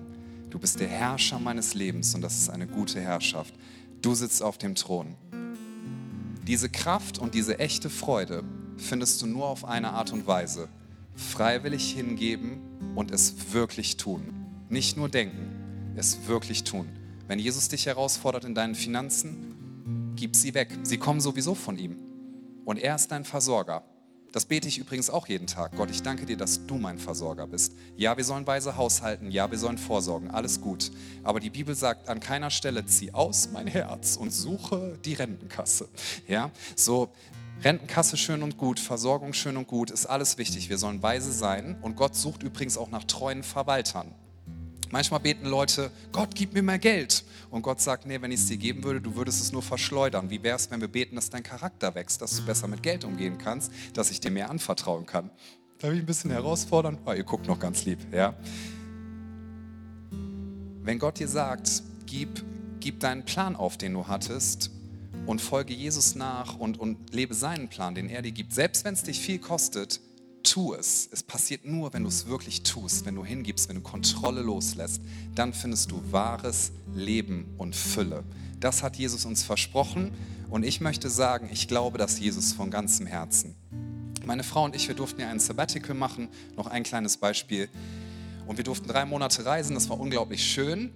Du 0.50 0.58
bist 0.58 0.80
der 0.80 0.88
Herrscher 0.88 1.38
meines 1.38 1.76
Lebens 1.76 2.16
und 2.16 2.22
das 2.22 2.40
ist 2.40 2.50
eine 2.50 2.66
gute 2.66 3.00
Herrschaft. 3.00 3.54
Du 4.02 4.16
sitzt 4.16 4.42
auf 4.42 4.58
dem 4.58 4.74
Thron. 4.74 5.16
Diese 6.48 6.70
Kraft 6.70 7.20
und 7.20 7.36
diese 7.36 7.60
echte 7.60 7.92
Freude 7.92 8.44
findest 8.78 9.22
du 9.22 9.28
nur 9.28 9.46
auf 9.46 9.64
eine 9.64 9.92
Art 9.92 10.12
und 10.12 10.26
Weise. 10.26 10.70
Freiwillig 11.14 11.94
hingeben 11.94 12.62
und 12.96 13.12
es 13.12 13.54
wirklich 13.54 13.98
tun. 13.98 14.34
Nicht 14.70 14.98
nur 14.98 15.08
denken, 15.08 15.94
es 15.96 16.26
wirklich 16.26 16.64
tun. 16.64 16.90
Wenn 17.28 17.38
Jesus 17.38 17.68
dich 17.68 17.86
herausfordert 17.86 18.46
in 18.46 18.56
deinen 18.56 18.74
Finanzen, 18.74 20.14
gib 20.16 20.36
sie 20.36 20.56
weg. 20.56 20.70
Sie 20.82 20.98
kommen 20.98 21.22
sowieso 21.22 21.54
von 21.54 21.78
ihm. 21.78 21.98
Und 22.66 22.80
er 22.80 22.96
ist 22.96 23.12
dein 23.12 23.24
Versorger. 23.24 23.84
Das 24.36 24.44
bete 24.44 24.68
ich 24.68 24.80
übrigens 24.80 25.10
auch 25.10 25.30
jeden 25.30 25.48
Tag. 25.48 25.78
Gott, 25.78 25.90
ich 25.90 26.04
danke 26.04 26.26
dir, 26.26 26.36
dass 26.36 26.68
du 26.68 26.76
mein 26.76 26.98
Versorger 26.98 27.48
bist. 27.48 27.72
Ja, 27.96 28.18
wir 28.18 28.26
sollen 28.26 28.46
weise 28.46 28.76
haushalten. 28.76 29.32
Ja, 29.32 29.50
wir 29.50 29.58
sollen 29.58 29.78
vorsorgen. 29.78 30.30
Alles 30.30 30.60
gut. 30.60 30.92
Aber 31.24 31.40
die 31.40 31.50
Bibel 31.50 31.74
sagt 31.74 32.10
an 32.10 32.20
keiner 32.20 32.50
Stelle, 32.50 32.86
zieh 32.86 33.14
aus 33.14 33.48
mein 33.54 33.66
Herz 33.66 34.18
und 34.18 34.32
suche 34.32 35.00
die 35.06 35.14
Rentenkasse. 35.14 35.88
Ja, 36.28 36.52
so 36.76 37.14
Rentenkasse 37.64 38.18
schön 38.18 38.44
und 38.44 38.58
gut, 38.58 38.78
Versorgung 38.78 39.32
schön 39.32 39.56
und 39.56 39.68
gut, 39.68 39.90
ist 39.90 40.06
alles 40.06 40.38
wichtig. 40.38 40.68
Wir 40.68 40.80
sollen 40.80 41.02
weise 41.02 41.32
sein. 41.32 41.78
Und 41.82 41.96
Gott 41.96 42.18
sucht 42.18 42.44
übrigens 42.44 42.78
auch 42.78 42.90
nach 42.90 43.06
treuen 43.06 43.42
Verwaltern. 43.42 44.14
Manchmal 44.96 45.20
beten 45.20 45.46
Leute, 45.48 45.92
Gott, 46.14 46.30
gib 46.36 46.54
mir 46.54 46.64
mehr 46.64 46.80
Geld. 46.80 47.26
Und 47.52 47.64
Gott 47.64 47.82
sagt, 47.82 48.06
nee, 48.06 48.22
wenn 48.22 48.32
ich 48.32 48.40
es 48.40 48.48
dir 48.48 48.56
geben 48.56 48.82
würde, 48.86 49.02
du 49.02 49.18
würdest 49.18 49.42
es 49.42 49.52
nur 49.52 49.62
verschleudern. 49.62 50.30
Wie 50.30 50.42
wäre 50.42 50.56
es, 50.56 50.72
wenn 50.72 50.80
wir 50.80 50.88
beten, 50.88 51.18
dass 51.18 51.30
dein 51.30 51.44
Charakter 51.44 51.96
wächst, 51.96 52.22
dass 52.22 52.38
du 52.38 52.46
besser 52.46 52.70
mit 52.70 52.82
Geld 52.82 53.04
umgehen 53.04 53.38
kannst, 53.38 53.74
dass 53.94 54.10
ich 54.10 54.22
dir 54.22 54.32
mehr 54.32 54.50
anvertrauen 54.50 55.06
kann? 55.06 55.32
Darf 55.80 55.92
ich 55.92 56.00
ein 56.00 56.06
bisschen 56.06 56.32
herausfordern? 56.32 56.98
Oh, 57.06 57.12
ihr 57.12 57.26
guckt 57.26 57.46
noch 57.46 57.60
ganz 57.60 57.84
lieb, 57.84 58.00
ja? 58.14 58.36
Wenn 60.12 60.98
Gott 60.98 61.20
dir 61.20 61.28
sagt, 61.28 61.84
gib, 62.06 62.46
gib 62.80 63.02
deinen 63.02 63.26
Plan 63.26 63.58
auf, 63.58 63.76
den 63.76 63.92
du 63.92 64.08
hattest, 64.08 64.72
und 65.26 65.42
folge 65.42 65.74
Jesus 65.74 66.16
nach 66.16 66.58
und, 66.58 66.80
und 66.80 67.14
lebe 67.14 67.34
seinen 67.34 67.68
Plan, 67.68 67.96
den 67.96 68.08
er 68.08 68.22
dir 68.22 68.32
gibt, 68.32 68.54
selbst 68.54 68.86
wenn 68.86 68.94
es 68.94 69.04
dich 69.04 69.20
viel 69.20 69.40
kostet, 69.40 70.00
tu 70.56 70.74
es. 70.74 71.10
Es 71.12 71.22
passiert 71.22 71.66
nur, 71.66 71.92
wenn 71.92 72.04
du 72.04 72.08
es 72.08 72.28
wirklich 72.28 72.64
tust, 72.64 73.06
wenn 73.06 73.16
du 73.16 73.26
hingibst, 73.26 73.68
wenn 73.68 73.76
du 73.76 73.82
Kontrolle 73.82 74.42
loslässt. 74.42 75.02
Dann 75.36 75.52
findest 75.52 75.92
du 75.92 76.02
wahres 76.14 76.72
Leben 76.94 77.54
und 77.58 77.76
Fülle. 77.76 78.24
Das 78.62 78.82
hat 78.82 78.96
Jesus 78.96 79.26
uns 79.26 79.44
versprochen 79.44 80.14
und 80.50 80.64
ich 80.64 80.80
möchte 80.80 81.10
sagen, 81.10 81.50
ich 81.52 81.68
glaube 81.68 81.98
das 81.98 82.20
Jesus 82.20 82.54
von 82.54 82.72
ganzem 82.72 83.06
Herzen. 83.06 83.54
Meine 84.26 84.44
Frau 84.44 84.64
und 84.64 84.78
ich, 84.78 84.88
wir 84.88 84.96
durften 84.96 85.20
ja 85.20 85.28
ein 85.28 85.42
Sabbatical 85.42 85.94
machen. 85.94 86.30
Noch 86.56 86.68
ein 86.68 86.84
kleines 86.84 87.18
Beispiel. 87.18 87.68
Und 88.48 88.56
wir 88.56 88.64
durften 88.64 88.88
drei 88.88 89.04
Monate 89.04 89.46
reisen. 89.46 89.74
Das 89.74 89.90
war 89.90 90.00
unglaublich 90.00 90.42
schön. 90.42 90.90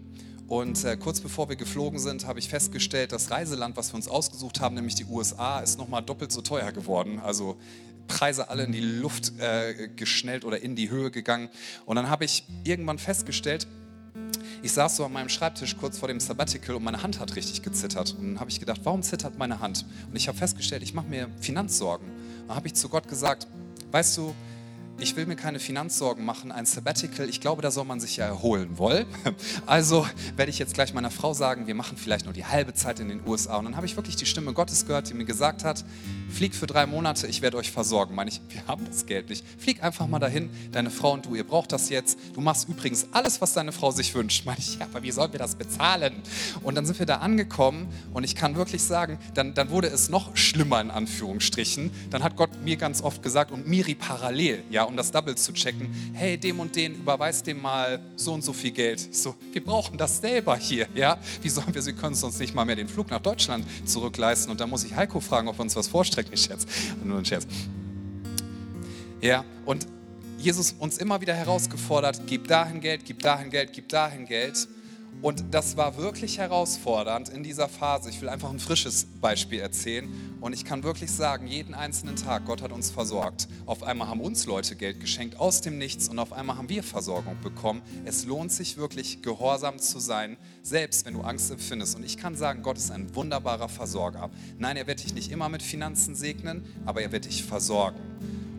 Und 0.48 0.84
äh, 0.84 0.98
kurz 0.98 1.19
bevor 1.19 1.48
wir 1.50 1.58
geflogen 1.58 2.00
sind, 2.00 2.26
habe 2.26 2.39
ich 2.39 2.50
festgestellt, 2.50 3.12
das 3.12 3.30
Reiseland, 3.30 3.78
was 3.78 3.91
wir 3.91 3.98
uns 3.98 4.08
ausgesucht 4.08 4.62
haben, 4.62 4.74
nämlich 4.74 4.95
die 4.95 5.06
USA, 5.06 5.60
ist 5.60 5.78
nochmal 5.78 6.02
doppelt 6.02 6.32
so 6.32 6.41
teuer 6.41 6.72
geworden. 6.72 7.19
Also 7.19 7.58
Preise 8.10 8.50
alle 8.50 8.63
in 8.63 8.74
die 8.74 8.82
Luft 8.82 9.32
äh, 9.39 9.88
geschnellt 9.95 10.43
oder 10.43 10.62
in 10.62 10.76
die 10.76 10.89
Höhe 10.89 11.12
gegangen. 11.12 11.48
Und 11.86 11.95
dann 11.95 12.10
habe 12.10 12.26
ich 12.26 12.43
irgendwann 12.65 13.00
festgestellt, 13.00 13.67
ich 14.62 14.74
saß 14.74 14.98
so 14.98 15.06
an 15.06 15.13
meinem 15.13 15.30
Schreibtisch 15.30 15.78
kurz 15.78 15.98
vor 15.98 16.10
dem 16.10 16.19
Sabbatical 16.19 16.76
und 16.76 16.84
meine 16.84 17.02
Hand 17.02 17.19
hat 17.22 17.38
richtig 17.38 17.62
gezittert. 17.62 18.15
Und 18.19 18.34
dann 18.34 18.39
habe 18.41 18.50
ich 18.50 18.60
gedacht, 18.60 18.82
warum 18.84 19.02
zittert 19.04 19.38
meine 19.38 19.62
Hand? 19.62 19.86
Und 20.10 20.17
ich 20.17 20.28
habe 20.28 20.38
festgestellt, 20.38 20.84
ich 20.84 20.93
mache 20.93 21.08
mir 21.08 21.30
Finanzsorgen. 21.39 22.08
Und 22.08 22.48
dann 22.50 22.58
habe 22.58 22.67
ich 22.67 22.74
zu 22.74 22.89
Gott 22.89 23.08
gesagt, 23.08 23.48
weißt 23.91 24.17
du, 24.17 24.36
ich 25.02 25.16
will 25.16 25.26
mir 25.26 25.36
keine 25.36 25.60
Finanzsorgen 25.60 26.26
machen, 26.26 26.52
ein 26.52 26.66
Sabbatical, 26.66 27.30
ich 27.30 27.42
glaube, 27.42 27.62
da 27.62 27.72
soll 27.72 27.86
man 27.86 28.00
sich 28.00 28.18
ja 28.18 28.26
erholen 28.26 28.78
wollen. 28.78 29.06
Also 29.66 30.08
werde 30.36 30.50
ich 30.50 30.60
jetzt 30.60 30.74
gleich 30.74 30.94
meiner 30.94 31.12
Frau 31.12 31.34
sagen, 31.34 31.68
wir 31.68 31.76
machen 31.76 31.98
vielleicht 31.98 32.26
nur 32.26 32.34
die 32.34 32.46
halbe 32.46 32.74
Zeit 32.74 33.00
in 33.00 33.08
den 33.08 33.26
USA. 33.26 33.58
Und 33.58 33.66
dann 33.66 33.76
habe 33.76 33.86
ich 33.86 33.96
wirklich 33.96 34.16
die 34.16 34.26
Stimme 34.26 34.54
Gottes 34.54 34.86
gehört, 34.86 35.10
die 35.10 35.14
mir 35.14 35.26
gesagt 35.26 35.64
hat, 35.64 35.86
flieg 36.30 36.56
für 36.56 36.68
drei 36.68 36.86
Monate, 36.86 37.28
ich 37.28 37.42
werde 37.42 37.58
euch 37.58 37.72
versorgen. 37.72 38.16
Meine 38.16 38.30
ich, 38.30 38.42
wir 38.50 38.66
haben 38.68 38.86
das 38.86 39.06
Geld 39.06 39.30
nicht. 39.30 39.46
Flieg 39.58 39.84
einfach 39.84 40.08
mal 40.08 40.20
dahin, 40.20 40.50
deine 40.72 40.90
Frau 40.90 41.14
und 41.14 41.26
du, 41.26 41.36
ihr 41.36 41.46
braucht 41.46 41.72
das 41.72 41.90
jetzt. 41.90 42.18
Du 42.34 42.42
machst 42.42 42.68
übrigens 42.68 43.08
alles, 43.12 43.42
was 43.42 43.54
deine 43.54 43.72
Frau 43.72 43.92
sich 43.92 44.14
wünscht. 44.16 44.46
Meine 44.46 44.60
ich, 44.60 44.76
ja, 44.80 44.86
aber 44.86 45.04
wie 45.04 45.12
sollen 45.12 45.32
wir 45.32 45.40
das 45.40 45.56
bezahlen? 45.56 46.14
Und 46.64 46.76
dann 46.76 46.86
sind 46.86 47.00
wir 47.00 47.06
da 47.06 47.18
angekommen 47.18 47.88
und 48.14 48.24
ich 48.24 48.36
kann 48.36 48.56
wirklich 48.56 48.84
sagen, 48.84 49.20
dann, 49.34 49.54
dann 49.54 49.70
wurde 49.70 49.88
es 49.88 50.10
noch 50.10 50.36
schlimmer 50.36 50.82
in 50.82 50.92
Anführungsstrichen. 50.92 51.92
Dann 52.10 52.24
hat 52.24 52.36
Gott 52.36 52.50
mir 52.64 52.78
ganz 52.78 53.02
oft 53.02 53.22
gesagt 53.24 53.52
und 53.52 53.68
Miri 53.68 53.96
parallel, 53.96 54.64
ja, 54.70 54.84
um 54.89 54.97
das 54.97 55.12
Double 55.12 55.36
zu 55.36 55.54
checken, 55.54 55.88
hey, 56.13 56.38
dem 56.38 56.60
und 56.60 56.75
den, 56.75 56.95
überweist 56.95 57.47
dem 57.47 57.62
mal 57.62 57.99
so 58.15 58.34
und 58.34 58.43
so 58.43 58.52
viel 58.52 58.71
Geld. 58.71 59.08
Ich 59.12 59.17
so, 59.17 59.36
wir 59.54 59.63
brauchen 59.63 59.97
das 59.97 60.19
selber 60.19 60.58
hier, 60.58 60.88
ja. 60.93 61.17
Wie 61.41 61.49
sollen 61.49 61.73
wir, 61.73 61.82
sie 61.82 61.93
können 61.93 62.13
es 62.13 62.23
uns 62.23 62.39
nicht 62.39 62.54
mal 62.54 62.65
mehr 62.65 62.75
den 62.75 62.88
Flug 62.88 63.10
nach 63.10 63.21
Deutschland 63.21 63.65
zurückleisten. 63.86 64.52
Und 64.52 64.60
da 64.60 64.67
muss 64.67 64.84
ich 64.84 64.95
Heiko 64.95 65.19
fragen, 65.19 65.47
ob 65.47 65.58
wir 65.58 65.62
uns 65.62 65.75
was 65.75 65.88
vorstrecken. 65.88 66.34
Ich 66.34 66.41
Scherz, 66.41 66.65
nur 67.04 67.19
ein 67.19 67.25
Scherz. 67.25 67.47
Ja, 69.21 69.45
und 69.65 69.88
Jesus 70.38 70.75
uns 70.80 70.97
immer 70.97 71.19
wieder 71.21 71.34
herausgefordert, 71.34 72.21
gib 72.25 72.47
dahin 72.47 72.80
Geld, 72.80 73.02
gib 73.06 73.19
dahin 73.19 73.49
Geld, 73.49 73.73
gib 73.73 73.89
dahin 73.89 74.25
Geld. 74.25 74.67
Und 75.21 75.43
das 75.51 75.75
war 75.75 75.97
wirklich 75.97 76.38
herausfordernd 76.38 77.27
in 77.27 77.43
dieser 77.43 77.67
Phase. 77.67 78.10
Ich 78.10 78.21
will 78.21 78.29
einfach 78.29 78.49
ein 78.49 78.60
frisches 78.60 79.05
Beispiel 79.19 79.60
erzählen. 79.60 80.08
Und 80.39 80.53
ich 80.53 80.63
kann 80.63 80.84
wirklich 80.84 81.12
sagen, 81.12 81.45
jeden 81.45 81.73
einzelnen 81.73 82.15
Tag, 82.15 82.45
Gott 82.45 82.62
hat 82.62 82.71
uns 82.71 82.89
versorgt. 82.89 83.49
Auf 83.65 83.84
einmal 83.84 84.08
haben 84.08 84.21
uns 84.21 84.45
Leute 84.45 84.77
Geld 84.77 85.01
geschenkt 85.01 85.38
aus 85.38 85.60
dem 85.60 85.77
Nichts 85.77 86.08
und 86.08 86.19
auf 86.19 86.32
einmal 86.32 86.55
haben 86.58 86.69
wir 86.69 86.84
Versorgung 86.84 87.36
bekommen. 87.41 87.82
Es 88.05 88.25
lohnt 88.25 88.53
sich 88.53 88.77
wirklich, 88.77 89.21
gehorsam 89.21 89.79
zu 89.79 89.99
sein, 89.99 90.38
selbst 90.63 91.05
wenn 91.05 91.15
du 91.15 91.21
Angst 91.21 91.51
empfindest. 91.51 91.97
Und 91.97 92.05
ich 92.05 92.15
kann 92.15 92.38
sagen, 92.38 92.63
Gott 92.63 92.77
ist 92.77 92.89
ein 92.89 93.13
wunderbarer 93.13 93.67
Versorger. 93.67 94.29
Nein, 94.58 94.77
er 94.77 94.88
wird 94.88 95.03
dich 95.03 95.13
nicht 95.13 95.32
immer 95.32 95.49
mit 95.49 95.62
Finanzen 95.62 96.15
segnen, 96.15 96.63
aber 96.86 97.01
er 97.01 97.12
wird 97.12 97.25
dich 97.25 97.43
versorgen. 97.43 97.99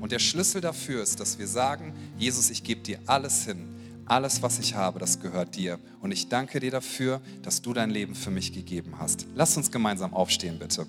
Und 0.03 0.13
der 0.13 0.19
Schlüssel 0.19 0.61
dafür 0.61 1.03
ist, 1.03 1.21
dass 1.21 1.39
wir 1.39 1.47
sagen, 1.47 1.95
Jesus, 2.19 2.51
ich 2.51 2.65
gebe 2.65 2.83
dir 2.83 2.99
alles 3.07 3.47
hin 3.47 3.80
alles, 4.11 4.43
was 4.43 4.59
ich 4.59 4.75
habe, 4.75 4.99
das 4.99 5.21
gehört 5.21 5.55
dir. 5.55 5.79
Und 6.01 6.11
ich 6.11 6.29
danke 6.29 6.59
dir 6.59 6.71
dafür, 6.71 7.21
dass 7.43 7.63
du 7.63 7.73
dein 7.73 7.91
Leben 7.91 8.15
für 8.15 8.31
mich 8.31 8.53
gegeben 8.53 8.95
hast. 8.99 9.27
Lass 9.37 9.57
uns 9.57 9.71
gemeinsam 9.71 10.15
aufstehen, 10.15 10.59
bitte. 10.59 10.87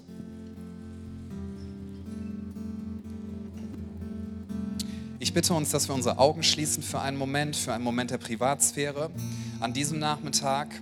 Ich 5.20 5.34
bitte 5.36 5.54
uns, 5.54 5.70
dass 5.70 5.88
wir 5.88 5.94
unsere 5.94 6.18
Augen 6.18 6.42
schließen 6.42 6.82
für 6.82 7.00
einen 7.00 7.16
Moment, 7.16 7.56
für 7.56 7.74
einen 7.74 7.84
Moment 7.84 8.10
der 8.10 8.18
Privatsphäre 8.18 9.12
an 9.60 9.72
diesem 9.72 10.00
Nachmittag. 10.00 10.82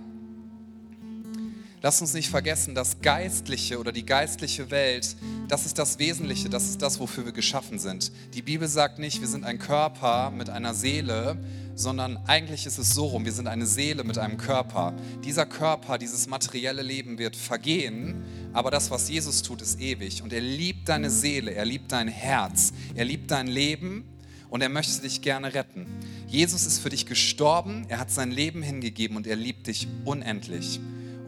Lass 1.82 2.02
uns 2.02 2.12
nicht 2.12 2.28
vergessen, 2.28 2.74
das 2.74 3.00
Geistliche 3.00 3.78
oder 3.78 3.90
die 3.90 4.04
geistliche 4.04 4.70
Welt, 4.70 5.16
das 5.48 5.64
ist 5.64 5.78
das 5.78 5.98
Wesentliche, 5.98 6.50
das 6.50 6.64
ist 6.64 6.82
das, 6.82 7.00
wofür 7.00 7.24
wir 7.24 7.32
geschaffen 7.32 7.78
sind. 7.78 8.12
Die 8.34 8.42
Bibel 8.42 8.68
sagt 8.68 8.98
nicht, 8.98 9.22
wir 9.22 9.28
sind 9.28 9.44
ein 9.44 9.58
Körper 9.58 10.30
mit 10.30 10.50
einer 10.50 10.74
Seele, 10.74 11.38
sondern 11.74 12.18
eigentlich 12.26 12.66
ist 12.66 12.76
es 12.76 12.94
so 12.94 13.06
rum, 13.06 13.24
wir 13.24 13.32
sind 13.32 13.46
eine 13.46 13.64
Seele 13.64 14.04
mit 14.04 14.18
einem 14.18 14.36
Körper. 14.36 14.92
Dieser 15.24 15.46
Körper, 15.46 15.96
dieses 15.96 16.26
materielle 16.26 16.82
Leben 16.82 17.16
wird 17.16 17.34
vergehen, 17.34 18.24
aber 18.52 18.70
das, 18.70 18.90
was 18.90 19.08
Jesus 19.08 19.40
tut, 19.40 19.62
ist 19.62 19.80
ewig. 19.80 20.22
Und 20.22 20.34
er 20.34 20.42
liebt 20.42 20.86
deine 20.90 21.08
Seele, 21.08 21.52
er 21.52 21.64
liebt 21.64 21.92
dein 21.92 22.08
Herz, 22.08 22.74
er 22.94 23.06
liebt 23.06 23.30
dein 23.30 23.46
Leben 23.46 24.04
und 24.50 24.60
er 24.60 24.68
möchte 24.68 25.00
dich 25.00 25.22
gerne 25.22 25.54
retten. 25.54 25.86
Jesus 26.26 26.66
ist 26.66 26.80
für 26.80 26.90
dich 26.90 27.06
gestorben, 27.06 27.86
er 27.88 28.00
hat 28.00 28.10
sein 28.10 28.30
Leben 28.30 28.62
hingegeben 28.62 29.16
und 29.16 29.26
er 29.26 29.36
liebt 29.36 29.66
dich 29.66 29.88
unendlich. 30.04 30.78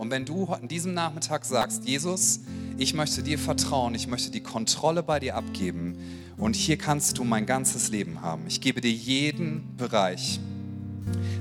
Und 0.03 0.11
wenn 0.11 0.25
du 0.25 0.47
an 0.47 0.67
diesem 0.67 0.95
Nachmittag 0.95 1.45
sagst, 1.45 1.85
Jesus, 1.85 2.41
ich 2.77 2.93
möchte 2.93 3.23
dir 3.23 3.39
vertrauen, 3.39 3.95
ich 3.95 4.09
möchte 4.09 4.33
die 4.33 4.41
Kontrolle 4.41 5.05
bei 5.05 5.21
dir 5.21 5.37
abgeben 5.37 5.97
und 6.37 6.57
hier 6.57 6.77
kannst 6.77 7.19
du 7.19 7.23
mein 7.23 7.47
ganzes 7.47 7.89
Leben 7.89 8.21
haben. 8.21 8.43
Ich 8.49 8.61
gebe 8.61 8.81
dir 8.81 8.91
jeden 8.91 9.77
Bereich, 9.77 10.41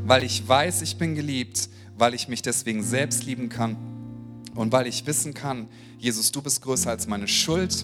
weil 0.06 0.24
ich 0.24 0.48
weiß, 0.48 0.84
ich 0.84 1.00
bin 1.00 1.16
geliebt, 1.16 1.70
weil 1.98 2.14
ich 2.14 2.28
mich 2.28 2.44
deswegen 2.44 2.84
selbst 2.84 3.26
lieben 3.26 3.50
kann 3.50 3.78
und 4.54 4.72
weil 4.72 4.86
ich 4.86 5.08
wissen 5.08 5.34
kann, 5.34 5.68
Jesus, 5.98 6.32
du 6.32 6.44
bist 6.44 6.62
größer 6.62 6.92
als 6.92 7.08
meine 7.08 7.28
Schuld. 7.28 7.84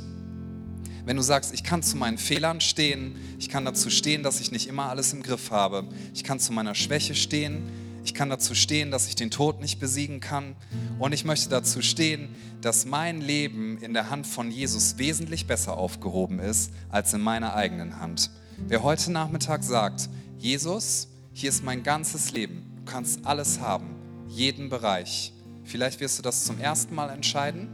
Wenn 1.06 1.18
du 1.18 1.24
sagst, 1.24 1.56
ich 1.56 1.64
kann 1.64 1.82
zu 1.82 1.98
meinen 1.98 2.20
Fehlern 2.20 2.62
stehen, 2.62 3.16
ich 3.40 3.50
kann 3.50 3.66
dazu 3.66 3.90
stehen, 3.90 4.22
dass 4.22 4.40
ich 4.40 4.52
nicht 4.52 4.68
immer 4.68 4.92
alles 4.92 5.12
im 5.12 5.24
Griff 5.24 5.50
habe, 5.50 5.88
ich 6.14 6.24
kann 6.24 6.40
zu 6.40 6.54
meiner 6.54 6.76
Schwäche 6.76 7.16
stehen, 7.16 7.64
ich 8.08 8.14
kann 8.14 8.30
dazu 8.30 8.56
stehen, 8.56 8.90
dass 8.90 9.10
ich 9.10 9.16
den 9.16 9.32
Tod 9.32 9.60
nicht 9.60 9.80
besiegen 9.80 10.22
kann. 10.22 10.56
Und 10.98 11.12
ich 11.12 11.26
möchte 11.26 11.50
dazu 11.50 11.82
stehen, 11.82 12.34
dass 12.62 12.86
mein 12.86 13.20
Leben 13.20 13.78
in 13.80 13.94
der 13.94 14.10
Hand 14.10 14.26
von 14.26 14.50
Jesus 14.50 14.98
wesentlich 14.98 15.46
besser 15.46 15.76
aufgehoben 15.76 16.40
ist 16.40 16.72
als 16.88 17.14
in 17.14 17.20
meiner 17.20 17.54
eigenen 17.54 18.00
Hand. 18.00 18.32
Wer 18.66 18.82
heute 18.82 19.12
Nachmittag 19.12 19.62
sagt, 19.62 20.08
Jesus, 20.38 21.10
hier 21.34 21.50
ist 21.50 21.66
mein 21.66 21.84
ganzes 21.84 22.32
Leben, 22.32 22.64
du 22.78 22.90
kannst 22.90 23.26
alles 23.26 23.60
haben, 23.60 23.88
jeden 24.30 24.70
Bereich. 24.70 25.34
Vielleicht 25.66 26.00
wirst 26.00 26.18
du 26.18 26.24
das 26.24 26.46
zum 26.46 26.62
ersten 26.62 26.96
Mal 26.96 27.10
entscheiden 27.10 27.68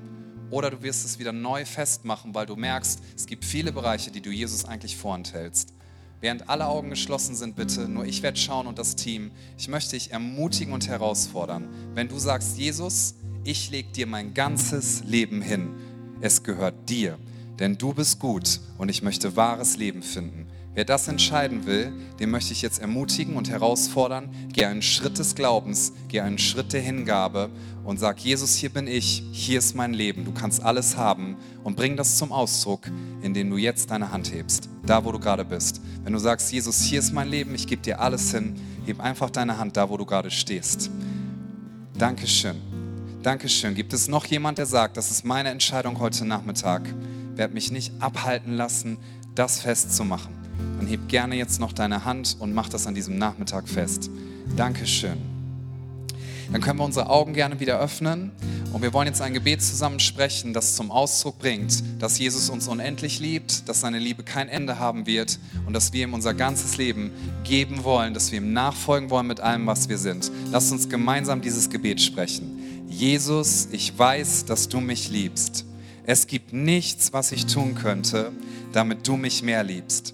oder 0.49 0.71
du 0.71 0.81
wirst 0.81 1.05
es 1.05 1.19
wieder 1.19 1.31
neu 1.31 1.63
festmachen, 1.63 2.33
weil 2.33 2.47
du 2.47 2.55
merkst, 2.55 3.01
es 3.15 3.27
gibt 3.27 3.45
viele 3.45 3.71
Bereiche, 3.71 4.09
die 4.09 4.21
du 4.21 4.31
Jesus 4.31 4.65
eigentlich 4.65 4.97
vorenthältst. 4.97 5.75
Während 6.23 6.47
alle 6.47 6.67
Augen 6.67 6.89
geschlossen 6.89 7.35
sind, 7.35 7.57
bitte, 7.57 7.89
nur 7.89 8.05
ich 8.05 8.23
werde 8.23 8.39
schauen 8.39 8.65
und 8.65 8.79
das 8.79 8.95
Team. 8.95 9.31
Ich 9.57 9.67
möchte 9.67 9.97
dich 9.97 10.11
ermutigen 10.11 10.73
und 10.73 10.87
herausfordern. 10.87 11.67
Wenn 11.95 12.07
du 12.07 12.17
sagst, 12.17 12.57
Jesus, 12.57 13.15
ich 13.43 13.69
lege 13.71 13.91
dir 13.91 14.07
mein 14.07 14.33
ganzes 14.33 15.03
Leben 15.03 15.41
hin. 15.41 15.75
Es 16.21 16.41
gehört 16.41 16.87
dir, 16.87 17.19
denn 17.59 17.77
du 17.77 17.93
bist 17.93 18.19
gut 18.19 18.61
und 18.77 18.87
ich 18.87 19.01
möchte 19.03 19.35
wahres 19.35 19.75
Leben 19.75 20.01
finden. 20.01 20.42
Wer 20.75 20.85
das 20.85 21.07
entscheiden 21.07 21.67
will, 21.67 21.93
den 22.19 22.31
möchte 22.31 22.51
ich 22.51 22.63
jetzt 22.63 22.79
ermutigen 22.79 23.35
und 23.35 23.47
herausfordern. 23.47 24.29
Geh 24.51 24.65
einen 24.65 24.81
Schritt 24.81 25.19
des 25.19 25.35
Glaubens, 25.35 25.93
geh 26.07 26.21
einen 26.21 26.39
Schritt 26.39 26.73
der 26.73 26.81
Hingabe 26.81 27.51
und 27.83 27.99
sag, 27.99 28.19
Jesus, 28.19 28.55
hier 28.55 28.71
bin 28.71 28.87
ich, 28.87 29.23
hier 29.31 29.59
ist 29.59 29.75
mein 29.75 29.93
Leben, 29.93 30.25
du 30.25 30.31
kannst 30.31 30.63
alles 30.63 30.97
haben 30.97 31.37
und 31.63 31.75
bring 31.75 31.95
das 31.95 32.17
zum 32.17 32.31
Ausdruck, 32.31 32.89
indem 33.21 33.51
du 33.51 33.57
jetzt 33.57 33.91
deine 33.91 34.11
Hand 34.11 34.33
hebst, 34.33 34.67
da 34.83 35.05
wo 35.05 35.11
du 35.11 35.19
gerade 35.19 35.45
bist. 35.45 35.79
Wenn 36.03 36.13
du 36.13 36.19
sagst, 36.19 36.51
Jesus, 36.51 36.81
hier 36.81 36.99
ist 36.99 37.13
mein 37.13 37.29
Leben, 37.29 37.53
ich 37.53 37.67
gebe 37.67 37.83
dir 37.83 37.99
alles 37.99 38.31
hin, 38.31 38.55
heb 38.87 38.99
einfach 38.99 39.29
deine 39.29 39.59
Hand 39.59 39.77
da, 39.77 39.89
wo 39.89 39.97
du 39.97 40.05
gerade 40.05 40.31
stehst. 40.31 40.89
Dankeschön. 41.95 42.55
Dankeschön. 43.21 43.75
Gibt 43.75 43.93
es 43.93 44.07
noch 44.07 44.25
jemand, 44.25 44.57
der 44.57 44.65
sagt, 44.65 44.97
das 44.97 45.11
ist 45.11 45.23
meine 45.23 45.49
Entscheidung 45.49 45.99
heute 45.99 46.25
Nachmittag? 46.25 46.81
Ich 47.31 47.37
werde 47.37 47.53
mich 47.53 47.71
nicht 47.71 47.93
abhalten 48.01 48.53
lassen, 48.53 48.97
das 49.35 49.61
festzumachen. 49.61 50.42
Dann 50.77 50.87
heb 50.87 51.07
gerne 51.07 51.35
jetzt 51.35 51.59
noch 51.59 51.73
deine 51.73 52.05
Hand 52.05 52.37
und 52.39 52.53
mach 52.53 52.69
das 52.69 52.87
an 52.87 52.95
diesem 52.95 53.17
Nachmittag 53.17 53.67
fest. 53.67 54.09
Dankeschön 54.55 55.33
dann 56.53 56.61
können 56.61 56.77
wir 56.77 56.85
unsere 56.85 57.09
Augen 57.09 57.33
gerne 57.33 57.59
wieder 57.59 57.79
öffnen 57.79 58.31
und 58.73 58.83
wir 58.83 58.93
wollen 58.93 59.07
jetzt 59.07 59.21
ein 59.21 59.33
Gebet 59.33 59.63
zusammen 59.63 59.99
sprechen, 59.99 60.53
das 60.53 60.75
zum 60.75 60.91
Ausdruck 60.91 61.39
bringt, 61.39 61.83
dass 61.99 62.19
Jesus 62.19 62.49
uns 62.51 62.67
unendlich 62.67 63.19
liebt, 63.19 63.67
dass 63.67 63.81
seine 63.81 63.97
Liebe 63.97 64.21
kein 64.21 64.49
Ende 64.49 64.77
haben 64.77 65.07
wird 65.07 65.39
und 65.65 65.73
dass 65.73 65.93
wir 65.93 66.03
ihm 66.03 66.13
unser 66.13 66.35
ganzes 66.35 66.77
Leben 66.77 67.11
geben 67.43 67.83
wollen, 67.83 68.13
dass 68.13 68.31
wir 68.31 68.37
ihm 68.37 68.53
nachfolgen 68.53 69.09
wollen 69.09 69.25
mit 69.25 69.39
allem, 69.39 69.65
was 69.65 69.89
wir 69.89 69.97
sind. 69.97 70.31
Lasst 70.51 70.71
uns 70.71 70.89
gemeinsam 70.89 71.41
dieses 71.41 71.71
Gebet 71.71 71.99
sprechen. 71.99 72.85
Jesus, 72.87 73.69
ich 73.71 73.97
weiß, 73.97 74.45
dass 74.45 74.69
du 74.69 74.79
mich 74.79 75.09
liebst. 75.09 75.65
Es 76.05 76.27
gibt 76.27 76.53
nichts, 76.53 77.13
was 77.13 77.31
ich 77.31 77.47
tun 77.47 77.73
könnte, 77.73 78.31
damit 78.73 79.07
du 79.07 79.17
mich 79.17 79.41
mehr 79.41 79.63
liebst. 79.63 80.13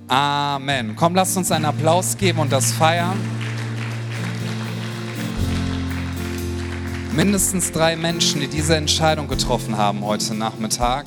Amen. 0.11 0.97
Komm, 0.97 1.15
lass 1.15 1.37
uns 1.37 1.51
einen 1.51 1.63
Applaus 1.63 2.17
geben 2.17 2.39
und 2.39 2.51
das 2.51 2.73
feiern. 2.73 3.17
mindestens 7.13 7.71
drei 7.71 7.95
Menschen, 7.97 8.39
die 8.39 8.47
diese 8.47 8.75
Entscheidung 8.75 9.27
getroffen 9.27 9.77
haben 9.77 10.03
heute 10.03 10.33
Nachmittag. 10.33 11.05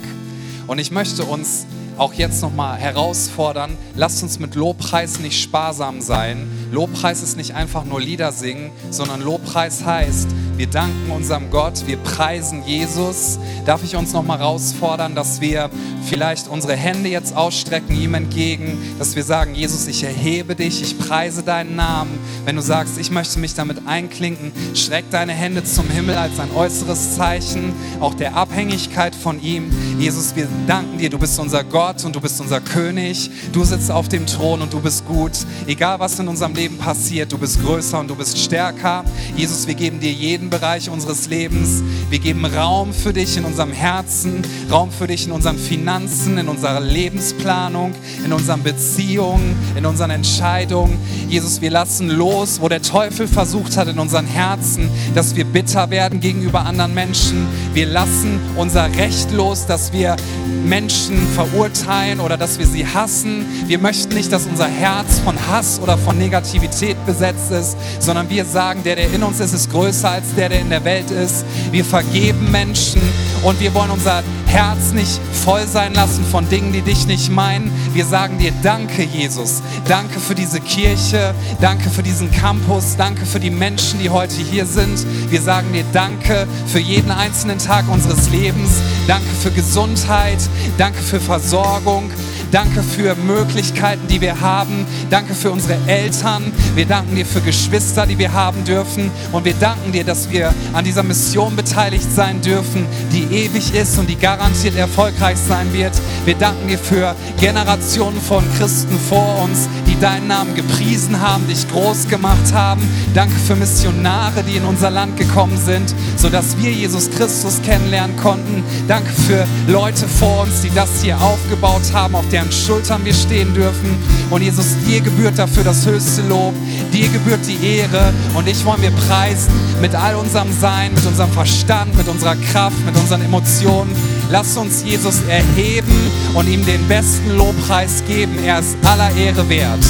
Und 0.67 0.79
ich 0.79 0.91
möchte 0.91 1.25
uns 1.25 1.67
auch 1.97 2.13
jetzt 2.13 2.43
nochmal 2.43 2.79
herausfordern, 2.79 3.77
lasst 3.95 4.23
uns 4.23 4.39
mit 4.39 4.55
Lobpreis 4.55 5.21
nicht 5.21 5.41
sparsam 5.41 6.01
sein. 6.01 6.49
Lobpreis 6.73 7.23
ist 7.23 7.37
nicht 7.37 7.55
einfach 7.55 7.85
nur 7.85 8.01
Lieder 8.01 8.33
singen, 8.33 8.71
sondern 8.91 9.23
Lobpreis 9.23 9.85
heißt, 9.85 10.29
wir 10.57 10.67
danken 10.69 11.11
unserem 11.11 11.51
Gott, 11.51 11.87
wir 11.87 11.97
preisen 11.97 12.63
Jesus. 12.65 13.39
Darf 13.67 13.83
ich 13.83 13.97
uns 13.97 14.13
nochmal 14.13 14.39
herausfordern, 14.39 15.15
dass 15.15 15.41
wir 15.41 15.71
vielleicht 16.05 16.49
unsere 16.49 16.77
Hände 16.77 17.09
jetzt 17.09 17.35
ausstrecken 17.35 18.01
ihm 18.01 18.15
entgegen, 18.15 18.79
dass 18.99 19.17
wir 19.17 19.25
sagen, 19.25 19.55
Jesus, 19.55 19.87
ich 19.87 20.05
erhebe 20.05 20.55
dich, 20.55 20.83
ich 20.83 20.99
preise 20.99 21.43
deinen 21.43 21.77
Namen. 21.77 22.19
Wenn 22.45 22.57
du 22.57 22.63
sagst, 22.63 22.99
ich 22.99 23.11
möchte 23.11 23.39
mich 23.39 23.55
damit 23.55 23.87
einklinken, 23.87 24.53
streck 24.75 25.05
deine 25.11 25.33
Hände 25.33 25.65
zum 25.65 25.89
Himmel 25.89 26.17
als 26.17 26.39
ein 26.39 26.51
äußeres 26.53 27.17
Zeichen, 27.17 27.73
auch 28.01 28.15
der 28.15 28.37
Abhängigkeit 28.37 29.15
von 29.15 29.43
ihm. 29.43 29.73
Jesus, 29.99 30.37
wir 30.37 30.49
danken 30.67 30.99
dir, 30.99 31.11
du 31.11 31.19
bist 31.19 31.39
unser 31.39 31.65
Gott 31.65 32.05
und 32.05 32.15
du 32.15 32.21
bist 32.21 32.41
unser 32.41 32.61
König. 32.61 33.31
Du 33.53 33.65
sitzt 33.65 33.91
auf 33.91 34.09
dem 34.09 34.27
Thron 34.27 34.63
und 34.63 34.73
du 34.73 34.81
bist 34.81 35.07
gut. 35.07 35.33
Egal 35.67 35.99
was 36.01 36.19
in 36.19 36.29
unserem 36.29 36.55
Leben 36.55 36.79
passiert, 36.79 37.33
du 37.33 37.39
bist 37.39 37.63
größer 37.63 37.99
und 37.99 38.09
du 38.09 38.15
bist 38.15 38.39
stärker. 38.39 39.05
Jesus, 39.37 39.67
wir 39.67 39.75
geben 39.75 40.01
dir 40.01 40.13
jeden 40.13 40.44
Bereich 40.51 40.91
unseres 40.91 41.29
Lebens. 41.29 41.83
Wir 42.11 42.19
geben 42.19 42.45
Raum 42.45 42.93
für 42.93 43.13
dich 43.13 43.37
in 43.37 43.45
unserem 43.45 43.73
Herzen, 43.73 44.43
Raum 44.71 44.91
für 44.91 45.07
dich 45.07 45.27
in 45.27 45.33
unseren 45.33 45.59
Finanzen 45.59 45.85
Finanzen, 45.85 46.39
in 46.39 46.49
unserer 46.49 46.81
Lebensplanung, 46.81 47.95
in 48.25 48.33
unseren 48.33 48.63
Beziehungen, 48.63 49.57
in 49.77 49.85
unseren 49.87 50.11
Entscheidungen. 50.11 50.99
Jesus, 51.29 51.61
wir 51.61 51.71
lassen 51.71 52.09
los, 52.09 52.61
wo 52.61 52.69
der 52.69 52.81
Teufel 52.81 53.29
versucht 53.29 53.77
hat 53.77 53.89
in 53.89 53.99
unseren 53.99 54.27
Herzen, 54.27 54.89
dass 55.15 55.37
wir 55.37 55.45
bitter 55.45 55.91
werden 55.91 56.21
gegenüber 56.21 56.61
anderen 56.61 56.95
Menschen. 56.95 57.47
Wir 57.75 57.87
lassen 57.87 58.41
unser 58.57 58.87
Recht 58.97 59.31
los, 59.33 59.67
dass 59.67 59.93
wir 59.93 60.17
Menschen 60.65 61.19
verurteilen 61.35 62.21
oder 62.21 62.37
dass 62.37 62.59
wir 62.59 62.67
sie 62.67 62.87
hassen. 62.87 63.45
Wir 63.67 63.79
möchten 63.79 64.15
nicht, 64.15 64.33
dass 64.33 64.47
unser 64.47 64.67
Herz 64.67 65.19
von 65.19 65.37
Hass 65.49 65.81
oder 65.81 65.99
von 65.99 66.17
Negativität 66.17 66.97
besetzt 67.05 67.51
ist, 67.51 67.77
sondern 68.01 68.31
wir 68.31 68.45
sagen, 68.45 68.83
der, 68.85 68.97
der 68.97 69.13
in 69.13 69.23
uns 69.23 69.41
ist, 69.41 69.53
ist 69.53 69.71
größer 69.71 70.11
als 70.11 70.34
der, 70.37 70.49
der 70.49 70.61
in 70.61 70.71
der 70.71 70.85
Welt 70.85 71.11
ist. 71.11 71.45
Wir 71.71 71.85
vergeben 71.85 72.51
Menschen 72.51 73.03
und 73.43 73.61
wir 73.61 73.75
wollen 73.75 73.91
unser 73.91 74.23
Herz 74.47 74.93
nicht 74.93 75.21
voll 75.45 75.67
sein 75.67 75.95
lassen 75.95 76.25
von 76.25 76.49
Dingen, 76.49 76.73
die 76.73 76.83
dich 76.83 77.07
nicht 77.07 77.31
meinen. 77.31 77.73
Wir 77.93 78.05
sagen 78.05 78.39
dir 78.39 78.53
Danke, 78.63 79.03
Jesus. 79.03 79.63
Danke 79.89 80.21
für 80.21 80.35
diese 80.35 80.61
Kirche. 80.61 81.35
Danke 81.61 81.91
für 81.91 82.03
diesen 82.03 82.31
Campus. 82.31 82.97
Danke 82.97 83.27
für 83.27 83.41
die 83.41 83.51
Menschen, 83.51 83.99
die 84.01 84.11
heute 84.11 84.37
hier 84.37 84.65
sind. 84.65 85.05
Wir 85.31 85.43
sagen 85.43 85.73
dir 85.73 85.85
Danke 85.93 86.47
für 86.67 86.79
jeden 86.79 87.11
einzelnen 87.11 87.59
Tag 87.59 87.85
unseres 87.89 88.31
Lebens. 88.31 88.81
Danke 89.09 89.29
für 89.43 89.51
Gesundheit. 89.51 90.39
Danke 90.79 91.01
für 91.01 91.21
Versorgung. 91.21 92.11
Danke 92.51 92.83
für 92.83 93.15
Möglichkeiten, 93.17 94.07
die 94.09 94.21
wir 94.21 94.41
haben. 94.41 94.87
Danke 95.11 95.35
für 95.35 95.51
unsere 95.51 95.77
Eltern. 95.87 96.53
Wir 96.75 96.87
danken 96.87 97.17
dir 97.17 97.27
für 97.27 97.41
Geschwister, 97.41 98.07
die 98.07 98.19
wir 98.19 98.33
haben 98.33 98.65
dürfen. 98.65 99.11
Und 99.33 99.45
wir 99.45 99.55
danken 99.55 99.93
dir, 99.93 100.05
dass 100.05 100.31
wir 100.31 100.53
an 100.73 100.85
dieser 100.85 101.03
Mission 101.03 101.57
beteiligt 101.57 102.11
sein 102.15 102.41
dürfen, 102.41 102.87
die 103.13 103.25
ewig 103.25 103.75
ist 103.75 103.99
und 103.99 104.09
die 104.09 104.17
garantiert 104.17 104.77
erfolgreich 104.77 105.39
sein 105.39 105.73
wird. 105.73 105.93
Wir 106.25 106.35
danken 106.35 106.69
dir 106.69 106.79
für 106.79 107.15
Generationen 107.41 108.21
von 108.21 108.45
Christen 108.59 108.99
vor 108.99 109.43
uns, 109.43 109.69
die 109.95 110.01
deinen 110.01 110.29
Namen 110.29 110.55
gepriesen 110.55 111.21
haben, 111.21 111.47
dich 111.47 111.69
groß 111.69 112.09
gemacht 112.09 112.53
haben. 112.53 112.83
Danke 113.15 113.35
für 113.47 113.55
Missionare, 113.55 114.43
die 114.43 114.57
in 114.57 114.65
unser 114.65 114.91
Land 114.91 115.17
gekommen 115.17 115.57
sind, 115.57 115.95
sodass 116.17 116.57
wir 116.59 116.71
Jesus 116.71 117.11
Christus 117.11 117.61
kennenlernen 117.63 118.17
konnten. 118.17 118.63
Danke 118.89 119.11
für 119.11 119.47
Leute 119.69 120.07
vor 120.09 120.43
uns, 120.43 120.63
die 120.63 120.71
das 120.75 121.03
hier 121.03 121.21
aufgebaut 121.21 121.93
haben, 121.93 122.15
auf 122.15 122.29
deren 122.31 122.51
Schultern 122.51 123.05
wir 123.05 123.15
stehen 123.15 123.55
dürfen. 123.55 123.97
Und 124.31 124.43
Jesus, 124.43 124.67
dir 124.87 125.01
gebührt 125.01 125.39
dafür 125.39 125.65
das 125.65 125.87
höchste 125.87 126.23
Lob, 126.23 126.55
dir 126.93 127.09
gebührt 127.09 127.47
die 127.47 127.65
Ehre. 127.65 128.13
Und 128.35 128.49
ich 128.49 128.65
wollen 128.65 128.83
wir 128.83 128.91
preisen 128.91 129.53
mit 129.81 129.95
all 129.95 130.17
unserem 130.17 130.49
Sein, 130.61 130.93
mit 130.95 131.07
unserem 131.07 131.31
Verstand, 131.31 131.97
mit 131.97 132.09
unserer 132.09 132.37
Kraft, 132.37 132.85
mit 132.85 132.97
unseren 132.97 133.23
Emotionen. 133.23 133.95
Lass 134.31 134.57
uns 134.57 134.83
Jesus 134.83 135.23
erheben 135.29 136.11
und 136.35 136.49
ihm 136.49 136.65
den 136.65 136.87
besten 136.89 137.37
Lobpreis 137.37 138.03
geben. 138.07 138.39
Er 138.43 138.59
ist 138.59 138.77
aller 138.85 139.15
Ehre 139.17 139.49
wert. 139.49 139.85